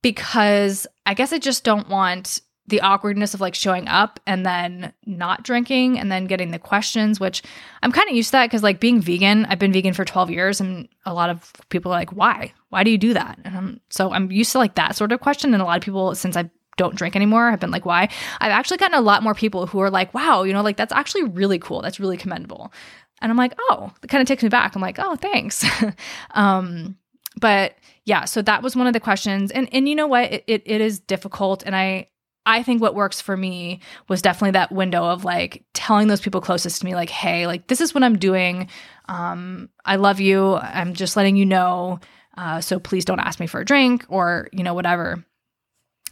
because 0.00 0.86
i 1.04 1.14
guess 1.14 1.32
i 1.32 1.38
just 1.38 1.64
don't 1.64 1.88
want 1.88 2.40
the 2.68 2.80
awkwardness 2.80 3.34
of 3.34 3.40
like 3.40 3.56
showing 3.56 3.88
up 3.88 4.20
and 4.24 4.46
then 4.46 4.92
not 5.04 5.42
drinking 5.42 5.98
and 5.98 6.12
then 6.12 6.26
getting 6.26 6.52
the 6.52 6.58
questions 6.58 7.18
which 7.18 7.42
i'm 7.82 7.90
kind 7.90 8.08
of 8.08 8.14
used 8.14 8.28
to 8.28 8.32
that 8.32 8.46
because 8.46 8.62
like 8.62 8.78
being 8.78 9.00
vegan 9.00 9.44
i've 9.46 9.58
been 9.58 9.72
vegan 9.72 9.92
for 9.92 10.04
12 10.04 10.30
years 10.30 10.60
and 10.60 10.88
a 11.04 11.12
lot 11.12 11.30
of 11.30 11.52
people 11.68 11.92
are 11.92 11.98
like 11.98 12.12
why? 12.12 12.52
Why 12.68 12.84
do 12.84 12.90
you 12.90 12.96
do 12.96 13.12
that? 13.12 13.38
And 13.44 13.56
I'm, 13.56 13.80
so 13.90 14.12
i'm 14.12 14.30
used 14.30 14.52
to 14.52 14.58
like 14.58 14.76
that 14.76 14.94
sort 14.94 15.10
of 15.10 15.20
question 15.20 15.52
and 15.52 15.60
a 15.60 15.66
lot 15.66 15.78
of 15.78 15.82
people 15.82 16.14
since 16.14 16.36
i've 16.36 16.50
don't 16.76 16.94
drink 16.94 17.16
anymore 17.16 17.50
have 17.50 17.60
been 17.60 17.70
like, 17.70 17.84
why? 17.84 18.08
I've 18.40 18.52
actually 18.52 18.78
gotten 18.78 18.98
a 18.98 19.02
lot 19.02 19.22
more 19.22 19.34
people 19.34 19.66
who 19.66 19.80
are 19.80 19.90
like, 19.90 20.12
wow, 20.14 20.42
you 20.42 20.52
know, 20.52 20.62
like 20.62 20.76
that's 20.76 20.92
actually 20.92 21.24
really 21.24 21.58
cool. 21.58 21.82
That's 21.82 22.00
really 22.00 22.16
commendable. 22.16 22.72
And 23.20 23.30
I'm 23.30 23.38
like, 23.38 23.54
oh, 23.70 23.92
it 24.02 24.08
kind 24.08 24.20
of 24.20 24.26
takes 24.26 24.42
me 24.42 24.48
back. 24.48 24.74
I'm 24.74 24.82
like, 24.82 24.98
oh, 24.98 25.16
thanks. 25.16 25.64
um, 26.32 26.96
but 27.40 27.74
yeah, 28.04 28.24
so 28.24 28.42
that 28.42 28.62
was 28.62 28.74
one 28.74 28.86
of 28.86 28.92
the 28.92 29.00
questions. 29.00 29.50
And 29.50 29.68
and 29.72 29.88
you 29.88 29.94
know 29.94 30.06
what? 30.06 30.32
It, 30.32 30.44
it, 30.46 30.62
it 30.66 30.80
is 30.80 31.00
difficult. 31.00 31.62
And 31.64 31.76
I 31.76 32.08
I 32.44 32.62
think 32.62 32.82
what 32.82 32.94
works 32.94 33.20
for 33.20 33.36
me 33.36 33.80
was 34.08 34.22
definitely 34.22 34.52
that 34.52 34.72
window 34.72 35.04
of 35.04 35.24
like 35.24 35.64
telling 35.74 36.08
those 36.08 36.20
people 36.20 36.40
closest 36.40 36.80
to 36.80 36.86
me, 36.86 36.94
like, 36.94 37.10
hey, 37.10 37.46
like 37.46 37.68
this 37.68 37.80
is 37.80 37.94
what 37.94 38.02
I'm 38.02 38.18
doing. 38.18 38.68
Um, 39.08 39.68
I 39.84 39.96
love 39.96 40.20
you. 40.20 40.56
I'm 40.56 40.94
just 40.94 41.16
letting 41.16 41.36
you 41.36 41.46
know. 41.46 42.00
Uh, 42.36 42.60
so 42.60 42.80
please 42.80 43.04
don't 43.04 43.20
ask 43.20 43.38
me 43.38 43.46
for 43.46 43.60
a 43.60 43.64
drink 43.64 44.04
or, 44.08 44.48
you 44.52 44.64
know, 44.64 44.74
whatever. 44.74 45.24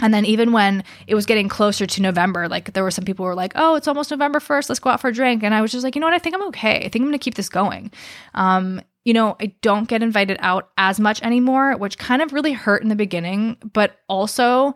And 0.01 0.13
then 0.15 0.25
even 0.25 0.53
when 0.53 0.85
it 1.07 1.15
was 1.15 1.27
getting 1.27 1.49
closer 1.49 1.87
to 1.87 2.03
November, 2.03 2.49
like 2.49 2.73
there 2.73 2.83
were 2.83 2.91
some 2.91 3.05
people 3.05 3.25
who 3.25 3.29
were 3.29 3.35
like, 3.35 3.53
"Oh, 3.55 3.75
it's 3.75 3.89
almost 3.89 4.11
November 4.11 4.41
first. 4.41 4.69
Let's 4.69 4.81
go 4.81 4.91
out 4.91 5.01
for 5.01 5.09
a 5.09 5.13
drink." 5.13 5.43
And 5.43 5.55
I 5.55 5.61
was 5.61 5.73
just 5.73 5.85
like, 5.85 5.95
"You 5.95 6.01
know 6.01 6.07
what? 6.07 6.15
I 6.15 6.19
think 6.19 6.35
I'm 6.35 6.47
okay. 6.49 6.77
I 6.77 6.89
think 6.89 6.97
I'm 6.97 7.09
going 7.09 7.13
to 7.13 7.19
keep 7.19 7.35
this 7.35 7.49
going." 7.49 7.91
Um, 8.35 8.81
you 9.05 9.15
know, 9.15 9.37
I 9.41 9.55
don't 9.63 9.89
get 9.89 10.03
invited 10.03 10.37
out 10.41 10.71
as 10.77 11.01
much 11.01 11.23
anymore, 11.23 11.77
which 11.77 11.99
kind 11.99 12.23
of 12.23 12.33
really 12.33 12.53
hurt 12.53 12.83
in 12.83 12.89
the 12.89 12.97
beginning, 12.97 13.57
but 13.73 13.99
also 14.09 14.75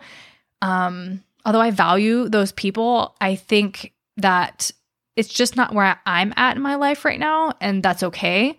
um 0.63 1.23
although 1.45 1.61
I 1.61 1.71
value 1.71 2.29
those 2.29 2.53
people, 2.53 3.15
I 3.21 3.37
think 3.37 3.93
that 4.17 4.71
it's 5.15 5.29
just 5.29 5.57
not 5.57 5.75
where 5.75 6.01
I'm 6.07 6.33
at 6.37 6.57
in 6.57 6.63
my 6.63 6.77
life 6.77 7.05
right 7.05 7.21
now, 7.21 7.53
and 7.61 7.83
that's 7.83 8.03
okay 8.03 8.57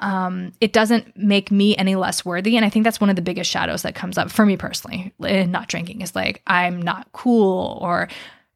um, 0.00 0.52
it 0.60 0.72
doesn't 0.72 1.16
make 1.16 1.50
me 1.50 1.76
any 1.76 1.96
less 1.96 2.24
worthy. 2.24 2.56
And 2.56 2.64
I 2.64 2.70
think 2.70 2.84
that's 2.84 3.00
one 3.00 3.10
of 3.10 3.16
the 3.16 3.22
biggest 3.22 3.50
shadows 3.50 3.82
that 3.82 3.94
comes 3.94 4.16
up 4.16 4.30
for 4.30 4.46
me 4.46 4.56
personally 4.56 5.12
in 5.20 5.50
not 5.50 5.68
drinking 5.68 6.02
is 6.02 6.14
like, 6.14 6.42
I'm 6.46 6.80
not 6.80 7.10
cool 7.12 7.78
or 7.80 8.08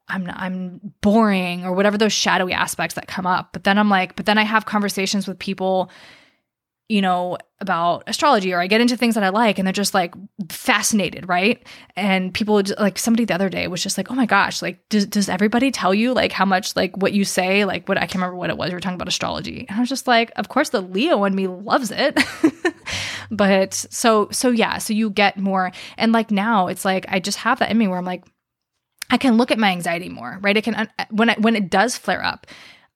I'm 0.09 0.27
not, 0.27 0.37
I'm 0.39 0.81
boring 1.01 1.65
or 1.65 1.73
whatever 1.73 1.99
those 1.99 2.13
shadowy 2.13 2.53
aspects 2.53 2.95
that 2.95 3.09
come 3.09 3.27
up. 3.27 3.53
But 3.53 3.65
then 3.65 3.79
I'm 3.79 3.89
like, 3.89 4.15
but 4.15 4.27
then 4.27 4.39
I 4.39 4.43
have 4.43 4.67
conversations 4.67 5.27
with 5.27 5.39
people 5.39 5.91
you 6.93 7.01
know, 7.01 7.39
about 7.59 8.03
astrology 8.07 8.53
or 8.53 8.61
I 8.61 8.67
get 8.67 8.83
into 8.83 8.99
things 8.99 9.15
that 9.15 9.25
I 9.25 9.31
like 9.31 9.59
and 9.59 9.67
they're 9.67 9.73
just 9.73 9.95
like 9.95 10.13
fascinated, 10.51 11.27
right? 11.27 11.67
And 11.97 12.35
people 12.35 12.63
like 12.79 12.99
somebody 12.99 13.25
the 13.25 13.35
other 13.35 13.49
day 13.49 13.67
was 13.67 13.83
just 13.83 13.97
like, 13.97 14.11
"Oh 14.11 14.15
my 14.15 14.27
gosh, 14.27 14.61
like 14.61 14.87
does 14.91 15.07
does 15.07 15.31
everybody 15.31 15.71
tell 15.71 15.95
you 15.95 16.13
like 16.13 16.33
how 16.33 16.45
much 16.45 16.77
like 16.77 16.95
what 16.99 17.15
you 17.15 17.25
say, 17.25 17.65
like 17.65 17.89
what 17.89 17.97
I 17.97 18.03
can't 18.03 18.17
remember 18.17 18.37
what 18.37 18.51
it 18.51 18.59
was. 18.59 18.69
We 18.69 18.75
were 18.75 18.81
talking 18.81 18.97
about 18.97 19.09
astrology." 19.09 19.65
And 19.71 19.79
I 19.79 19.81
was 19.81 19.89
just 19.89 20.07
like, 20.07 20.33
"Of 20.37 20.51
course 20.51 20.69
the 20.69 20.83
Leo 20.83 21.25
in 21.25 21.35
me 21.35 21.47
loves 21.47 21.91
it." 21.91 22.23
but 23.31 23.73
so 23.73 24.29
so 24.31 24.51
yeah, 24.51 24.77
so 24.77 24.93
you 24.93 25.09
get 25.09 25.39
more 25.39 25.73
and 25.97 26.13
like 26.13 26.31
now 26.31 26.67
it's 26.67 26.85
like 26.85 27.07
I 27.09 27.21
just 27.21 27.39
have 27.39 27.59
that 27.61 27.71
in 27.71 27.79
me 27.79 27.89
where 27.89 27.97
I'm 27.97 28.05
like 28.05 28.27
I 29.09 29.17
can 29.17 29.39
look 29.39 29.51
at 29.51 29.59
my 29.59 29.71
anxiety 29.71 30.11
more, 30.11 30.39
right? 30.43 30.59
I 30.59 30.61
can 30.61 30.75
uh, 30.75 30.87
when 31.09 31.31
I, 31.31 31.37
when 31.39 31.57
it 31.57 31.71
does 31.71 31.97
flare 31.97 32.23
up, 32.23 32.47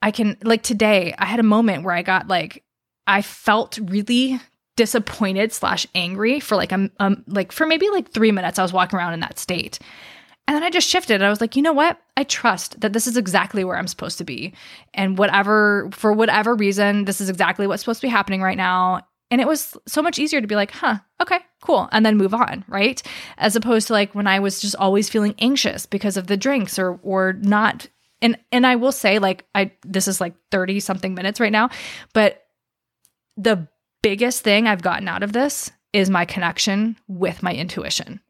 I 0.03 0.11
can 0.11 0.37
like 0.43 0.63
today 0.63 1.15
I 1.17 1.25
had 1.25 1.41
a 1.41 1.55
moment 1.55 1.83
where 1.83 1.95
I 1.95 2.03
got 2.03 2.29
like 2.29 2.63
I 3.07 3.23
felt 3.23 3.79
really 3.79 4.41
disappointed 4.77 5.53
slash 5.53 5.87
angry 5.95 6.39
for 6.39 6.55
like 6.55 6.73
um, 6.73 6.91
um 7.01 7.25
like 7.27 7.51
for 7.51 7.67
maybe 7.67 7.89
like 7.91 8.11
three 8.11 8.33
minutes. 8.33 8.59
I 8.59 8.63
was 8.63 8.73
walking 8.73 8.99
around 8.99 9.15
in 9.15 9.21
that 9.21 9.39
state. 9.39 9.79
And 10.49 10.55
then 10.55 10.63
I 10.63 10.71
just 10.71 10.89
shifted. 10.89 11.23
I 11.23 11.29
was 11.29 11.41
like, 11.41 11.57
you 11.57 11.63
know 11.63 11.73
what? 11.73 12.01
I 12.17 12.23
trust 12.23 12.81
that 12.81 12.93
this 12.93 13.09
is 13.09 13.17
exactly 13.17 13.65
where 13.65 13.77
I'm 13.77 13.89
supposed 13.89 14.19
to 14.19 14.25
be. 14.25 14.53
And 14.95 15.19
whatever, 15.19 15.89
for 15.93 16.13
whatever 16.13 16.55
reason, 16.55 17.05
this 17.05 17.21
is 17.21 17.29
exactly 17.29 17.67
what's 17.67 17.83
supposed 17.83 18.01
to 18.01 18.07
be 18.07 18.11
happening 18.13 18.43
right 18.43 18.57
now. 18.57 19.05
And 19.33 19.41
it 19.41 19.49
was 19.49 19.77
so 19.89 20.03
much 20.03 20.21
easier 20.21 20.41
to 20.41 20.47
be 20.47 20.55
like, 20.55 20.71
huh, 20.71 20.99
okay, 21.21 21.41
cool. 21.63 21.89
And 21.91 22.07
then 22.07 22.17
move 22.17 22.33
on, 22.33 22.65
right? 22.69 23.03
As 23.39 23.57
opposed 23.57 23.89
to 23.89 23.93
like 23.93 24.15
when 24.15 24.29
I 24.29 24.39
was 24.39 24.61
just 24.61 24.77
always 24.77 25.09
feeling 25.09 25.35
anxious 25.41 25.85
because 25.85 26.17
of 26.17 26.29
the 26.29 26.37
drinks 26.37 26.79
or 26.79 27.01
or 27.03 27.33
not. 27.33 27.89
And 28.23 28.39
and 28.53 28.65
I 28.65 28.77
will 28.77 28.93
say, 28.93 29.19
like, 29.19 29.45
I 29.53 29.73
this 29.85 30.07
is 30.07 30.21
like 30.21 30.35
30 30.53 30.79
something 30.79 31.15
minutes 31.15 31.41
right 31.41 31.51
now, 31.51 31.71
but 32.13 32.46
the 33.37 33.69
biggest 34.03 34.43
thing 34.43 34.67
I've 34.67 34.83
gotten 34.83 35.09
out 35.09 35.23
of 35.23 35.33
this 35.33 35.71
is 35.93 36.11
my 36.11 36.25
connection 36.25 36.97
with 37.09 37.43
my 37.43 37.53
intuition. 37.55 38.21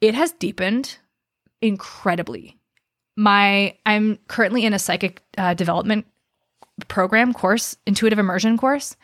It 0.00 0.14
has 0.14 0.32
deepened 0.32 0.98
incredibly. 1.60 2.58
My 3.16 3.76
I'm 3.86 4.18
currently 4.28 4.64
in 4.64 4.74
a 4.74 4.78
psychic 4.78 5.22
uh, 5.38 5.54
development 5.54 6.06
program 6.88 7.32
course, 7.32 7.76
intuitive 7.86 8.18
immersion 8.18 8.56
course, 8.56 8.96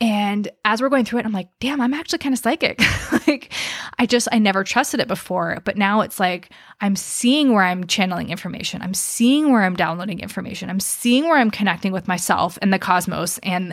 and 0.00 0.48
as 0.64 0.82
we're 0.82 0.90
going 0.90 1.06
through 1.06 1.20
it, 1.20 1.26
I'm 1.26 1.32
like, 1.32 1.48
damn, 1.58 1.80
I'm 1.80 1.94
actually 1.94 2.18
kind 2.18 2.34
of 2.34 2.38
psychic. 2.38 2.82
like, 3.26 3.50
I 3.98 4.04
just, 4.04 4.28
I 4.30 4.38
never 4.38 4.62
trusted 4.62 5.00
it 5.00 5.08
before. 5.08 5.62
But 5.64 5.78
now 5.78 6.02
it's 6.02 6.20
like, 6.20 6.50
I'm 6.82 6.96
seeing 6.96 7.54
where 7.54 7.64
I'm 7.64 7.86
channeling 7.86 8.28
information. 8.28 8.82
I'm 8.82 8.92
seeing 8.92 9.50
where 9.50 9.62
I'm 9.62 9.74
downloading 9.74 10.20
information. 10.20 10.68
I'm 10.68 10.80
seeing 10.80 11.24
where 11.24 11.38
I'm 11.38 11.50
connecting 11.50 11.92
with 11.92 12.08
myself 12.08 12.58
and 12.60 12.74
the 12.74 12.78
cosmos. 12.78 13.38
And, 13.38 13.72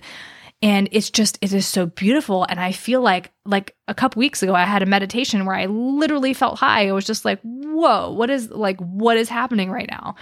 and 0.62 0.88
it's 0.94 1.10
just, 1.10 1.38
it 1.42 1.52
is 1.52 1.68
so 1.68 1.88
beautiful. 1.88 2.46
And 2.46 2.58
I 2.58 2.72
feel 2.72 3.02
like, 3.02 3.34
like 3.46 3.76
a 3.90 3.94
couple 3.94 4.22
weeks 4.22 4.42
ago, 4.42 4.56
I 4.56 4.64
had 4.64 4.82
a 4.82 4.86
meditation 4.86 5.46
where 5.46 5.58
I 5.58 5.66
literally 5.66 6.34
felt 6.34 6.58
high. 6.58 6.88
I 6.88 6.94
was 6.94 7.06
just 7.06 7.26
like, 7.26 7.42
whoa, 7.42 8.12
what 8.12 8.30
is, 8.30 8.50
like, 8.50 8.80
what 8.80 9.18
is 9.18 9.28
happening 9.28 9.70
right 9.70 9.90
now? 9.92 10.16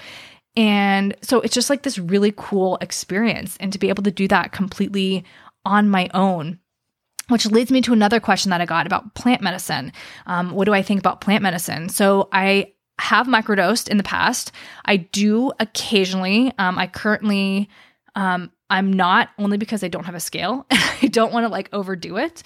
And 0.58 1.16
so 1.22 1.42
it's 1.42 1.54
just 1.54 1.70
like 1.70 1.84
this 1.84 2.00
really 2.00 2.34
cool 2.36 2.80
experience. 2.82 3.56
And 3.60 3.72
to 3.72 3.78
be 3.78 3.90
able 3.90 4.04
to 4.04 4.12
do 4.12 4.28
that 4.30 4.52
completely 4.52 5.24
on 5.65 5.89
my 5.89 6.10
own. 6.13 6.60
Which 7.28 7.45
leads 7.45 7.71
me 7.71 7.82
to 7.82 7.93
another 7.93 8.19
question 8.19 8.50
that 8.50 8.60
I 8.60 8.65
got 8.65 8.86
about 8.86 9.15
plant 9.15 9.41
medicine. 9.41 9.93
Um, 10.26 10.52
what 10.52 10.65
do 10.65 10.74
I 10.74 10.82
think 10.82 11.00
about 11.00 11.21
plant 11.21 11.43
medicine? 11.43 11.88
So 11.88 12.28
I 12.34 12.74
have 13.00 13.26
microdosed 13.28 13.88
in 13.88 13.97
the 13.97 14.04
past. 14.04 14.52
I 14.86 14.97
do 14.97 15.52
occasionally. 15.60 16.54
Um, 16.58 16.78
I 16.78 16.88
currently, 16.88 17.69
um, 18.15 18.52
I'm 18.69 18.91
not 18.91 19.30
only 19.39 19.58
because 19.58 19.84
I 19.84 19.88
don't 19.88 20.06
have 20.06 20.15
a 20.15 20.19
scale. 20.19 20.65
I 20.71 21.08
don't 21.08 21.32
want 21.32 21.45
to 21.45 21.50
like 21.50 21.69
overdo 21.74 22.17
it. 22.17 22.43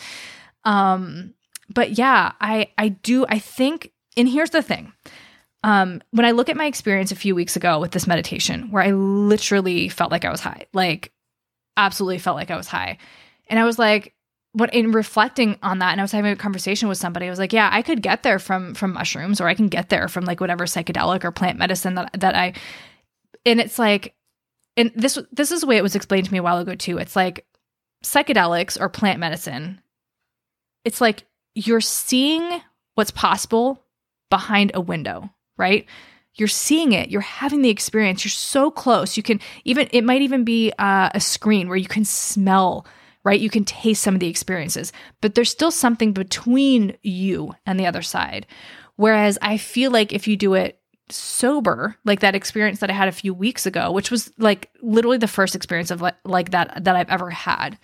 Um, 0.63 1.33
but 1.73 1.97
yeah, 1.97 2.33
I 2.39 2.71
I 2.77 2.89
do. 2.89 3.25
I 3.27 3.39
think, 3.39 3.91
and 4.15 4.29
here's 4.29 4.51
the 4.51 4.61
thing. 4.61 4.93
Um, 5.63 6.01
when 6.11 6.25
I 6.25 6.31
look 6.31 6.49
at 6.49 6.57
my 6.57 6.67
experience 6.67 7.11
a 7.11 7.15
few 7.15 7.33
weeks 7.33 7.55
ago 7.55 7.79
with 7.79 7.91
this 7.91 8.07
meditation, 8.07 8.69
where 8.71 8.83
I 8.83 8.91
literally 8.91 9.89
felt 9.89 10.11
like 10.11 10.23
I 10.23 10.29
was 10.29 10.41
high, 10.41 10.67
like 10.73 11.11
absolutely 11.77 12.19
felt 12.19 12.37
like 12.37 12.51
I 12.51 12.57
was 12.57 12.67
high. 12.67 12.97
And 13.47 13.59
I 13.59 13.63
was 13.63 13.77
like, 13.77 14.13
what 14.53 14.73
in 14.73 14.91
reflecting 14.91 15.57
on 15.61 15.79
that 15.79 15.91
and 15.91 15.99
I 15.99 16.03
was 16.03 16.13
having 16.13 16.31
a 16.31 16.37
conversation 16.37 16.87
with 16.87 16.97
somebody, 16.97 17.25
I 17.25 17.29
was 17.29 17.39
like, 17.39 17.51
yeah, 17.51 17.69
I 17.71 17.81
could 17.81 18.01
get 18.01 18.23
there 18.23 18.39
from 18.39 18.73
from 18.73 18.93
mushrooms 18.93 19.41
or 19.41 19.47
I 19.47 19.53
can 19.53 19.67
get 19.67 19.89
there 19.89 20.07
from 20.07 20.23
like 20.23 20.39
whatever 20.39 20.65
psychedelic 20.65 21.23
or 21.25 21.31
plant 21.31 21.59
medicine 21.59 21.95
that 21.95 22.11
that 22.13 22.35
I 22.35 22.53
and 23.45 23.59
it's 23.59 23.77
like 23.77 24.15
and 24.77 24.91
this 24.95 25.19
this 25.31 25.51
is 25.51 25.61
the 25.61 25.67
way 25.67 25.77
it 25.77 25.83
was 25.83 25.95
explained 25.95 26.27
to 26.27 26.31
me 26.31 26.39
a 26.39 26.43
while 26.43 26.57
ago 26.57 26.73
too. 26.73 26.97
It's 26.97 27.15
like 27.17 27.45
psychedelics 28.03 28.79
or 28.79 28.87
plant 28.87 29.19
medicine. 29.19 29.81
It's 30.85 31.01
like 31.01 31.25
you're 31.53 31.81
seeing 31.81 32.61
what's 32.95 33.11
possible 33.11 33.83
behind 34.29 34.71
a 34.73 34.81
window, 34.81 35.29
right? 35.57 35.85
You're 36.35 36.47
seeing 36.47 36.91
it. 36.91 37.09
You're 37.09 37.21
having 37.21 37.61
the 37.61 37.69
experience. 37.69 38.23
You're 38.23 38.29
so 38.29 38.69
close. 38.69 39.17
You 39.17 39.23
can 39.23 39.39
even 39.63 39.87
it 39.91 40.03
might 40.03 40.21
even 40.21 40.43
be 40.43 40.71
uh, 40.77 41.09
a 41.13 41.19
screen 41.19 41.67
where 41.67 41.77
you 41.77 41.87
can 41.87 42.05
smell 42.05 42.85
right? 43.23 43.41
You 43.41 43.49
can 43.49 43.65
taste 43.65 44.03
some 44.03 44.13
of 44.13 44.19
the 44.19 44.27
experiences 44.27 44.93
but 45.21 45.33
there's 45.33 45.49
still 45.49 45.71
something 45.71 46.13
between 46.13 46.95
you 47.01 47.55
and 47.65 47.79
the 47.79 47.87
other 47.87 48.03
side. 48.03 48.45
Whereas 48.97 49.37
i 49.41 49.57
feel 49.57 49.91
like 49.91 50.13
if 50.13 50.27
you 50.27 50.37
do 50.37 50.53
it 50.53 50.79
sober, 51.09 51.95
like 52.03 52.21
that 52.21 52.35
experience 52.35 52.79
that 52.79 52.89
I 52.89 52.93
had 52.93 53.07
a 53.07 53.13
few 53.13 53.33
weeks 53.33 53.65
ago, 53.65 53.91
which 53.91 54.11
was 54.11 54.31
like 54.37 54.69
literally 54.81 55.17
the 55.17 55.27
first 55.27 55.55
experience 55.55 55.91
of 55.91 56.01
like, 56.01 56.15
like 56.23 56.51
that 56.51 56.83
that 56.83 56.95
I've 56.95 57.09
ever 57.09 57.29
had, 57.29 57.77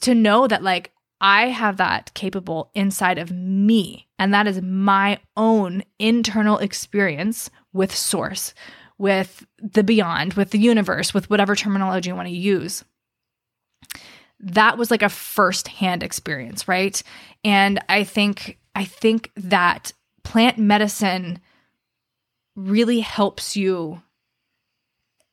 to 0.00 0.14
know 0.14 0.46
that 0.46 0.62
like 0.62 0.92
I 1.20 1.46
have 1.48 1.78
that 1.78 2.12
capable 2.14 2.70
inside 2.74 3.18
of 3.18 3.30
me. 3.30 4.08
And 4.18 4.32
that 4.34 4.46
is 4.46 4.60
my 4.62 5.18
own 5.36 5.82
internal 5.98 6.58
experience 6.58 7.50
with 7.72 7.94
source, 7.94 8.54
with 8.98 9.46
the 9.62 9.84
beyond, 9.84 10.34
with 10.34 10.50
the 10.50 10.58
universe, 10.58 11.14
with 11.14 11.30
whatever 11.30 11.54
terminology 11.54 12.10
you 12.10 12.16
want 12.16 12.28
to 12.28 12.34
use. 12.34 12.84
That 14.40 14.78
was 14.78 14.90
like 14.90 15.02
a 15.02 15.08
firsthand 15.08 16.02
experience, 16.02 16.68
right? 16.68 17.02
And 17.44 17.80
I 17.88 18.04
think 18.04 18.58
I 18.74 18.84
think 18.84 19.32
that 19.36 19.92
plant 20.22 20.58
medicine 20.58 21.40
really 22.54 23.00
helps 23.00 23.56
you 23.56 24.02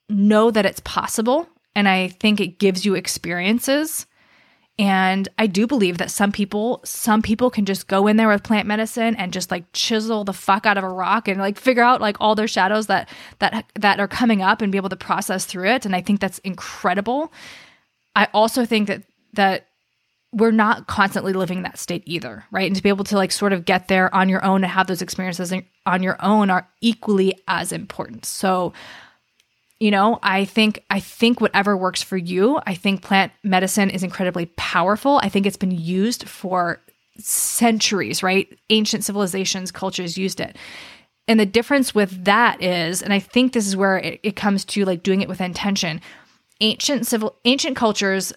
know 0.09 0.51
that 0.51 0.65
it's 0.65 0.79
possible. 0.81 1.47
And 1.75 1.88
I 1.88 2.07
think 2.07 2.39
it 2.39 2.59
gives 2.59 2.86
you 2.86 2.95
experiences. 2.95 4.05
And 4.78 5.30
I 5.38 5.47
do 5.47 5.67
believe 5.67 5.99
that 5.99 6.11
some 6.11 6.34
people, 6.34 6.82
some 6.84 7.21
people 7.21 7.49
can 7.49 7.65
just 7.65 7.88
go 7.88 8.07
in 8.07 8.17
there 8.17 8.28
with 8.28 8.43
plant 8.43 8.67
medicine 8.67 9.15
and 9.15 9.32
just 9.32 9.49
like 9.49 9.63
chisel 9.71 10.26
the 10.26 10.34
fuck 10.34 10.65
out 10.65 10.78
of 10.78 10.84
a 10.84 10.89
rock 10.89 11.30
and 11.30 11.39
like 11.39 11.57
figure 11.57 11.84
out 11.84 12.01
like 12.01 12.17
all 12.19 12.36
their 12.36 12.47
shadows 12.47 12.88
that 12.88 13.07
that 13.39 13.65
that 13.76 14.01
are 14.01 14.07
coming 14.07 14.41
up 14.41 14.61
and 14.61 14.73
be 14.73 14.78
able 14.78 14.89
to 14.89 14.97
process 14.97 15.45
through 15.45 15.69
it. 15.69 15.86
And 15.86 15.95
I 15.95 16.01
think 16.01 16.19
that's 16.19 16.39
incredible. 16.39 17.32
I 18.17 18.28
also 18.34 18.65
think 18.65 18.89
that 18.89 19.03
that 19.34 19.67
we're 20.34 20.51
not 20.51 20.88
constantly 20.88 21.32
living 21.32 21.61
that 21.61 21.80
state 21.80 22.03
either, 22.05 22.43
right? 22.51 22.67
And 22.67 22.76
to 22.76 22.84
be 22.84 22.89
able 22.89 23.05
to 23.05 23.15
like 23.15 23.32
sort 23.32 23.53
of 23.53 23.63
get 23.63 23.88
there 23.88 24.13
on 24.13 24.28
your 24.28 24.43
own 24.43 24.65
and 24.65 24.71
have 24.71 24.88
those 24.88 25.01
experiences 25.01 25.53
on 25.86 26.03
your 26.03 26.17
own 26.21 26.49
are 26.49 26.67
equally 26.82 27.39
as 27.47 27.71
important. 27.71 28.26
So, 28.26 28.73
you 29.80 29.91
know, 29.91 30.19
I 30.23 30.45
think 30.45 30.84
I 30.89 30.99
think 30.99 31.41
whatever 31.41 31.76
works 31.76 32.01
for 32.01 32.17
you, 32.17 32.59
I 32.65 32.76
think 32.76 33.01
plant 33.01 33.32
medicine 33.43 33.89
is 33.89 34.03
incredibly 34.03 34.47
powerful. 34.57 35.19
I 35.21 35.30
think 35.30 35.45
it's 35.45 35.57
been 35.57 35.71
used 35.71 36.28
for 36.30 36.82
centuries, 37.17 38.23
right? 38.23 38.47
Ancient 38.69 39.03
civilizations, 39.03 39.71
cultures 39.71 40.17
used 40.17 40.39
it. 40.39 40.57
And 41.28 41.39
the 41.39 41.45
difference 41.45 41.95
with 41.95 42.26
that 42.26 42.61
is, 42.61 43.01
and 43.01 43.11
I 43.11 43.19
think 43.19 43.51
this 43.51 43.67
is 43.67 43.76
where 43.76 43.97
it, 43.97 44.19
it 44.23 44.36
comes 44.36 44.63
to 44.65 44.86
like 44.86 45.03
doing 45.03 45.21
it 45.21 45.30
with 45.30 45.41
intention. 45.41 46.01
Ancient 46.61 47.05
civil 47.05 47.38
ancient 47.43 47.76
cultures 47.76 48.32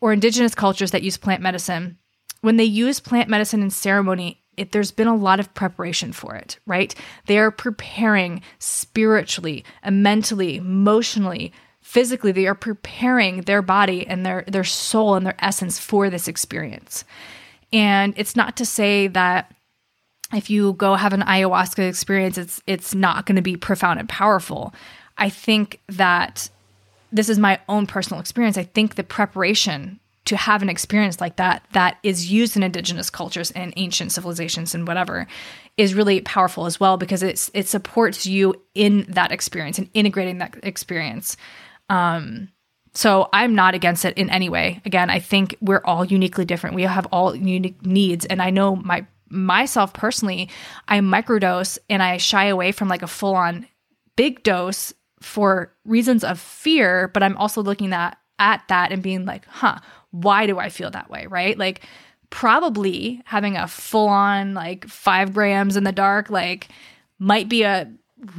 or 0.00 0.12
indigenous 0.12 0.54
cultures 0.54 0.90
that 0.90 1.02
use 1.02 1.16
plant 1.16 1.40
medicine, 1.40 1.98
when 2.42 2.58
they 2.58 2.64
use 2.64 3.00
plant 3.00 3.30
medicine 3.30 3.62
in 3.62 3.70
ceremony, 3.70 4.42
it, 4.56 4.72
there's 4.72 4.90
been 4.90 5.08
a 5.08 5.16
lot 5.16 5.40
of 5.40 5.52
preparation 5.54 6.12
for 6.12 6.34
it, 6.34 6.58
right? 6.66 6.94
They 7.26 7.38
are 7.38 7.50
preparing 7.50 8.42
spiritually, 8.58 9.64
mentally, 9.88 10.56
emotionally, 10.56 11.52
physically. 11.80 12.32
They 12.32 12.46
are 12.46 12.54
preparing 12.54 13.42
their 13.42 13.62
body 13.62 14.06
and 14.06 14.24
their 14.24 14.44
their 14.46 14.64
soul 14.64 15.14
and 15.14 15.26
their 15.26 15.36
essence 15.38 15.78
for 15.78 16.10
this 16.10 16.28
experience. 16.28 17.04
And 17.72 18.14
it's 18.16 18.36
not 18.36 18.56
to 18.56 18.66
say 18.66 19.08
that 19.08 19.52
if 20.32 20.50
you 20.50 20.72
go 20.74 20.94
have 20.94 21.12
an 21.12 21.22
ayahuasca 21.22 21.88
experience, 21.88 22.38
it's 22.38 22.62
it's 22.66 22.94
not 22.94 23.26
going 23.26 23.36
to 23.36 23.42
be 23.42 23.56
profound 23.56 24.00
and 24.00 24.08
powerful. 24.08 24.74
I 25.18 25.28
think 25.28 25.80
that 25.88 26.50
this 27.12 27.28
is 27.28 27.38
my 27.38 27.60
own 27.68 27.86
personal 27.86 28.20
experience. 28.20 28.58
I 28.58 28.64
think 28.64 28.94
the 28.94 29.04
preparation 29.04 30.00
to 30.26 30.36
have 30.36 30.62
an 30.62 30.68
experience 30.68 31.20
like 31.20 31.36
that 31.36 31.64
that 31.72 31.98
is 32.02 32.30
used 32.30 32.56
in 32.56 32.62
indigenous 32.62 33.10
cultures 33.10 33.50
and 33.52 33.72
ancient 33.76 34.12
civilizations 34.12 34.74
and 34.74 34.86
whatever 34.86 35.26
is 35.76 35.94
really 35.94 36.20
powerful 36.20 36.66
as 36.66 36.78
well 36.80 36.96
because 36.96 37.22
it's 37.22 37.50
it 37.54 37.68
supports 37.68 38.26
you 38.26 38.54
in 38.74 39.06
that 39.08 39.32
experience 39.32 39.78
and 39.78 39.88
integrating 39.94 40.38
that 40.38 40.56
experience. 40.62 41.36
Um, 41.88 42.48
so 42.94 43.28
I'm 43.32 43.54
not 43.54 43.74
against 43.74 44.04
it 44.04 44.16
in 44.16 44.30
any 44.30 44.48
way. 44.48 44.80
Again, 44.84 45.10
I 45.10 45.20
think 45.20 45.54
we're 45.60 45.82
all 45.84 46.04
uniquely 46.04 46.44
different. 46.44 46.76
We 46.76 46.82
have 46.82 47.06
all 47.12 47.34
unique 47.34 47.84
needs, 47.84 48.24
and 48.24 48.40
I 48.40 48.50
know 48.50 48.76
my 48.76 49.06
myself 49.28 49.92
personally, 49.92 50.48
I 50.88 51.00
microdose 51.00 51.78
and 51.90 52.02
I 52.02 52.16
shy 52.16 52.46
away 52.46 52.72
from 52.72 52.88
like 52.88 53.02
a 53.02 53.08
full 53.08 53.34
on 53.34 53.66
big 54.16 54.42
dose 54.42 54.94
for 55.20 55.72
reasons 55.84 56.24
of 56.24 56.38
fear, 56.40 57.08
but 57.08 57.22
I'm 57.22 57.36
also 57.36 57.62
looking 57.62 57.92
at 57.92 58.16
at 58.38 58.62
that 58.68 58.92
and 58.92 59.02
being 59.02 59.24
like, 59.24 59.46
huh, 59.46 59.78
why 60.22 60.46
do 60.46 60.58
I 60.58 60.68
feel 60.68 60.90
that 60.90 61.10
way? 61.10 61.26
Right? 61.26 61.58
Like 61.58 61.82
probably 62.30 63.22
having 63.24 63.56
a 63.56 63.68
full 63.68 64.08
on 64.08 64.54
like 64.54 64.86
five 64.88 65.32
grams 65.32 65.76
in 65.76 65.84
the 65.84 65.92
dark, 65.92 66.30
like 66.30 66.68
might 67.18 67.48
be 67.48 67.62
a 67.62 67.90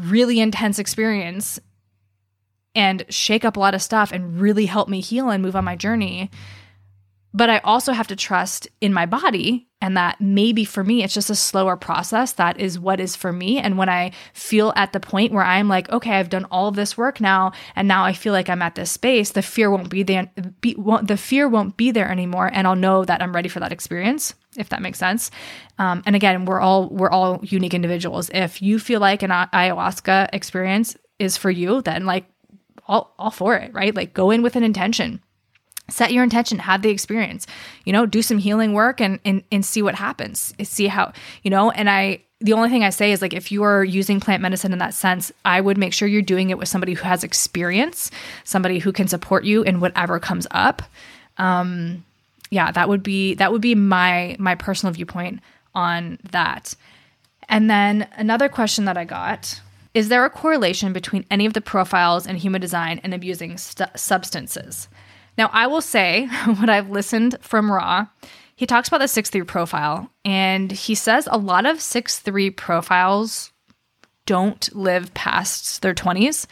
really 0.01 0.39
intense 0.39 0.79
experience 0.79 1.59
and 2.75 3.05
shake 3.09 3.45
up 3.45 3.57
a 3.57 3.59
lot 3.59 3.73
of 3.73 3.81
stuff 3.81 4.11
and 4.11 4.39
really 4.39 4.65
help 4.65 4.89
me 4.89 5.01
heal 5.01 5.29
and 5.29 5.41
move 5.41 5.55
on 5.55 5.65
my 5.65 5.75
journey. 5.75 6.29
But 7.33 7.49
I 7.49 7.59
also 7.59 7.93
have 7.93 8.07
to 8.07 8.15
trust 8.15 8.67
in 8.81 8.93
my 8.93 9.05
body 9.05 9.67
and 9.79 9.95
that 9.95 10.19
maybe 10.19 10.65
for 10.65 10.83
me 10.83 11.03
it's 11.03 11.13
just 11.13 11.29
a 11.29 11.35
slower 11.35 11.75
process. 11.75 12.33
That 12.33 12.59
is 12.59 12.79
what 12.79 12.99
is 12.99 13.15
for 13.15 13.31
me. 13.31 13.59
And 13.59 13.77
when 13.77 13.89
i 13.89 14.11
feel 14.33 14.73
at 14.75 14.93
the 14.93 14.99
point 14.99 15.31
where 15.31 15.43
i'm 15.43 15.67
like 15.67 15.89
okay 15.91 16.11
i've 16.11 16.29
done 16.29 16.45
all 16.45 16.67
of 16.67 16.75
this 16.75 16.97
work 16.97 17.21
now 17.21 17.51
and 17.75 17.87
now 17.87 18.03
i 18.03 18.13
feel 18.13 18.33
like 18.33 18.49
i'm 18.49 18.61
at 18.61 18.75
this 18.75 18.91
space 18.91 19.31
the 19.31 19.41
fear 19.41 19.69
won't 19.69 19.89
be 19.89 20.03
there 20.03 20.29
be, 20.61 20.75
won't, 20.77 21.07
the 21.07 21.17
fear 21.17 21.47
won't 21.47 21.77
be 21.77 21.91
there 21.91 22.09
anymore 22.09 22.49
and 22.53 22.67
i'll 22.67 22.75
know 22.75 23.05
that 23.05 23.21
i'm 23.21 23.33
ready 23.33 23.49
for 23.49 23.59
that 23.59 23.71
experience 23.71 24.33
if 24.57 24.69
that 24.69 24.81
makes 24.81 24.99
sense. 24.99 25.31
Um, 25.77 26.03
and 26.05 26.15
again 26.15 26.45
we're 26.45 26.59
all 26.59 26.89
we're 26.89 27.11
all 27.11 27.39
unique 27.43 27.73
individuals. 27.73 28.29
If 28.33 28.61
you 28.61 28.79
feel 28.79 28.99
like 28.99 29.23
an 29.23 29.29
ayahuasca 29.29 30.29
experience 30.33 30.97
is 31.19 31.37
for 31.37 31.51
you 31.51 31.81
then 31.81 32.05
like 32.05 32.25
all, 32.87 33.13
all 33.19 33.31
for 33.31 33.55
it 33.55 33.73
right? 33.73 33.95
Like 33.95 34.13
go 34.13 34.31
in 34.31 34.41
with 34.41 34.55
an 34.55 34.63
intention 34.63 35.21
set 35.89 36.11
your 36.11 36.23
intention 36.23 36.59
have 36.59 36.81
the 36.81 36.89
experience 36.89 37.47
you 37.85 37.93
know 37.93 38.05
do 38.05 38.21
some 38.21 38.37
healing 38.37 38.73
work 38.73 38.99
and 38.99 39.19
and, 39.23 39.43
and 39.51 39.65
see 39.65 39.81
what 39.81 39.95
happens 39.95 40.53
see 40.63 40.87
how 40.87 41.11
you 41.43 41.49
know 41.49 41.71
and 41.71 41.89
i 41.89 42.21
the 42.39 42.53
only 42.53 42.69
thing 42.69 42.83
i 42.83 42.89
say 42.89 43.11
is 43.11 43.21
like 43.21 43.33
if 43.33 43.51
you 43.51 43.63
are 43.63 43.83
using 43.83 44.19
plant 44.19 44.41
medicine 44.41 44.73
in 44.73 44.79
that 44.79 44.93
sense 44.93 45.31
i 45.45 45.59
would 45.59 45.77
make 45.77 45.93
sure 45.93 46.07
you're 46.07 46.21
doing 46.21 46.49
it 46.49 46.57
with 46.57 46.67
somebody 46.67 46.93
who 46.93 47.03
has 47.03 47.23
experience 47.23 48.11
somebody 48.43 48.79
who 48.79 48.91
can 48.91 49.07
support 49.07 49.43
you 49.43 49.63
in 49.63 49.79
whatever 49.79 50.19
comes 50.19 50.47
up. 50.51 50.81
Um 51.37 52.03
yeah 52.49 52.71
that 52.71 52.89
would 52.89 53.03
be 53.03 53.35
that 53.35 53.51
would 53.51 53.61
be 53.61 53.75
my 53.75 54.35
my 54.39 54.55
personal 54.55 54.93
viewpoint 54.93 55.39
on 55.75 56.17
that. 56.31 56.75
And 57.49 57.69
then 57.69 58.07
another 58.17 58.49
question 58.49 58.85
that 58.85 58.97
i 58.97 59.05
got 59.05 59.61
is 59.93 60.09
there 60.09 60.25
a 60.25 60.29
correlation 60.29 60.93
between 60.93 61.25
any 61.31 61.45
of 61.45 61.53
the 61.53 61.61
profiles 61.61 62.27
in 62.27 62.35
human 62.35 62.61
design 62.61 62.99
and 63.03 63.13
abusing 63.13 63.57
st- 63.57 63.89
substances 63.95 64.87
now, 65.37 65.49
I 65.53 65.67
will 65.67 65.81
say 65.81 66.27
what 66.45 66.69
I've 66.69 66.89
listened 66.89 67.37
from 67.41 67.71
Ra. 67.71 68.07
he 68.55 68.65
talks 68.65 68.87
about 68.87 68.99
the 68.99 69.07
6 69.07 69.29
3 69.29 69.43
profile, 69.43 70.11
and 70.25 70.71
he 70.71 70.95
says 70.95 71.27
a 71.31 71.37
lot 71.37 71.65
of 71.65 71.81
6 71.81 72.19
3 72.19 72.49
profiles 72.51 73.51
don't 74.25 74.75
live 74.75 75.13
past 75.13 75.81
their 75.81 75.93
20s. 75.95 76.45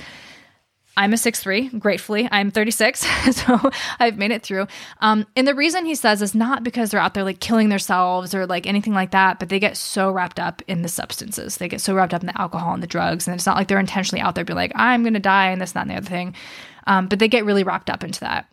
I'm 0.98 1.12
a 1.12 1.18
6'3, 1.18 1.78
gratefully. 1.78 2.28
I'm 2.32 2.52
36, 2.52 3.00
so 3.36 3.70
I've 4.00 4.18
made 4.18 4.32
it 4.32 4.44
through. 4.44 4.68
Um, 5.02 5.28
and 5.36 5.46
the 5.46 5.54
reason 5.54 5.86
he 5.86 5.96
says 5.96 6.22
is 6.22 6.34
not 6.34 6.64
because 6.64 6.90
they're 6.90 7.02
out 7.02 7.14
there 7.14 7.26
like 7.26 7.42
killing 7.42 7.68
themselves 7.70 8.34
or 8.34 8.46
like 8.48 8.66
anything 8.66 8.94
like 8.94 9.12
that, 9.12 9.38
but 9.38 9.50
they 9.50 9.60
get 9.60 9.76
so 9.76 10.10
wrapped 10.10 10.40
up 10.40 10.62
in 10.68 10.84
the 10.84 10.88
substances. 10.88 11.58
They 11.58 11.68
get 11.68 11.82
so 11.82 11.94
wrapped 11.94 12.14
up 12.14 12.22
in 12.22 12.28
the 12.28 12.42
alcohol 12.42 12.74
and 12.74 12.82
the 12.82 12.88
drugs. 12.88 13.28
And 13.28 13.36
it's 13.36 13.46
not 13.46 13.58
like 13.58 13.68
they're 13.68 13.78
intentionally 13.78 14.22
out 14.22 14.36
there 14.36 14.46
being 14.46 14.56
like, 14.56 14.72
I'm 14.74 15.04
going 15.04 15.16
to 15.16 15.20
die 15.20 15.48
and 15.48 15.62
this, 15.62 15.74
that, 15.74 15.82
and 15.82 15.92
the 15.92 15.96
other 15.96 16.08
thing. 16.08 16.34
Um, 16.88 17.08
but 17.08 17.20
they 17.20 17.28
get 17.28 17.44
really 17.44 17.64
wrapped 17.64 17.90
up 17.90 18.04
into 18.04 18.22
that. 18.22 18.48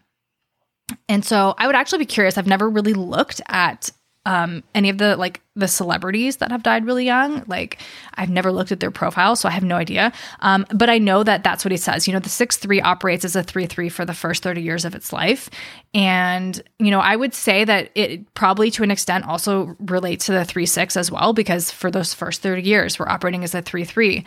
And 1.08 1.24
so 1.24 1.54
I 1.58 1.66
would 1.66 1.76
actually 1.76 2.00
be 2.00 2.06
curious. 2.06 2.38
I've 2.38 2.46
never 2.46 2.68
really 2.68 2.94
looked 2.94 3.40
at 3.48 3.90
um, 4.24 4.62
any 4.74 4.88
of 4.88 4.98
the 4.98 5.16
like 5.16 5.40
the 5.56 5.66
celebrities 5.66 6.36
that 6.36 6.52
have 6.52 6.62
died 6.62 6.86
really 6.86 7.04
young. 7.04 7.42
Like 7.48 7.78
I've 8.14 8.30
never 8.30 8.52
looked 8.52 8.70
at 8.70 8.78
their 8.78 8.92
profile, 8.92 9.34
so 9.34 9.48
I 9.48 9.52
have 9.52 9.64
no 9.64 9.76
idea. 9.76 10.12
Um, 10.40 10.64
but 10.72 10.88
I 10.88 10.98
know 10.98 11.24
that 11.24 11.42
that's 11.42 11.64
what 11.64 11.72
he 11.72 11.76
says. 11.76 12.06
You 12.06 12.14
know, 12.14 12.20
the 12.20 12.28
six 12.28 12.56
three 12.56 12.80
operates 12.80 13.24
as 13.24 13.34
a 13.34 13.42
three 13.42 13.66
three 13.66 13.88
for 13.88 14.04
the 14.04 14.14
first 14.14 14.42
thirty 14.42 14.62
years 14.62 14.84
of 14.84 14.94
its 14.94 15.12
life, 15.12 15.50
and 15.92 16.62
you 16.78 16.92
know 16.92 17.00
I 17.00 17.16
would 17.16 17.34
say 17.34 17.64
that 17.64 17.90
it 17.96 18.32
probably 18.34 18.70
to 18.72 18.84
an 18.84 18.92
extent 18.92 19.26
also 19.26 19.76
relates 19.80 20.26
to 20.26 20.32
the 20.32 20.44
three 20.44 20.66
six 20.66 20.96
as 20.96 21.10
well 21.10 21.32
because 21.32 21.72
for 21.72 21.90
those 21.90 22.14
first 22.14 22.42
thirty 22.42 22.62
years 22.62 22.98
we're 22.98 23.08
operating 23.08 23.42
as 23.42 23.54
a 23.54 23.62
three 23.62 23.84
three. 23.84 24.24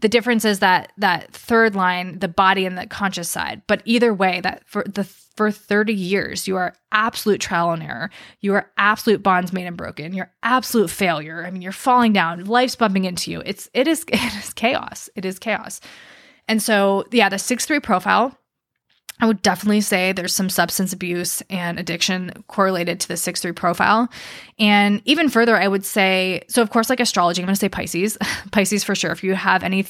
The 0.00 0.08
difference 0.08 0.44
is 0.44 0.58
that 0.58 0.92
that 0.98 1.32
third 1.32 1.74
line, 1.74 2.18
the 2.18 2.28
body 2.28 2.66
and 2.66 2.76
the 2.76 2.86
conscious 2.86 3.28
side. 3.28 3.62
But 3.66 3.82
either 3.84 4.12
way, 4.12 4.40
that 4.42 4.62
for 4.66 4.84
the 4.84 5.04
for 5.36 5.50
30 5.50 5.92
years. 5.92 6.48
You 6.48 6.56
are 6.56 6.74
absolute 6.92 7.40
trial 7.40 7.72
and 7.72 7.82
error. 7.82 8.10
You 8.40 8.54
are 8.54 8.70
absolute 8.78 9.22
bonds 9.22 9.52
made 9.52 9.66
and 9.66 9.76
broken. 9.76 10.14
You're 10.14 10.32
absolute 10.42 10.90
failure. 10.90 11.44
I 11.46 11.50
mean, 11.50 11.62
you're 11.62 11.72
falling 11.72 12.12
down. 12.12 12.46
Life's 12.46 12.76
bumping 12.76 13.04
into 13.04 13.30
you. 13.30 13.42
It's 13.44 13.68
it 13.74 13.86
is 13.86 14.04
it 14.08 14.34
is 14.34 14.52
chaos. 14.54 15.08
It 15.14 15.24
is 15.24 15.38
chaos. 15.38 15.80
And 16.48 16.62
so, 16.62 17.04
yeah, 17.10 17.28
the 17.28 17.36
6-3 17.36 17.82
profile 17.82 18.38
I 19.18 19.26
would 19.26 19.40
definitely 19.40 19.80
say 19.80 20.12
there's 20.12 20.34
some 20.34 20.50
substance 20.50 20.92
abuse 20.92 21.42
and 21.48 21.78
addiction 21.78 22.44
correlated 22.48 23.00
to 23.00 23.08
the 23.08 23.16
6 23.16 23.40
3 23.40 23.52
profile. 23.52 24.08
And 24.58 25.00
even 25.06 25.30
further, 25.30 25.56
I 25.56 25.68
would 25.68 25.86
say 25.86 26.42
so, 26.48 26.60
of 26.60 26.68
course, 26.68 26.90
like 26.90 27.00
astrology, 27.00 27.40
I'm 27.40 27.46
going 27.46 27.54
to 27.54 27.60
say 27.60 27.70
Pisces. 27.70 28.18
Pisces 28.52 28.84
for 28.84 28.94
sure. 28.94 29.12
If 29.12 29.24
you 29.24 29.34
have 29.34 29.62
any, 29.62 29.86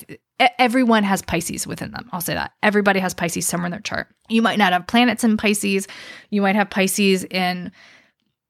everyone 0.59 1.03
has 1.03 1.22
Pisces 1.22 1.66
within 1.66 1.91
them. 1.91 2.09
I'll 2.12 2.20
say 2.20 2.35
that. 2.35 2.53
Everybody 2.62 3.01
has 3.01 3.14
Pisces 3.14 3.49
somewhere 3.49 3.66
in 3.66 3.72
their 3.72 3.81
chart. 3.81 4.09
You 4.29 4.43
might 4.43 4.59
not 4.59 4.72
have 4.72 4.87
planets 4.87 5.24
in 5.24 5.37
Pisces. 5.37 5.89
You 6.31 6.41
might 6.41 6.55
have 6.55 6.70
Pisces 6.70 7.24
in, 7.24 7.72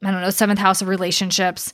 I 0.04 0.10
don't 0.10 0.20
know, 0.20 0.30
seventh 0.30 0.58
house 0.58 0.82
of 0.82 0.88
relationships. 0.88 1.72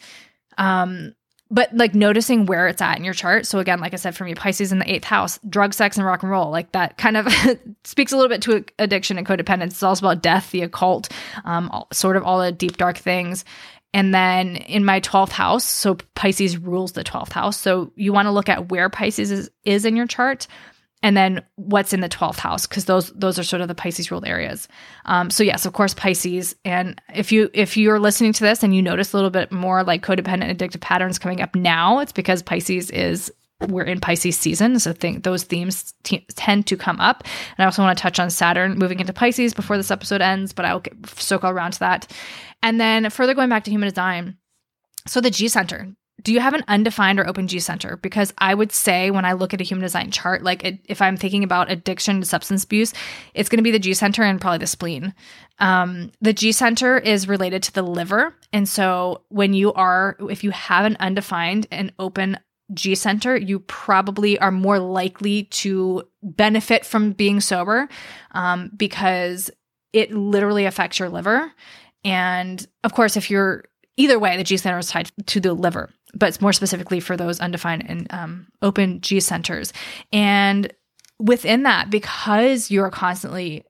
Um, 0.58 1.14
but 1.52 1.72
like 1.76 1.94
noticing 1.94 2.46
where 2.46 2.66
it's 2.66 2.80
at 2.80 2.96
in 2.96 3.04
your 3.04 3.12
chart. 3.12 3.46
So 3.46 3.58
again, 3.58 3.78
like 3.78 3.92
I 3.92 3.96
said, 3.96 4.16
for 4.16 4.24
me, 4.24 4.34
Pisces 4.34 4.72
in 4.72 4.78
the 4.78 4.90
eighth 4.90 5.04
house, 5.04 5.38
drug, 5.48 5.74
sex, 5.74 5.98
and 5.98 6.06
rock 6.06 6.22
and 6.22 6.32
roll, 6.32 6.50
like 6.50 6.72
that 6.72 6.96
kind 6.96 7.18
of 7.18 7.28
speaks 7.84 8.10
a 8.10 8.16
little 8.16 8.30
bit 8.30 8.40
to 8.42 8.64
addiction 8.78 9.18
and 9.18 9.26
codependence. 9.26 9.66
It's 9.66 9.82
also 9.82 10.06
about 10.06 10.22
death, 10.22 10.50
the 10.50 10.62
occult, 10.62 11.10
um, 11.44 11.68
all, 11.70 11.88
sort 11.92 12.16
of 12.16 12.24
all 12.24 12.40
the 12.40 12.52
deep 12.52 12.78
dark 12.78 12.96
things. 12.96 13.44
And 13.94 14.14
then 14.14 14.56
in 14.56 14.86
my 14.86 15.00
12th 15.00 15.32
house, 15.32 15.64
so 15.64 15.96
Pisces 16.14 16.56
rules 16.56 16.92
the 16.92 17.04
12th 17.04 17.32
house. 17.32 17.58
So 17.58 17.92
you 17.96 18.14
want 18.14 18.24
to 18.24 18.32
look 18.32 18.48
at 18.48 18.70
where 18.70 18.88
Pisces 18.88 19.30
is, 19.30 19.50
is 19.64 19.84
in 19.84 19.94
your 19.94 20.06
chart 20.06 20.46
and 21.02 21.16
then 21.16 21.42
what's 21.56 21.92
in 21.92 22.00
the 22.00 22.08
12th 22.08 22.38
house? 22.38 22.66
Because 22.66 22.84
those 22.84 23.10
those 23.10 23.38
are 23.38 23.44
sort 23.44 23.62
of 23.62 23.68
the 23.68 23.74
pisces 23.74 24.10
ruled 24.10 24.26
areas. 24.26 24.68
Um, 25.04 25.30
so 25.30 25.42
yes 25.42 25.66
of 25.66 25.72
course 25.72 25.94
pisces. 25.94 26.54
And 26.64 27.00
if 27.14 27.32
you 27.32 27.50
if 27.52 27.76
you're 27.76 27.98
listening 27.98 28.32
to 28.34 28.44
this 28.44 28.62
and 28.62 28.74
you 28.74 28.82
notice 28.82 29.12
a 29.12 29.16
little 29.16 29.30
bit 29.30 29.50
more 29.50 29.82
like 29.82 30.04
codependent 30.04 30.56
addictive 30.56 30.80
patterns 30.80 31.18
coming 31.18 31.40
up 31.40 31.54
now 31.54 31.98
it's 31.98 32.12
because 32.12 32.42
pisces 32.42 32.90
is 32.90 33.32
we're 33.68 33.84
in 33.84 34.00
pisces 34.00 34.36
season. 34.36 34.78
So 34.78 34.92
think 34.92 35.22
those 35.22 35.44
themes 35.44 35.94
t- 36.02 36.26
tend 36.34 36.66
to 36.66 36.76
come 36.76 37.00
up. 37.00 37.22
And 37.56 37.62
i 37.62 37.64
also 37.64 37.82
want 37.82 37.96
to 37.96 38.02
touch 38.02 38.18
on 38.18 38.30
saturn 38.30 38.78
moving 38.78 39.00
into 39.00 39.12
pisces 39.12 39.54
before 39.54 39.76
this 39.76 39.90
episode 39.90 40.20
ends 40.20 40.52
but 40.52 40.64
i'll 40.64 40.80
get, 40.80 40.94
circle 41.06 41.50
around 41.50 41.72
to 41.72 41.80
that. 41.80 42.12
And 42.62 42.80
then 42.80 43.10
further 43.10 43.34
going 43.34 43.48
back 43.48 43.64
to 43.64 43.70
human 43.70 43.88
design. 43.88 44.36
So 45.06 45.20
the 45.20 45.30
G 45.30 45.48
center, 45.48 45.88
do 46.22 46.32
you 46.32 46.40
have 46.40 46.54
an 46.54 46.64
undefined 46.68 47.18
or 47.18 47.26
open 47.26 47.48
G 47.48 47.58
center? 47.58 47.96
Because 47.96 48.32
I 48.38 48.54
would 48.54 48.72
say 48.72 49.10
when 49.10 49.24
I 49.24 49.32
look 49.32 49.52
at 49.52 49.60
a 49.60 49.64
human 49.64 49.82
design 49.82 50.10
chart, 50.10 50.42
like 50.42 50.64
it, 50.64 50.78
if 50.84 51.02
I'm 51.02 51.16
thinking 51.16 51.44
about 51.44 51.70
addiction 51.70 52.20
to 52.20 52.26
substance 52.26 52.64
abuse, 52.64 52.92
it's 53.34 53.48
going 53.48 53.58
to 53.58 53.62
be 53.62 53.70
the 53.70 53.78
G 53.78 53.94
center 53.94 54.22
and 54.22 54.40
probably 54.40 54.58
the 54.58 54.66
spleen. 54.66 55.14
Um, 55.58 56.12
the 56.20 56.32
G 56.32 56.52
center 56.52 56.98
is 56.98 57.28
related 57.28 57.62
to 57.64 57.72
the 57.72 57.82
liver. 57.82 58.34
And 58.52 58.68
so 58.68 59.22
when 59.28 59.54
you 59.54 59.72
are, 59.72 60.16
if 60.20 60.44
you 60.44 60.50
have 60.50 60.84
an 60.84 60.96
undefined 61.00 61.66
and 61.70 61.92
open 61.98 62.38
G 62.74 62.94
center, 62.94 63.36
you 63.36 63.60
probably 63.60 64.38
are 64.38 64.52
more 64.52 64.78
likely 64.78 65.44
to 65.44 66.04
benefit 66.22 66.86
from 66.86 67.12
being 67.12 67.40
sober 67.40 67.88
um, 68.32 68.70
because 68.76 69.50
it 69.92 70.12
literally 70.12 70.64
affects 70.64 70.98
your 70.98 71.08
liver. 71.08 71.52
And 72.04 72.66
of 72.82 72.94
course, 72.94 73.16
if 73.16 73.30
you're 73.30 73.64
either 73.96 74.18
way, 74.18 74.36
the 74.36 74.44
G 74.44 74.56
center 74.56 74.78
is 74.78 74.88
tied 74.88 75.10
to 75.26 75.40
the 75.40 75.52
liver 75.52 75.90
but 76.14 76.40
more 76.40 76.52
specifically 76.52 77.00
for 77.00 77.16
those 77.16 77.40
undefined 77.40 77.84
and 77.88 78.06
um, 78.12 78.46
open 78.60 79.00
G 79.00 79.20
centers. 79.20 79.72
And 80.12 80.72
within 81.18 81.62
that, 81.62 81.90
because 81.90 82.70
you're 82.70 82.90
constantly 82.90 83.64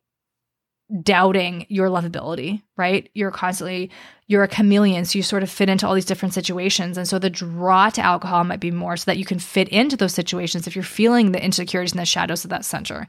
doubting 1.03 1.64
your 1.68 1.88
lovability, 1.88 2.62
right? 2.76 3.09
You're 3.14 3.30
constantly, 3.30 3.90
you're 4.26 4.43
a 4.43 4.49
chameleon. 4.49 5.05
So 5.05 5.18
you 5.18 5.22
sort 5.22 5.43
of 5.43 5.51
fit 5.51 5.70
into 5.70 5.86
all 5.86 5.95
these 5.95 6.05
different 6.05 6.34
situations. 6.34 6.99
And 6.99 7.09
so 7.09 7.18
the 7.18 7.30
draw 7.30 7.88
to 7.90 8.03
alcohol 8.03 8.45
might 8.45 8.61
be 8.61 8.70
more 8.70 8.97
so 8.97 9.05
that 9.07 9.16
you 9.16 9.24
can 9.24 9.38
fit 9.38 9.68
into 9.68 9.97
those 9.97 10.12
situations 10.12 10.66
if 10.66 10.76
you're 10.76 10.82
feeling 10.82 11.32
the 11.32 11.43
insecurities 11.43 11.93
and 11.93 12.01
the 12.01 12.07
shadows 12.07 12.45
of 12.45 12.51
that 12.51 12.64
center. 12.64 13.07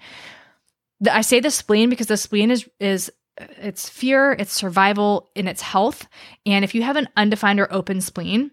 I 1.11 1.21
say 1.21 1.41
the 1.41 1.51
spleen 1.51 1.89
because 1.89 2.07
the 2.07 2.15
spleen 2.15 2.51
is, 2.51 2.69
is, 2.79 3.11
it's 3.37 3.89
fear, 3.89 4.31
it's 4.31 4.53
survival, 4.53 5.29
in 5.35 5.47
its 5.47 5.61
health. 5.61 6.07
And 6.45 6.63
if 6.63 6.73
you 6.75 6.83
have 6.83 6.95
an 6.95 7.09
undefined 7.17 7.59
or 7.59 7.73
open 7.73 7.99
spleen, 7.99 8.51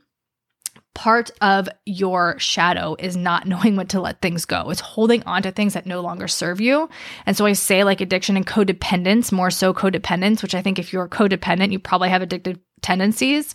part 0.95 1.31
of 1.41 1.69
your 1.87 2.39
shadow 2.39 2.97
is 2.99 3.17
not 3.17 3.47
knowing 3.47 3.77
when 3.77 3.87
to 3.89 4.01
let 4.01 4.21
things 4.21 4.45
go. 4.45 4.71
It's 4.71 4.81
holding 4.81 5.23
on 5.25 5.43
to 5.43 5.51
things 5.51 5.75
that 5.75 5.87
no 5.87 6.01
longer 6.01 6.29
serve 6.29 6.61
you. 6.61 6.89
And 7.27 7.37
so 7.37 7.47
I 7.47 7.53
say 7.53 7.85
like 7.85 8.01
addiction 8.01 8.37
and 8.37 8.47
codependence, 8.47 9.33
more 9.33 9.51
so 9.51 9.73
codependence, 9.73 10.43
which 10.43 10.55
I 10.55 10.63
think 10.63 10.79
if 10.79 10.93
you're 10.93 11.09
codependent, 11.09 11.73
you 11.73 11.79
probably 11.79 12.09
have 12.09 12.23
addictive 12.23 12.59
tendencies. 12.83 13.53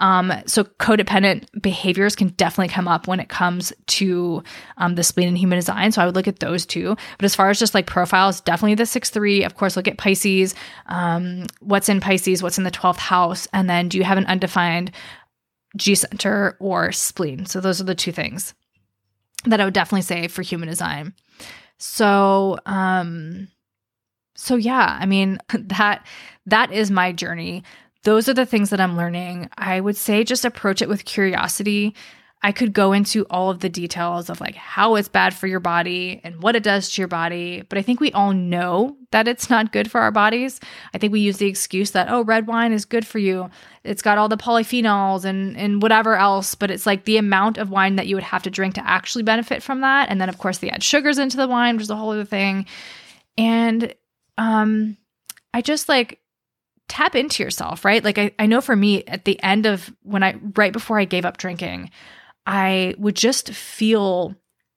Um, 0.00 0.32
so 0.46 0.64
codependent 0.64 1.46
behaviors 1.60 2.14
can 2.14 2.28
definitely 2.28 2.72
come 2.72 2.88
up 2.88 3.06
when 3.06 3.20
it 3.20 3.28
comes 3.28 3.72
to 3.86 4.42
um, 4.76 4.94
the 4.94 5.02
spleen 5.02 5.28
and 5.28 5.38
human 5.38 5.56
design. 5.56 5.92
So 5.92 6.02
I 6.02 6.06
would 6.06 6.14
look 6.14 6.28
at 6.28 6.40
those 6.40 6.66
two. 6.66 6.96
But 7.18 7.24
as 7.24 7.34
far 7.34 7.48
as 7.48 7.58
just 7.58 7.74
like 7.74 7.86
profiles, 7.86 8.40
definitely 8.42 8.74
the 8.74 8.86
six 8.86 9.10
three. 9.10 9.44
Of 9.44 9.54
course, 9.54 9.76
look 9.76 9.88
at 9.88 9.98
Pisces. 9.98 10.54
Um, 10.86 11.46
what's 11.60 11.88
in 11.88 12.00
Pisces? 12.00 12.42
What's 12.42 12.58
in 12.58 12.64
the 12.64 12.70
twelfth 12.70 13.00
house? 13.00 13.48
And 13.52 13.68
then 13.70 13.88
do 13.88 13.98
you 13.98 14.04
have 14.04 14.18
an 14.18 14.26
undefined 14.26 14.92
G 15.76 15.94
center 15.94 16.56
or 16.60 16.92
spleen. 16.92 17.46
So 17.46 17.60
those 17.60 17.80
are 17.80 17.84
the 17.84 17.94
two 17.94 18.12
things 18.12 18.54
that 19.44 19.60
I 19.60 19.64
would 19.64 19.74
definitely 19.74 20.02
say 20.02 20.28
for 20.28 20.42
human 20.42 20.68
design. 20.68 21.14
So 21.78 22.58
um 22.66 23.48
so 24.34 24.56
yeah, 24.56 24.96
I 25.00 25.06
mean 25.06 25.38
that 25.54 26.06
that 26.46 26.72
is 26.72 26.90
my 26.90 27.12
journey. 27.12 27.62
Those 28.04 28.28
are 28.28 28.34
the 28.34 28.46
things 28.46 28.70
that 28.70 28.80
I'm 28.80 28.96
learning. 28.96 29.50
I 29.58 29.80
would 29.80 29.96
say 29.96 30.22
just 30.22 30.44
approach 30.44 30.80
it 30.80 30.88
with 30.88 31.04
curiosity. 31.04 31.94
I 32.42 32.52
could 32.52 32.72
go 32.72 32.92
into 32.92 33.24
all 33.30 33.50
of 33.50 33.60
the 33.60 33.68
details 33.68 34.28
of 34.30 34.40
like 34.40 34.54
how 34.54 34.94
it's 34.94 35.08
bad 35.08 35.34
for 35.34 35.46
your 35.46 35.58
body 35.58 36.20
and 36.22 36.42
what 36.42 36.54
it 36.54 36.62
does 36.62 36.90
to 36.90 37.00
your 37.00 37.08
body, 37.08 37.62
but 37.68 37.78
I 37.78 37.82
think 37.82 37.98
we 37.98 38.12
all 38.12 38.32
know 38.32 38.96
that 39.10 39.26
it's 39.26 39.48
not 39.48 39.72
good 39.72 39.90
for 39.90 40.00
our 40.00 40.12
bodies. 40.12 40.60
I 40.94 40.98
think 40.98 41.12
we 41.12 41.20
use 41.20 41.38
the 41.38 41.46
excuse 41.46 41.92
that 41.92 42.10
oh, 42.10 42.22
red 42.22 42.46
wine 42.46 42.72
is 42.72 42.84
good 42.84 43.06
for 43.06 43.18
you. 43.18 43.50
It's 43.84 44.02
got 44.02 44.18
all 44.18 44.28
the 44.28 44.36
polyphenols 44.36 45.24
and 45.24 45.56
and 45.56 45.82
whatever 45.82 46.14
else, 46.16 46.54
but 46.54 46.70
it's 46.70 46.86
like 46.86 47.04
the 47.04 47.16
amount 47.16 47.58
of 47.58 47.70
wine 47.70 47.96
that 47.96 48.06
you 48.06 48.14
would 48.16 48.22
have 48.22 48.42
to 48.44 48.50
drink 48.50 48.74
to 48.74 48.86
actually 48.86 49.24
benefit 49.24 49.62
from 49.62 49.80
that. 49.80 50.08
And 50.10 50.20
then 50.20 50.28
of 50.28 50.38
course 50.38 50.58
they 50.58 50.70
add 50.70 50.82
sugars 50.82 51.18
into 51.18 51.38
the 51.38 51.48
wine, 51.48 51.76
which 51.76 51.84
is 51.84 51.90
a 51.90 51.96
whole 51.96 52.10
other 52.10 52.24
thing. 52.24 52.66
And 53.38 53.94
um 54.38 54.98
I 55.54 55.62
just 55.62 55.88
like 55.88 56.20
tap 56.88 57.16
into 57.16 57.42
yourself, 57.42 57.84
right? 57.84 58.04
Like 58.04 58.18
I, 58.18 58.32
I 58.38 58.46
know 58.46 58.60
for 58.60 58.76
me 58.76 59.04
at 59.04 59.24
the 59.24 59.42
end 59.42 59.66
of 59.66 59.92
when 60.02 60.22
I 60.22 60.36
right 60.54 60.72
before 60.72 61.00
I 61.00 61.06
gave 61.06 61.24
up 61.24 61.38
drinking, 61.38 61.90
I 62.46 62.94
would 62.98 63.16
just 63.16 63.50
feel 63.50 64.36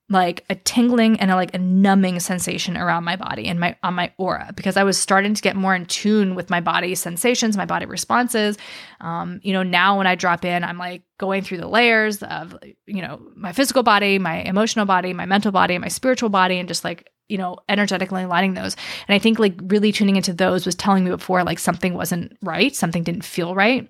like 0.09 0.43
a 0.49 0.55
tingling 0.55 1.19
and 1.19 1.29
a 1.29 1.35
like 1.35 1.53
a 1.53 1.59
numbing 1.59 2.19
sensation 2.19 2.75
around 2.75 3.03
my 3.03 3.15
body 3.15 3.45
and 3.45 3.59
my 3.59 3.75
on 3.83 3.93
my 3.93 4.11
aura 4.17 4.51
because 4.55 4.75
I 4.75 4.83
was 4.83 4.97
starting 4.97 5.35
to 5.35 5.41
get 5.41 5.55
more 5.55 5.75
in 5.75 5.85
tune 5.85 6.33
with 6.33 6.49
my 6.49 6.59
body 6.59 6.95
sensations, 6.95 7.55
my 7.55 7.65
body 7.65 7.85
responses. 7.85 8.57
Um, 9.01 9.39
you 9.43 9.53
know, 9.53 9.61
now 9.61 9.97
when 9.97 10.07
I 10.07 10.15
drop 10.15 10.43
in, 10.43 10.63
I'm 10.63 10.79
like 10.79 11.03
going 11.19 11.43
through 11.43 11.59
the 11.59 11.67
layers 11.67 12.23
of 12.23 12.57
you 12.87 13.01
know 13.01 13.21
my 13.35 13.53
physical 13.53 13.83
body, 13.83 14.17
my 14.17 14.37
emotional 14.41 14.85
body, 14.85 15.13
my 15.13 15.27
mental 15.27 15.51
body, 15.51 15.77
my 15.77 15.89
spiritual 15.89 16.29
body, 16.29 16.57
and 16.57 16.67
just 16.67 16.83
like 16.83 17.11
you 17.27 17.37
know 17.37 17.57
energetically 17.69 18.23
aligning 18.23 18.55
those. 18.55 18.75
And 19.07 19.13
I 19.13 19.19
think 19.19 19.37
like 19.37 19.59
really 19.61 19.91
tuning 19.91 20.15
into 20.15 20.33
those 20.33 20.65
was 20.65 20.75
telling 20.75 21.03
me 21.03 21.11
before 21.11 21.43
like 21.43 21.59
something 21.59 21.93
wasn't 21.93 22.35
right, 22.41 22.75
something 22.75 23.03
didn't 23.03 23.23
feel 23.23 23.53
right. 23.53 23.87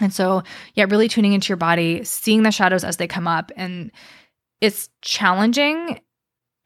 And 0.00 0.12
so, 0.12 0.42
yeah, 0.74 0.86
really 0.88 1.08
tuning 1.08 1.32
into 1.32 1.48
your 1.48 1.56
body, 1.56 2.04
seeing 2.04 2.42
the 2.42 2.50
shadows 2.50 2.84
as 2.84 2.98
they 2.98 3.06
come 3.06 3.26
up. 3.26 3.50
And 3.56 3.90
it's 4.60 4.88
challenging. 5.02 6.00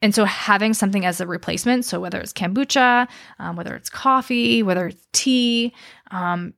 And 0.01 0.13
so, 0.13 0.25
having 0.25 0.73
something 0.73 1.05
as 1.05 1.21
a 1.21 1.27
replacement, 1.27 1.85
so 1.85 1.99
whether 1.99 2.19
it's 2.19 2.33
kombucha, 2.33 3.07
um, 3.39 3.55
whether 3.55 3.75
it's 3.75 3.89
coffee, 3.89 4.63
whether 4.63 4.87
it's 4.87 5.07
tea, 5.13 5.73
um, 6.09 6.53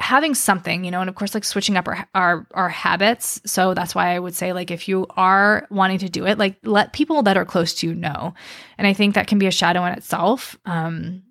having 0.00 0.34
something, 0.34 0.84
you 0.84 0.90
know, 0.90 1.00
and 1.00 1.08
of 1.08 1.14
course, 1.14 1.34
like 1.34 1.44
switching 1.44 1.76
up 1.76 1.86
our, 1.86 2.08
our 2.14 2.46
our 2.52 2.68
habits. 2.68 3.40
So 3.46 3.74
that's 3.74 3.94
why 3.94 4.14
I 4.14 4.18
would 4.18 4.34
say, 4.34 4.52
like, 4.52 4.70
if 4.70 4.88
you 4.88 5.06
are 5.16 5.66
wanting 5.70 5.98
to 5.98 6.08
do 6.08 6.26
it, 6.26 6.36
like, 6.38 6.56
let 6.64 6.92
people 6.92 7.22
that 7.22 7.36
are 7.36 7.44
close 7.44 7.74
to 7.74 7.86
you 7.86 7.94
know. 7.94 8.34
And 8.76 8.86
I 8.86 8.92
think 8.92 9.14
that 9.14 9.28
can 9.28 9.38
be 9.38 9.46
a 9.46 9.52
shadow 9.52 9.84
in 9.84 9.92
itself. 9.92 10.58
Um, 10.66 11.22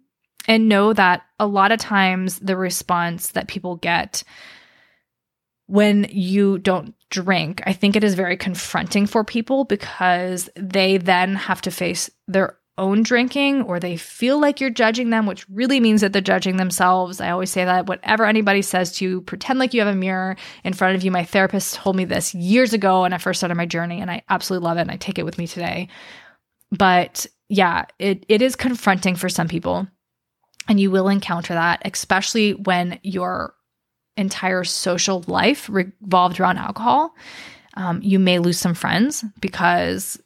and 0.47 0.69
know 0.69 0.93
that 0.93 1.23
a 1.39 1.45
lot 1.45 1.71
of 1.71 1.79
times 1.79 2.39
the 2.39 2.55
response 2.55 3.31
that 3.31 3.47
people 3.47 3.75
get 3.75 4.23
when 5.69 6.07
you 6.09 6.57
don't 6.57 6.95
drink, 7.11 7.61
I 7.67 7.73
think 7.73 7.95
it 7.95 8.03
is 8.03 8.15
very 8.15 8.35
confronting 8.35 9.05
for 9.05 9.23
people 9.23 9.65
because 9.65 10.49
they 10.55 10.97
then 10.97 11.35
have 11.35 11.61
to 11.61 11.71
face 11.71 12.09
their 12.27 12.57
own 12.79 13.03
drinking 13.03 13.61
or 13.63 13.79
they 13.79 13.95
feel 13.95 14.39
like 14.39 14.59
you're 14.59 14.71
judging 14.71 15.11
them, 15.11 15.27
which 15.27 15.47
really 15.47 15.79
means 15.79 16.01
that 16.01 16.11
they're 16.11 16.23
judging 16.23 16.57
themselves. 16.57 17.21
I 17.21 17.29
always 17.29 17.51
say 17.51 17.65
that 17.65 17.85
whatever 17.85 18.25
anybody 18.25 18.63
says 18.63 18.93
to 18.93 19.05
you, 19.05 19.21
pretend 19.21 19.59
like 19.59 19.75
you 19.75 19.81
have 19.81 19.93
a 19.93 19.97
mirror 19.97 20.37
in 20.63 20.73
front 20.73 20.95
of 20.95 21.03
you. 21.03 21.11
My 21.11 21.23
therapist 21.23 21.75
told 21.75 21.95
me 21.95 22.05
this 22.05 22.33
years 22.33 22.73
ago 22.73 23.03
when 23.03 23.13
I 23.13 23.19
first 23.19 23.39
started 23.39 23.55
my 23.55 23.67
journey, 23.67 24.01
and 24.01 24.09
I 24.09 24.23
absolutely 24.27 24.65
love 24.65 24.77
it 24.77 24.81
and 24.81 24.91
I 24.91 24.95
take 24.95 25.19
it 25.19 25.25
with 25.25 25.37
me 25.37 25.45
today. 25.45 25.87
But 26.71 27.27
yeah, 27.47 27.85
it, 27.99 28.25
it 28.27 28.41
is 28.41 28.55
confronting 28.55 29.15
for 29.15 29.29
some 29.29 29.47
people. 29.47 29.87
And 30.67 30.79
you 30.79 30.89
will 30.89 31.09
encounter 31.09 31.53
that, 31.53 31.81
especially 31.85 32.53
when 32.53 32.99
you're 33.03 33.53
entire 34.19 34.63
social 34.63 35.23
life 35.27 35.69
revolved 35.69 36.39
around 36.39 36.57
alcohol, 36.57 37.15
um, 37.75 38.01
you 38.01 38.19
may 38.19 38.39
lose 38.39 38.59
some 38.59 38.73
friends 38.73 39.23
because 39.39 40.21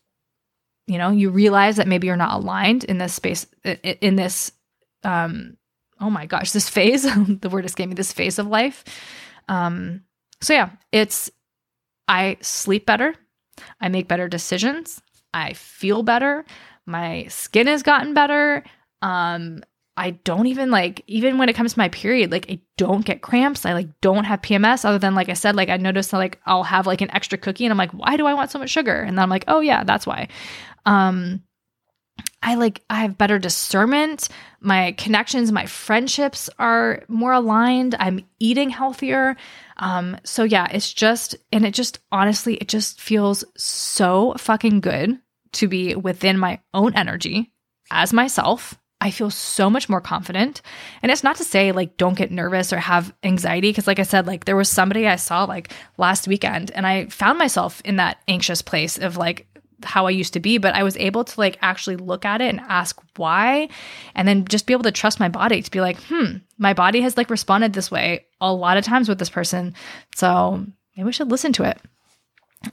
you 0.87 0.97
know 0.97 1.11
you 1.11 1.29
realize 1.29 1.77
that 1.77 1.87
maybe 1.87 2.07
you're 2.07 2.15
not 2.17 2.33
aligned 2.33 2.83
in 2.83 2.97
this 2.97 3.13
space 3.13 3.45
in 4.01 4.15
this 4.15 4.51
um 5.03 5.57
oh 6.01 6.09
my 6.09 6.25
gosh, 6.25 6.51
this 6.51 6.67
phase, 6.67 7.03
the 7.41 7.49
word 7.49 7.65
escaped 7.65 7.89
me, 7.89 7.95
this 7.95 8.11
phase 8.11 8.39
of 8.39 8.47
life. 8.47 8.83
Um 9.47 10.03
so 10.41 10.53
yeah, 10.53 10.71
it's 10.91 11.31
I 12.07 12.37
sleep 12.41 12.85
better, 12.85 13.15
I 13.79 13.89
make 13.89 14.07
better 14.07 14.27
decisions, 14.27 15.01
I 15.33 15.53
feel 15.53 16.03
better, 16.03 16.43
my 16.85 17.27
skin 17.29 17.67
has 17.67 17.83
gotten 17.83 18.13
better. 18.13 18.63
Um 19.01 19.63
I 19.95 20.11
don't 20.11 20.47
even 20.47 20.71
like 20.71 21.03
even 21.05 21.37
when 21.37 21.49
it 21.49 21.55
comes 21.55 21.73
to 21.73 21.79
my 21.79 21.89
period, 21.89 22.31
like 22.31 22.49
I 22.49 22.59
don't 22.77 23.05
get 23.05 23.21
cramps. 23.21 23.65
I 23.65 23.73
like 23.73 23.89
don't 24.01 24.23
have 24.23 24.41
PMS 24.41 24.85
other 24.85 24.97
than 24.97 25.13
like 25.13 25.29
I 25.29 25.33
said, 25.33 25.55
like 25.55 25.69
I 25.69 25.77
noticed 25.77 26.11
that 26.11 26.17
like 26.17 26.39
I'll 26.45 26.63
have 26.63 26.87
like 26.87 27.01
an 27.01 27.11
extra 27.11 27.37
cookie 27.37 27.65
and 27.65 27.71
I'm 27.71 27.77
like, 27.77 27.91
why 27.91 28.17
do 28.17 28.25
I 28.25 28.33
want 28.33 28.49
so 28.49 28.59
much 28.59 28.71
sugar? 28.71 28.95
And 28.95 29.17
then 29.17 29.23
I'm 29.23 29.29
like, 29.29 29.45
oh 29.47 29.59
yeah, 29.59 29.83
that's 29.83 30.07
why. 30.07 30.29
Um 30.85 31.43
I 32.41 32.55
like 32.55 32.81
I 32.89 33.01
have 33.01 33.19
better 33.19 33.37
discernment. 33.37 34.29
My 34.59 34.93
connections, 34.93 35.51
my 35.51 35.67
friendships 35.67 36.49
are 36.57 37.03
more 37.07 37.33
aligned. 37.33 37.95
I'm 37.99 38.25
eating 38.39 38.71
healthier. 38.71 39.35
Um 39.77 40.17
so 40.23 40.43
yeah, 40.43 40.67
it's 40.71 40.91
just 40.91 41.35
and 41.51 41.67
it 41.67 41.73
just 41.75 41.99
honestly 42.11 42.55
it 42.55 42.67
just 42.67 42.99
feels 42.99 43.43
so 43.57 44.33
fucking 44.39 44.81
good 44.81 45.19
to 45.53 45.67
be 45.67 45.93
within 45.95 46.39
my 46.39 46.59
own 46.73 46.95
energy 46.95 47.51
as 47.91 48.11
myself 48.11 48.79
I 49.03 49.11
feel 49.11 49.29
so 49.29 49.69
much 49.69 49.89
more 49.89 49.99
confident. 49.99 50.61
And 51.01 51.11
it's 51.11 51.25
not 51.25 51.35
to 51.35 51.43
say 51.43 51.73
like 51.73 51.97
don't 51.97 52.17
get 52.17 52.31
nervous 52.31 52.71
or 52.71 52.77
have 52.77 53.13
anxiety 53.21 53.69
because 53.69 53.85
like 53.85 53.99
I 53.99 54.03
said 54.03 54.25
like 54.25 54.45
there 54.45 54.55
was 54.55 54.69
somebody 54.69 55.05
I 55.05 55.17
saw 55.17 55.43
like 55.43 55.73
last 55.97 56.25
weekend 56.25 56.71
and 56.71 56.87
I 56.87 57.07
found 57.07 57.37
myself 57.37 57.81
in 57.83 57.97
that 57.97 58.19
anxious 58.29 58.61
place 58.61 58.97
of 58.97 59.17
like 59.17 59.45
how 59.83 60.07
I 60.07 60.11
used 60.11 60.31
to 60.33 60.39
be, 60.39 60.57
but 60.57 60.73
I 60.73 60.83
was 60.83 60.95
able 60.95 61.25
to 61.25 61.37
like 61.37 61.57
actually 61.61 61.97
look 61.97 62.23
at 62.23 62.39
it 62.39 62.47
and 62.47 62.61
ask 62.61 62.97
why 63.17 63.67
and 64.15 64.25
then 64.25 64.45
just 64.45 64.67
be 64.67 64.73
able 64.73 64.83
to 64.83 64.91
trust 64.91 65.19
my 65.19 65.27
body 65.27 65.61
to 65.61 65.71
be 65.71 65.81
like, 65.81 65.97
"Hmm, 66.03 66.37
my 66.57 66.73
body 66.73 67.01
has 67.01 67.17
like 67.17 67.29
responded 67.29 67.73
this 67.73 67.91
way 67.91 68.25
a 68.39 68.53
lot 68.53 68.77
of 68.77 68.85
times 68.85 69.09
with 69.09 69.19
this 69.19 69.29
person." 69.29 69.73
So, 70.15 70.65
maybe 70.95 71.07
we 71.07 71.11
should 71.11 71.29
listen 71.29 71.51
to 71.53 71.63
it. 71.63 71.77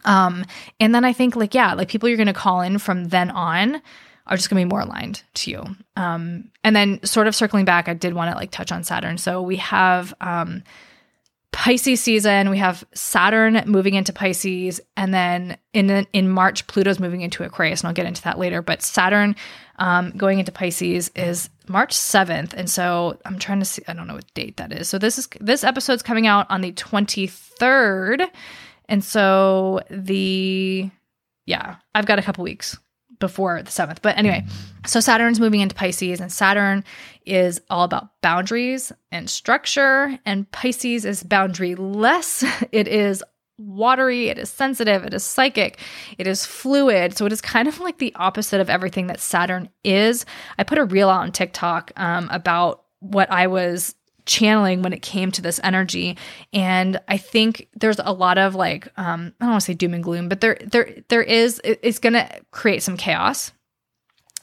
Um 0.04 0.44
and 0.78 0.94
then 0.94 1.04
I 1.04 1.12
think 1.12 1.34
like 1.34 1.54
yeah, 1.54 1.74
like 1.74 1.88
people 1.88 2.08
you're 2.08 2.24
going 2.24 2.28
to 2.28 2.32
call 2.32 2.60
in 2.60 2.78
from 2.78 3.06
then 3.06 3.32
on 3.32 3.82
are 4.30 4.36
just 4.36 4.48
going 4.48 4.60
to 4.60 4.66
be 4.66 4.70
more 4.70 4.80
aligned 4.80 5.22
to 5.34 5.50
you. 5.50 5.64
Um, 5.96 6.50
and 6.62 6.74
then 6.74 7.02
sort 7.04 7.26
of 7.26 7.34
circling 7.34 7.64
back, 7.64 7.88
I 7.88 7.94
did 7.94 8.14
want 8.14 8.30
to 8.30 8.36
like 8.36 8.52
touch 8.52 8.70
on 8.70 8.84
Saturn. 8.84 9.18
So 9.18 9.42
we 9.42 9.56
have 9.56 10.14
um, 10.20 10.62
Pisces 11.50 12.00
season, 12.00 12.48
we 12.48 12.58
have 12.58 12.84
Saturn 12.94 13.60
moving 13.66 13.94
into 13.94 14.12
Pisces, 14.12 14.80
and 14.96 15.12
then 15.12 15.58
in 15.72 16.06
in 16.12 16.28
March, 16.28 16.66
Pluto's 16.68 17.00
moving 17.00 17.22
into 17.22 17.42
Aquarius, 17.42 17.80
and 17.80 17.88
I'll 17.88 17.94
get 17.94 18.06
into 18.06 18.22
that 18.22 18.38
later. 18.38 18.62
But 18.62 18.82
Saturn 18.82 19.34
um, 19.80 20.12
going 20.12 20.38
into 20.38 20.52
Pisces 20.52 21.10
is 21.16 21.50
March 21.66 21.92
seventh, 21.92 22.54
and 22.54 22.70
so 22.70 23.18
I'm 23.24 23.38
trying 23.38 23.58
to 23.58 23.64
see. 23.64 23.82
I 23.88 23.94
don't 23.94 24.06
know 24.06 24.14
what 24.14 24.32
date 24.34 24.58
that 24.58 24.72
is. 24.72 24.88
So 24.88 24.96
this 24.96 25.18
is 25.18 25.28
this 25.40 25.64
episode's 25.64 26.04
coming 26.04 26.28
out 26.28 26.46
on 26.50 26.60
the 26.60 26.72
23rd, 26.72 28.28
and 28.88 29.02
so 29.02 29.80
the 29.90 30.88
yeah, 31.46 31.76
I've 31.96 32.06
got 32.06 32.20
a 32.20 32.22
couple 32.22 32.44
weeks 32.44 32.78
before 33.20 33.62
the 33.62 33.70
seventh. 33.70 34.02
But 34.02 34.18
anyway, 34.18 34.44
so 34.86 34.98
Saturn's 34.98 35.38
moving 35.38 35.60
into 35.60 35.74
Pisces, 35.74 36.20
and 36.20 36.32
Saturn 36.32 36.84
is 37.24 37.60
all 37.70 37.84
about 37.84 38.20
boundaries 38.22 38.90
and 39.12 39.30
structure, 39.30 40.18
and 40.26 40.50
Pisces 40.50 41.04
is 41.04 41.22
boundary 41.22 41.74
less. 41.76 42.44
It 42.72 42.88
is 42.88 43.22
watery, 43.58 44.28
it 44.28 44.38
is 44.38 44.48
sensitive, 44.48 45.04
it 45.04 45.12
is 45.12 45.24
psychic, 45.24 45.78
it 46.18 46.26
is 46.26 46.46
fluid. 46.46 47.16
So 47.16 47.26
it 47.26 47.32
is 47.32 47.40
kind 47.40 47.68
of 47.68 47.78
like 47.80 47.98
the 47.98 48.14
opposite 48.14 48.60
of 48.60 48.70
everything 48.70 49.08
that 49.08 49.20
Saturn 49.20 49.68
is. 49.84 50.24
I 50.58 50.64
put 50.64 50.78
a 50.78 50.84
reel 50.84 51.10
out 51.10 51.22
on 51.22 51.32
TikTok 51.32 51.92
um, 51.96 52.28
about 52.30 52.84
what 53.00 53.30
I 53.30 53.46
was 53.48 53.94
channeling 54.26 54.82
when 54.82 54.92
it 54.92 55.02
came 55.02 55.30
to 55.32 55.42
this 55.42 55.60
energy. 55.62 56.16
And 56.52 57.00
i 57.08 57.16
think 57.16 57.68
there's 57.74 57.98
a 57.98 58.12
lot 58.12 58.38
of 58.38 58.54
like 58.54 58.88
um 58.96 59.32
i 59.40 59.44
don't 59.44 59.52
want 59.52 59.62
to 59.62 59.66
say 59.66 59.74
doom 59.74 59.94
and 59.94 60.04
gloom 60.04 60.28
but 60.28 60.40
there 60.40 60.58
there 60.64 60.94
there 61.08 61.22
is 61.22 61.60
it's 61.64 61.98
going 61.98 62.12
to 62.12 62.28
create 62.50 62.82
some 62.82 62.96
chaos 62.96 63.52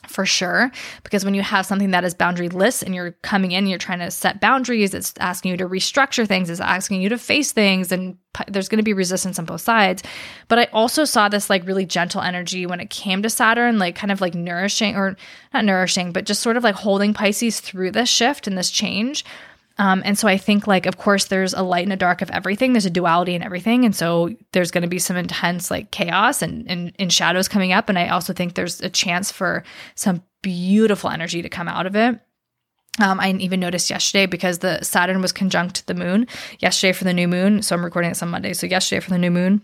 for 0.07 0.25
sure. 0.25 0.71
Because 1.03 1.25
when 1.25 1.33
you 1.33 1.41
have 1.41 1.65
something 1.65 1.91
that 1.91 2.03
is 2.03 2.15
boundaryless 2.15 2.81
and 2.81 2.95
you're 2.95 3.11
coming 3.21 3.51
in 3.51 3.67
you're 3.67 3.77
trying 3.77 3.99
to 3.99 4.11
set 4.11 4.39
boundaries 4.39 4.93
it's 4.93 5.13
asking 5.19 5.51
you 5.51 5.57
to 5.57 5.67
restructure 5.67 6.27
things 6.27 6.49
it's 6.49 6.59
asking 6.59 7.01
you 7.01 7.09
to 7.09 7.17
face 7.17 7.51
things 7.51 7.91
and 7.91 8.17
there's 8.47 8.69
going 8.69 8.77
to 8.77 8.83
be 8.83 8.93
resistance 8.93 9.39
on 9.39 9.45
both 9.45 9.61
sides. 9.61 10.03
But 10.47 10.59
i 10.59 10.65
also 10.73 11.05
saw 11.05 11.29
this 11.29 11.49
like 11.49 11.65
really 11.65 11.85
gentle 11.85 12.21
energy 12.21 12.65
when 12.65 12.79
it 12.79 12.89
came 12.89 13.21
to 13.23 13.29
saturn 13.29 13.79
like 13.79 13.95
kind 13.95 14.11
of 14.11 14.21
like 14.21 14.35
nourishing 14.35 14.95
or 14.95 15.17
not 15.53 15.65
nourishing 15.65 16.11
but 16.11 16.25
just 16.25 16.41
sort 16.41 16.57
of 16.57 16.63
like 16.63 16.75
holding 16.75 17.13
pisces 17.13 17.59
through 17.59 17.91
this 17.91 18.09
shift 18.09 18.47
and 18.47 18.57
this 18.57 18.71
change 18.71 19.25
um, 19.79 20.01
and 20.05 20.17
so 20.17 20.27
I 20.27 20.37
think, 20.37 20.65
like, 20.65 20.85
of 20.85 20.97
course, 20.97 21.25
there's 21.25 21.53
a 21.53 21.61
light 21.61 21.83
and 21.83 21.93
a 21.93 21.97
dark 21.97 22.21
of 22.21 22.31
everything. 22.31 22.73
There's 22.73 22.85
a 22.85 22.89
duality 22.89 23.35
in 23.35 23.43
everything. 23.43 23.85
And 23.85 23.95
so 23.95 24.29
there's 24.51 24.71
going 24.71 24.81
to 24.81 24.87
be 24.87 24.99
some 24.99 25.17
intense, 25.17 25.69
like, 25.69 25.91
chaos 25.91 26.41
and, 26.41 26.69
and, 26.69 26.93
and 26.97 27.13
shadows 27.13 27.47
coming 27.47 27.73
up. 27.73 27.87
And 27.87 27.99
I 27.99 28.07
also 28.07 28.33
think 28.33 28.55
there's 28.55 28.81
a 28.81 28.89
chance 28.89 29.31
for 29.31 29.63
some 29.95 30.23
beautiful 30.41 31.09
energy 31.09 31.41
to 31.41 31.49
come 31.49 31.67
out 31.67 31.85
of 31.85 31.95
it. 31.95 32.19
Um, 32.99 33.19
I 33.19 33.31
even 33.31 33.59
noticed 33.59 33.91
yesterday 33.91 34.25
because 34.25 34.59
the 34.59 34.81
Saturn 34.81 35.21
was 35.21 35.31
conjunct 35.31 35.85
the 35.85 35.93
moon 35.93 36.27
yesterday 36.57 36.93
for 36.93 37.03
the 37.03 37.13
new 37.13 37.27
moon. 37.27 37.61
So 37.61 37.75
I'm 37.75 37.85
recording 37.85 38.09
this 38.09 38.23
on 38.23 38.29
Monday. 38.29 38.53
So 38.53 38.65
yesterday 38.65 39.01
for 39.01 39.11
the 39.11 39.19
new 39.19 39.29
moon. 39.29 39.61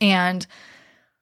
And 0.00 0.46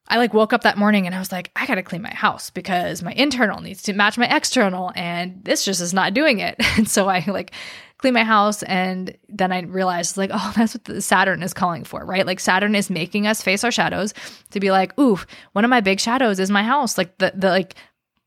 I 0.08 0.18
like 0.18 0.34
woke 0.34 0.52
up 0.52 0.62
that 0.62 0.76
morning 0.76 1.06
and 1.06 1.14
I 1.14 1.18
was 1.18 1.32
like, 1.32 1.50
I 1.56 1.66
gotta 1.66 1.82
clean 1.82 2.02
my 2.02 2.12
house 2.12 2.50
because 2.50 3.02
my 3.02 3.12
internal 3.12 3.60
needs 3.60 3.82
to 3.84 3.92
match 3.94 4.18
my 4.18 4.26
external, 4.26 4.92
and 4.94 5.42
this 5.44 5.64
just 5.64 5.80
is 5.80 5.94
not 5.94 6.14
doing 6.14 6.40
it. 6.40 6.56
And 6.76 6.88
so 6.88 7.08
I 7.08 7.24
like 7.26 7.52
clean 7.98 8.14
my 8.14 8.24
house, 8.24 8.62
and 8.64 9.16
then 9.28 9.52
I 9.52 9.62
realized 9.62 10.16
like, 10.16 10.30
oh, 10.34 10.52
that's 10.56 10.74
what 10.74 11.02
Saturn 11.02 11.42
is 11.42 11.54
calling 11.54 11.84
for, 11.84 12.04
right? 12.04 12.26
Like 12.26 12.40
Saturn 12.40 12.74
is 12.74 12.90
making 12.90 13.26
us 13.26 13.42
face 13.42 13.64
our 13.64 13.70
shadows 13.70 14.12
to 14.50 14.60
be 14.60 14.70
like, 14.70 14.98
ooh, 14.98 15.18
one 15.52 15.64
of 15.64 15.70
my 15.70 15.80
big 15.80 16.00
shadows 16.00 16.38
is 16.38 16.50
my 16.50 16.62
house. 16.62 16.98
Like 16.98 17.16
the 17.18 17.32
the 17.34 17.48
like 17.48 17.76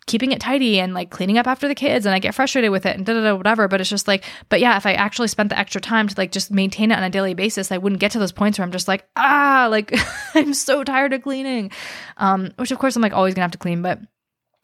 keeping 0.08 0.32
it 0.32 0.40
tidy 0.40 0.80
and 0.80 0.94
like 0.94 1.10
cleaning 1.10 1.38
up 1.38 1.48
after 1.48 1.68
the 1.68 1.76
kids 1.76 2.06
and 2.06 2.16
I 2.16 2.20
get 2.20 2.34
frustrated 2.34 2.72
with 2.72 2.86
it 2.86 2.96
and 2.96 3.06
da 3.06 3.14
da 3.14 3.36
whatever. 3.36 3.68
But 3.68 3.82
it's 3.82 3.90
just 3.90 4.08
like, 4.08 4.24
but 4.50 4.60
yeah, 4.60 4.78
if 4.78 4.86
I 4.86 4.94
actually 4.94 5.28
spent 5.28 5.50
the 5.50 5.60
extra 5.60 5.82
time 5.82 6.08
to 6.08 6.16
like 6.18 6.32
just 6.32 6.50
maintain 6.50 6.92
it 6.92 6.98
on 6.98 7.04
a 7.04 7.10
daily 7.10 7.34
basis, 7.34 7.72
I 7.72 7.78
wouldn't 7.78 8.02
get 8.02 8.12
to 8.14 8.20
those 8.20 8.32
points 8.32 8.58
where 8.58 8.66
I'm 8.66 8.72
just 8.72 8.88
like, 8.88 9.06
ah, 9.18 9.68
like 9.70 9.94
I'm 10.34 10.54
so 10.54 10.84
tired 10.84 11.14
of 11.14 11.22
cleaning. 11.22 11.72
Um, 12.16 12.52
which 12.56 12.72
of 12.72 12.80
course 12.80 12.96
I'm 12.96 13.02
like 13.02 13.14
always 13.14 13.34
gonna 13.34 13.44
have 13.44 13.52
to 13.52 13.58
clean, 13.58 13.82
but 13.82 14.00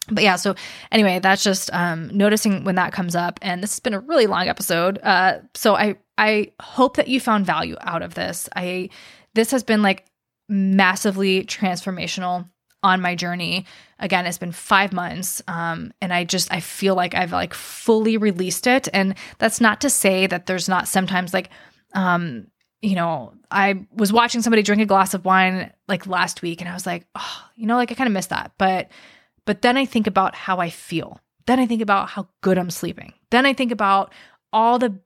but 0.09 0.23
yeah, 0.23 0.37
so 0.37 0.55
anyway, 0.91 1.19
that's 1.19 1.43
just 1.43 1.71
um 1.73 2.09
noticing 2.17 2.63
when 2.63 2.75
that 2.75 2.93
comes 2.93 3.15
up. 3.15 3.37
And 3.41 3.61
this 3.61 3.73
has 3.73 3.79
been 3.81 3.93
a 3.93 3.99
really 3.99 4.27
long 4.27 4.47
episode. 4.47 4.97
Uh 5.03 5.39
so 5.53 5.75
I 5.75 5.97
I 6.17 6.53
hope 6.61 6.95
that 6.97 7.09
you 7.09 7.19
found 7.19 7.45
value 7.45 7.75
out 7.81 8.01
of 8.01 8.13
this. 8.13 8.47
I 8.55 8.89
this 9.33 9.51
has 9.51 9.63
been 9.63 9.81
like 9.81 10.05
massively 10.47 11.43
transformational 11.43 12.49
on 12.81 13.01
my 13.01 13.15
journey 13.15 13.65
again 14.03 14.27
it's 14.27 14.37
been 14.37 14.51
five 14.51 14.93
months 14.93 15.41
um, 15.47 15.91
and 16.01 16.13
i 16.13 16.23
just 16.23 16.51
i 16.53 16.59
feel 16.59 16.93
like 16.93 17.15
i've 17.15 17.31
like 17.31 17.53
fully 17.53 18.17
released 18.17 18.67
it 18.67 18.87
and 18.93 19.15
that's 19.39 19.59
not 19.59 19.81
to 19.81 19.89
say 19.89 20.27
that 20.27 20.45
there's 20.45 20.69
not 20.69 20.87
sometimes 20.87 21.33
like 21.33 21.49
um 21.95 22.45
you 22.81 22.95
know 22.95 23.33
i 23.49 23.85
was 23.95 24.13
watching 24.13 24.41
somebody 24.41 24.61
drink 24.61 24.81
a 24.81 24.85
glass 24.85 25.13
of 25.13 25.25
wine 25.25 25.71
like 25.87 26.05
last 26.05 26.41
week 26.41 26.61
and 26.61 26.69
i 26.69 26.73
was 26.73 26.85
like 26.85 27.07
oh 27.15 27.49
you 27.55 27.65
know 27.65 27.75
like 27.75 27.91
i 27.91 27.95
kind 27.95 28.07
of 28.07 28.13
missed 28.13 28.29
that 28.29 28.51
but 28.59 28.89
but 29.45 29.61
then 29.61 29.77
i 29.77 29.85
think 29.85 30.05
about 30.05 30.35
how 30.35 30.57
i 30.57 30.69
feel 30.69 31.19
then 31.47 31.59
i 31.59 31.65
think 31.65 31.81
about 31.81 32.09
how 32.09 32.27
good 32.41 32.57
i'm 32.57 32.69
sleeping 32.69 33.13
then 33.31 33.45
i 33.45 33.53
think 33.53 33.71
about 33.71 34.13
all 34.51 34.77
the 34.77 34.99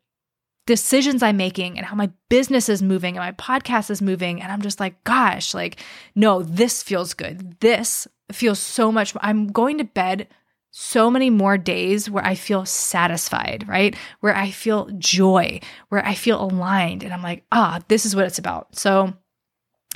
decisions 0.68 1.24
I'm 1.24 1.38
making 1.38 1.78
and 1.78 1.88
how 1.88 1.96
my 1.96 2.12
business 2.30 2.70
is 2.70 2.84
moving 2.84 3.18
and 3.18 3.26
my 3.26 3.32
podcast 3.32 3.90
is 3.90 4.02
moving. 4.02 4.42
And 4.42 4.52
I'm 4.52 4.62
just 4.62 4.80
like, 4.80 5.04
gosh, 5.06 5.54
like, 5.54 5.80
no, 6.14 6.44
this 6.44 6.84
feels 6.84 7.16
good. 7.16 7.60
This 7.62 8.06
feels 8.32 8.60
so 8.60 8.92
much. 8.92 9.14
I'm 9.22 9.48
going 9.48 9.78
to 9.78 9.84
bed 9.84 10.28
so 10.72 11.10
many 11.10 11.30
more 11.30 11.58
days 11.58 12.10
where 12.10 12.24
I 12.26 12.36
feel 12.36 12.66
satisfied, 12.66 13.66
right? 13.68 13.96
Where 14.20 14.36
I 14.36 14.52
feel 14.52 14.90
joy, 14.98 15.60
where 15.90 16.06
I 16.06 16.14
feel 16.14 16.42
aligned. 16.42 17.04
And 17.04 17.14
I'm 17.14 17.24
like, 17.24 17.46
ah, 17.52 17.80
this 17.88 18.06
is 18.06 18.16
what 18.16 18.26
it's 18.26 18.38
about. 18.38 18.76
So, 18.76 19.14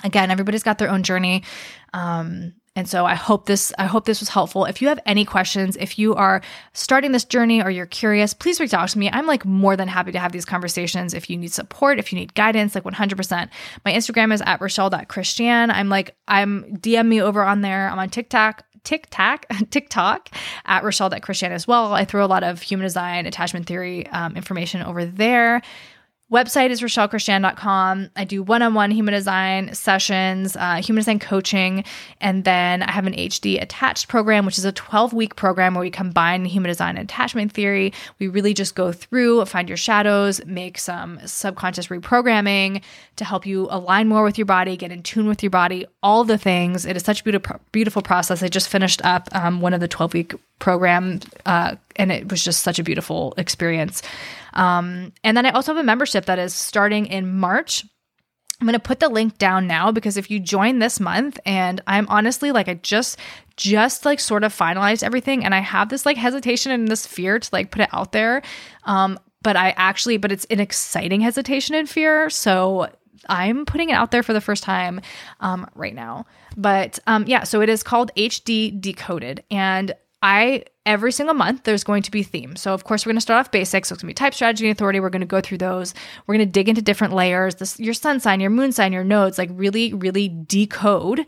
again, 0.03 0.31
everybody's 0.31 0.63
got 0.63 0.77
their 0.77 0.89
own 0.89 1.03
journey. 1.03 1.43
Um, 1.93 2.53
and 2.75 2.87
so 2.87 3.05
I 3.05 3.15
hope 3.15 3.47
this 3.47 3.73
I 3.77 3.85
hope 3.85 4.05
this 4.05 4.21
was 4.21 4.29
helpful. 4.29 4.63
If 4.63 4.81
you 4.81 4.87
have 4.87 4.99
any 5.05 5.25
questions, 5.25 5.75
if 5.77 5.99
you 5.99 6.15
are 6.15 6.41
starting 6.71 7.11
this 7.11 7.25
journey 7.25 7.61
or 7.61 7.69
you're 7.69 7.85
curious, 7.85 8.33
please 8.33 8.61
reach 8.61 8.73
out 8.73 8.87
to 8.89 8.99
me. 8.99 9.09
I'm 9.09 9.27
like 9.27 9.43
more 9.45 9.75
than 9.75 9.89
happy 9.89 10.13
to 10.13 10.19
have 10.19 10.31
these 10.31 10.45
conversations. 10.45 11.13
If 11.13 11.29
you 11.29 11.35
need 11.35 11.51
support, 11.51 11.99
if 11.99 12.13
you 12.13 12.19
need 12.19 12.33
guidance, 12.33 12.73
like 12.73 12.85
100%. 12.85 13.49
My 13.83 13.91
Instagram 13.91 14.33
is 14.33 14.41
at 14.45 14.61
Rochelle.Christiane. 14.61 15.69
I'm 15.69 15.89
like, 15.89 16.15
I'm 16.29 16.77
DM 16.77 17.07
me 17.07 17.21
over 17.21 17.43
on 17.43 17.59
there. 17.59 17.89
I'm 17.89 17.99
on 17.99 18.09
TikTok, 18.09 18.63
TikTok, 18.85 19.47
TikTok 19.69 20.29
at 20.65 20.85
Rochelle.Christiane 20.85 21.51
as 21.51 21.67
well. 21.67 21.93
I 21.93 22.05
throw 22.05 22.23
a 22.23 22.27
lot 22.27 22.43
of 22.43 22.61
human 22.61 22.85
design, 22.85 23.25
attachment 23.25 23.65
theory 23.65 24.07
um, 24.07 24.37
information 24.37 24.81
over 24.81 25.03
there 25.03 25.61
Website 26.31 26.69
is 26.69 26.81
rochellechristiane.com. 26.81 28.09
I 28.15 28.23
do 28.23 28.41
one 28.41 28.61
on 28.61 28.73
one 28.73 28.89
human 28.89 29.13
design 29.13 29.73
sessions, 29.73 30.55
uh, 30.55 30.75
human 30.75 31.01
design 31.01 31.19
coaching, 31.19 31.83
and 32.21 32.45
then 32.45 32.83
I 32.83 32.91
have 32.91 33.05
an 33.05 33.13
HD 33.13 33.61
attached 33.61 34.07
program, 34.07 34.45
which 34.45 34.57
is 34.57 34.63
a 34.63 34.71
12 34.71 35.11
week 35.11 35.35
program 35.35 35.73
where 35.73 35.81
we 35.81 35.91
combine 35.91 36.45
human 36.45 36.69
design 36.69 36.95
and 36.95 37.03
attachment 37.03 37.51
theory. 37.51 37.91
We 38.17 38.29
really 38.29 38.53
just 38.53 38.75
go 38.75 38.93
through, 38.93 39.43
find 39.43 39.67
your 39.67 39.77
shadows, 39.77 40.39
make 40.45 40.77
some 40.77 41.19
subconscious 41.25 41.87
reprogramming 41.87 42.81
to 43.17 43.25
help 43.25 43.45
you 43.45 43.67
align 43.69 44.07
more 44.07 44.23
with 44.23 44.37
your 44.37 44.45
body, 44.45 44.77
get 44.77 44.93
in 44.93 45.03
tune 45.03 45.27
with 45.27 45.43
your 45.43 45.49
body, 45.49 45.85
all 46.01 46.23
the 46.23 46.37
things. 46.37 46.85
It 46.85 46.95
is 46.95 47.03
such 47.03 47.19
a 47.19 47.23
beautiful, 47.25 47.59
beautiful 47.73 48.01
process. 48.01 48.41
I 48.41 48.47
just 48.47 48.69
finished 48.69 49.03
up 49.03 49.27
um, 49.33 49.59
one 49.59 49.73
of 49.73 49.81
the 49.81 49.87
12 49.89 50.13
week 50.13 50.33
programs, 50.61 51.25
uh, 51.45 51.75
and 51.97 52.11
it 52.11 52.31
was 52.31 52.41
just 52.41 52.63
such 52.63 52.79
a 52.79 52.83
beautiful 52.83 53.33
experience. 53.35 54.01
Um, 54.53 55.11
and 55.23 55.35
then 55.35 55.45
I 55.45 55.49
also 55.51 55.73
have 55.73 55.81
a 55.81 55.85
membership 55.85 56.25
that 56.25 56.39
is 56.39 56.53
starting 56.53 57.07
in 57.07 57.37
March. 57.37 57.85
I'm 58.61 58.67
going 58.67 58.73
to 58.73 58.79
put 58.79 58.99
the 58.99 59.09
link 59.09 59.37
down 59.39 59.65
now 59.67 59.91
because 59.91 60.17
if 60.17 60.29
you 60.29 60.39
join 60.39 60.79
this 60.79 60.99
month 60.99 61.39
and 61.45 61.81
I'm 61.87 62.07
honestly 62.09 62.51
like 62.51 62.69
I 62.69 62.75
just 62.75 63.17
just 63.57 64.05
like 64.05 64.19
sort 64.19 64.43
of 64.43 64.55
finalized 64.55 65.01
everything 65.01 65.43
and 65.43 65.55
I 65.55 65.59
have 65.59 65.89
this 65.89 66.05
like 66.05 66.15
hesitation 66.15 66.71
and 66.71 66.87
this 66.87 67.07
fear 67.07 67.39
to 67.39 67.49
like 67.51 67.71
put 67.71 67.81
it 67.81 67.89
out 67.91 68.11
there. 68.11 68.43
Um 68.83 69.19
but 69.41 69.55
I 69.55 69.71
actually 69.77 70.17
but 70.17 70.31
it's 70.31 70.45
an 70.45 70.59
exciting 70.59 71.21
hesitation 71.21 71.73
and 71.73 71.89
fear. 71.89 72.29
So 72.29 72.87
I'm 73.29 73.65
putting 73.65 73.89
it 73.89 73.93
out 73.93 74.11
there 74.11 74.23
for 74.23 74.33
the 74.33 74.41
first 74.41 74.63
time 74.63 75.01
um, 75.39 75.67
right 75.75 75.93
now. 75.93 76.25
But 76.57 76.99
um, 77.07 77.25
yeah, 77.27 77.43
so 77.43 77.61
it 77.61 77.69
is 77.69 77.83
called 77.83 78.11
HD 78.15 78.79
Decoded. 78.79 79.43
And 79.51 79.93
I 80.21 80.65
every 80.85 81.11
single 81.11 81.35
month 81.35 81.63
there's 81.63 81.83
going 81.83 82.03
to 82.03 82.11
be 82.11 82.23
themes. 82.23 82.61
So 82.61 82.73
of 82.73 82.83
course 82.83 83.05
we're 83.05 83.11
going 83.11 83.17
to 83.17 83.21
start 83.21 83.39
off 83.39 83.51
basics. 83.51 83.89
So 83.89 83.93
it's 83.93 84.03
going 84.03 84.09
to 84.09 84.11
be 84.11 84.25
type, 84.25 84.33
strategy, 84.33 84.67
and 84.67 84.75
authority. 84.75 84.99
We're 84.99 85.09
going 85.09 85.21
to 85.21 85.25
go 85.27 85.41
through 85.41 85.59
those. 85.59 85.93
We're 86.25 86.35
going 86.35 86.45
to 86.45 86.51
dig 86.51 86.69
into 86.69 86.81
different 86.81 87.13
layers. 87.13 87.55
This 87.55 87.79
your 87.79 87.93
sun 87.93 88.19
sign, 88.19 88.39
your 88.39 88.49
moon 88.49 88.71
sign, 88.71 88.93
your 88.93 89.03
nodes. 89.03 89.37
Like 89.37 89.49
really, 89.53 89.93
really 89.93 90.29
decode 90.29 91.25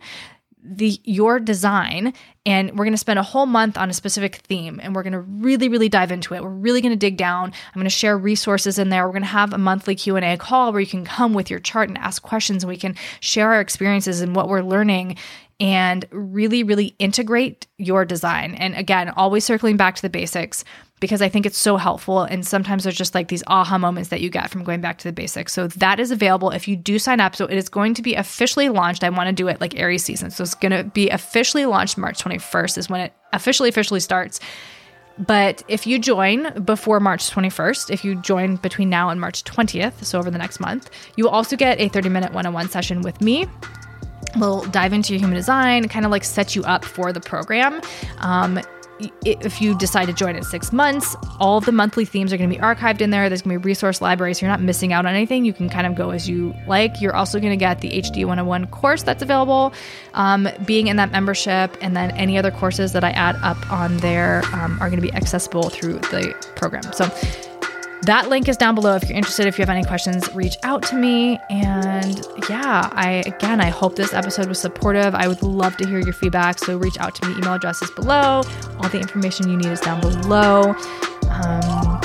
the 0.66 1.00
your 1.04 1.40
design 1.40 2.14
and 2.46 2.72
we're 2.72 2.86
going 2.86 2.94
to 2.94 2.98
spend 2.98 3.20
a 3.20 3.24
whole 3.24 3.46
month 3.46 3.78
on 3.78 3.90
a 3.90 3.94
specific 3.94 4.38
theme 4.38 4.80
and 4.82 4.96
we're 4.96 5.04
going 5.04 5.12
to 5.12 5.20
really 5.20 5.68
really 5.68 5.90
dive 5.90 6.10
into 6.10 6.34
it 6.34 6.42
we're 6.42 6.50
really 6.50 6.80
going 6.80 6.94
to 6.94 6.98
dig 6.98 7.18
down 7.18 7.48
i'm 7.48 7.74
going 7.74 7.84
to 7.84 7.90
share 7.90 8.18
resources 8.18 8.80
in 8.80 8.88
there 8.88 9.06
we're 9.06 9.12
going 9.12 9.22
to 9.22 9.28
have 9.28 9.52
a 9.52 9.58
monthly 9.58 9.94
q&a 9.94 10.38
call 10.38 10.72
where 10.72 10.80
you 10.80 10.88
can 10.88 11.04
come 11.04 11.34
with 11.34 11.50
your 11.50 11.60
chart 11.60 11.90
and 11.90 11.98
ask 11.98 12.22
questions 12.22 12.64
and 12.64 12.70
we 12.70 12.78
can 12.78 12.96
share 13.20 13.52
our 13.52 13.60
experiences 13.60 14.22
and 14.22 14.38
what 14.38 14.48
we're 14.48 14.62
learning 14.62 15.18
and 15.60 16.06
really, 16.12 16.64
really 16.64 16.96
integrate 17.00 17.68
your 17.78 18.06
design. 18.06 18.56
And 18.56 18.76
again, 18.76 19.10
always 19.10 19.46
circling 19.46 19.78
back 19.78 19.96
to 19.96 20.02
the 20.02 20.10
basics 20.10 20.64
because 21.00 21.22
I 21.22 21.28
think 21.28 21.46
it's 21.46 21.58
so 21.58 21.76
helpful. 21.76 22.24
And 22.24 22.48
sometimes 22.48 22.84
there's 22.84 22.96
just 22.96 23.14
like 23.14 23.28
these 23.28 23.44
aha 23.48 23.78
moments 23.78 24.10
that 24.10 24.22
you 24.22 24.30
get 24.30 24.50
from 24.50 24.64
going 24.64 24.80
back 24.80 24.98
to 25.00 25.04
the 25.08 25.12
basics. 25.12 25.52
So 25.52 25.68
that 25.68 26.00
is 26.00 26.12
available 26.12 26.50
if 26.52 26.68
you 26.68 26.76
do 26.76 26.98
sign 26.98 27.20
up. 27.20 27.36
So 27.36 27.46
it 27.46 27.58
is 27.58 27.68
going 27.68 27.94
to 27.96 28.02
be 28.02 28.16
officially 28.16 28.70
launched. 28.70 29.04
I 29.04 29.10
want 29.10 29.28
to 29.28 29.34
do 29.34 29.48
it 29.50 29.60
like 29.60 29.78
Aries 29.78 30.04
season. 30.04 30.32
So 30.32 30.44
it's 30.44 30.56
going 30.56 30.72
to 30.72 30.86
be 30.86 31.10
officially 31.10 31.66
launched 31.66 31.98
March 31.98 32.24
21st, 32.24 32.78
is 32.78 32.90
when 32.90 33.02
it 33.02 33.14
officially, 33.34 33.68
officially 33.68 34.00
starts. 34.00 34.40
But 35.20 35.62
if 35.68 35.86
you 35.86 36.00
join 36.00 36.64
before 36.64 37.00
March 37.00 37.30
21st, 37.30 37.92
if 37.92 38.04
you 38.04 38.16
join 38.16 38.56
between 38.56 38.90
now 38.90 39.10
and 39.10 39.20
March 39.20 39.44
20th, 39.44 40.06
so 40.06 40.18
over 40.18 40.32
the 40.32 40.38
next 40.38 40.60
month, 40.60 40.90
you 41.18 41.26
will 41.26 41.32
also 41.32 41.56
get 41.56 41.80
a 41.80 41.90
30 41.90 42.10
minute 42.10 42.34
one 42.34 42.46
on 42.46 42.54
one 42.54 42.70
session 42.70 43.02
with 43.02 43.22
me 43.22 43.46
We'll 44.38 44.64
dive 44.66 44.94
into 44.94 45.14
your 45.14 45.20
human 45.20 45.36
design, 45.36 45.88
kind 45.90 46.06
of 46.06 46.12
like 46.12 46.24
set 46.24 46.56
you 46.56 46.64
up 46.64 46.86
for 46.86 47.14
the 47.14 47.22
program. 47.22 47.82
Um, 48.20 48.60
if 49.26 49.62
you 49.62 49.78
decide 49.78 50.06
to 50.06 50.14
join 50.14 50.36
in 50.36 50.44
six 50.44 50.72
months, 50.72 51.16
all 51.40 51.60
the 51.60 51.72
monthly 51.72 52.06
themes 52.06 52.32
are 52.32 52.38
going 52.38 52.50
to 52.50 52.56
be 52.56 52.62
archived 52.62 53.02
in 53.02 53.10
there. 53.10 53.28
There's 53.30 53.42
going 53.42 53.56
to 53.56 53.60
be 53.60 53.66
resource 53.66 54.02
libraries, 54.02 54.40
so 54.40 54.46
you're 54.46 54.52
not 54.52 54.62
missing 54.62 54.94
out 54.94 55.06
on 55.06 55.14
anything. 55.14 55.46
You 55.46 55.54
can 55.54 55.70
kind 55.70 55.88
of 55.88 55.96
go 55.96 56.12
as 56.12 56.30
you 56.30 56.54
like. 56.68 57.02
You're 57.02 57.16
also 57.16 57.40
going 57.40 57.52
to 57.52 57.58
get 57.58 57.82
the 57.82 57.90
HD 57.90 58.20
101 58.26 58.68
course 58.68 59.04
that's 59.04 59.22
available, 59.24 59.74
um, 60.14 60.48
being 60.66 60.88
in 60.88 60.98
that 60.98 61.12
membership, 61.12 61.76
and 61.82 61.96
then 61.96 62.12
any 62.12 62.38
other 62.38 62.52
courses 62.52 62.94
that 62.94 63.04
I 63.04 63.12
add 63.12 63.36
up 63.38 63.72
on 63.72 63.98
there 63.98 64.44
um, 64.54 64.74
are 64.82 64.90
going 64.90 65.02
to 65.02 65.08
be 65.08 65.14
accessible 65.14 65.70
through 65.70 66.00
the 66.00 66.36
program. 66.56 66.84
So 66.94 67.06
that 68.06 68.30
link 68.30 68.50
is 68.50 68.58
down 68.58 68.76
below 68.76 68.96
if 68.96 69.08
you're 69.08 69.18
interested. 69.18 69.48
If 69.48 69.58
you 69.58 69.62
have 69.62 69.70
any 69.70 69.84
questions, 69.84 70.34
reach 70.34 70.58
out 70.64 70.84
to 70.84 70.96
me. 70.96 71.40
And 71.50 72.26
yeah, 72.50 72.90
I 72.94 73.24
again, 73.26 73.62
I 73.62 73.70
hope 73.70 73.96
this 73.96 74.14
episode 74.14 74.48
was 74.48 74.60
supportive. 74.60 75.16
I 75.16 75.28
would 75.28 75.42
love 75.42 75.78
to 75.78 75.88
hear 75.88 76.00
your 76.00 76.14
feedback. 76.14 76.60
So 76.60 76.78
reach 76.78 76.98
out 77.00 77.16
to 77.16 77.28
me. 77.28 77.36
Email 77.36 77.54
address 77.54 77.82
is 77.82 77.92
below. 77.92 78.44
All 78.80 78.90
the 78.90 79.00
information 79.00 79.50
you 79.50 79.58
need 79.58 79.68
is 79.68 79.80
down 79.80 80.02
below. 80.02 80.76
Um, 81.30 82.00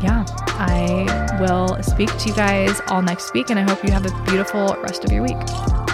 yeah, 0.00 0.24
I 0.58 1.38
will 1.40 1.82
speak 1.82 2.16
to 2.18 2.28
you 2.28 2.34
guys 2.34 2.80
all 2.88 3.02
next 3.02 3.32
week, 3.34 3.50
and 3.50 3.58
I 3.58 3.62
hope 3.62 3.82
you 3.82 3.90
have 3.90 4.06
a 4.06 4.24
beautiful 4.24 4.76
rest 4.82 5.04
of 5.04 5.12
your 5.12 5.22
week. 5.22 5.87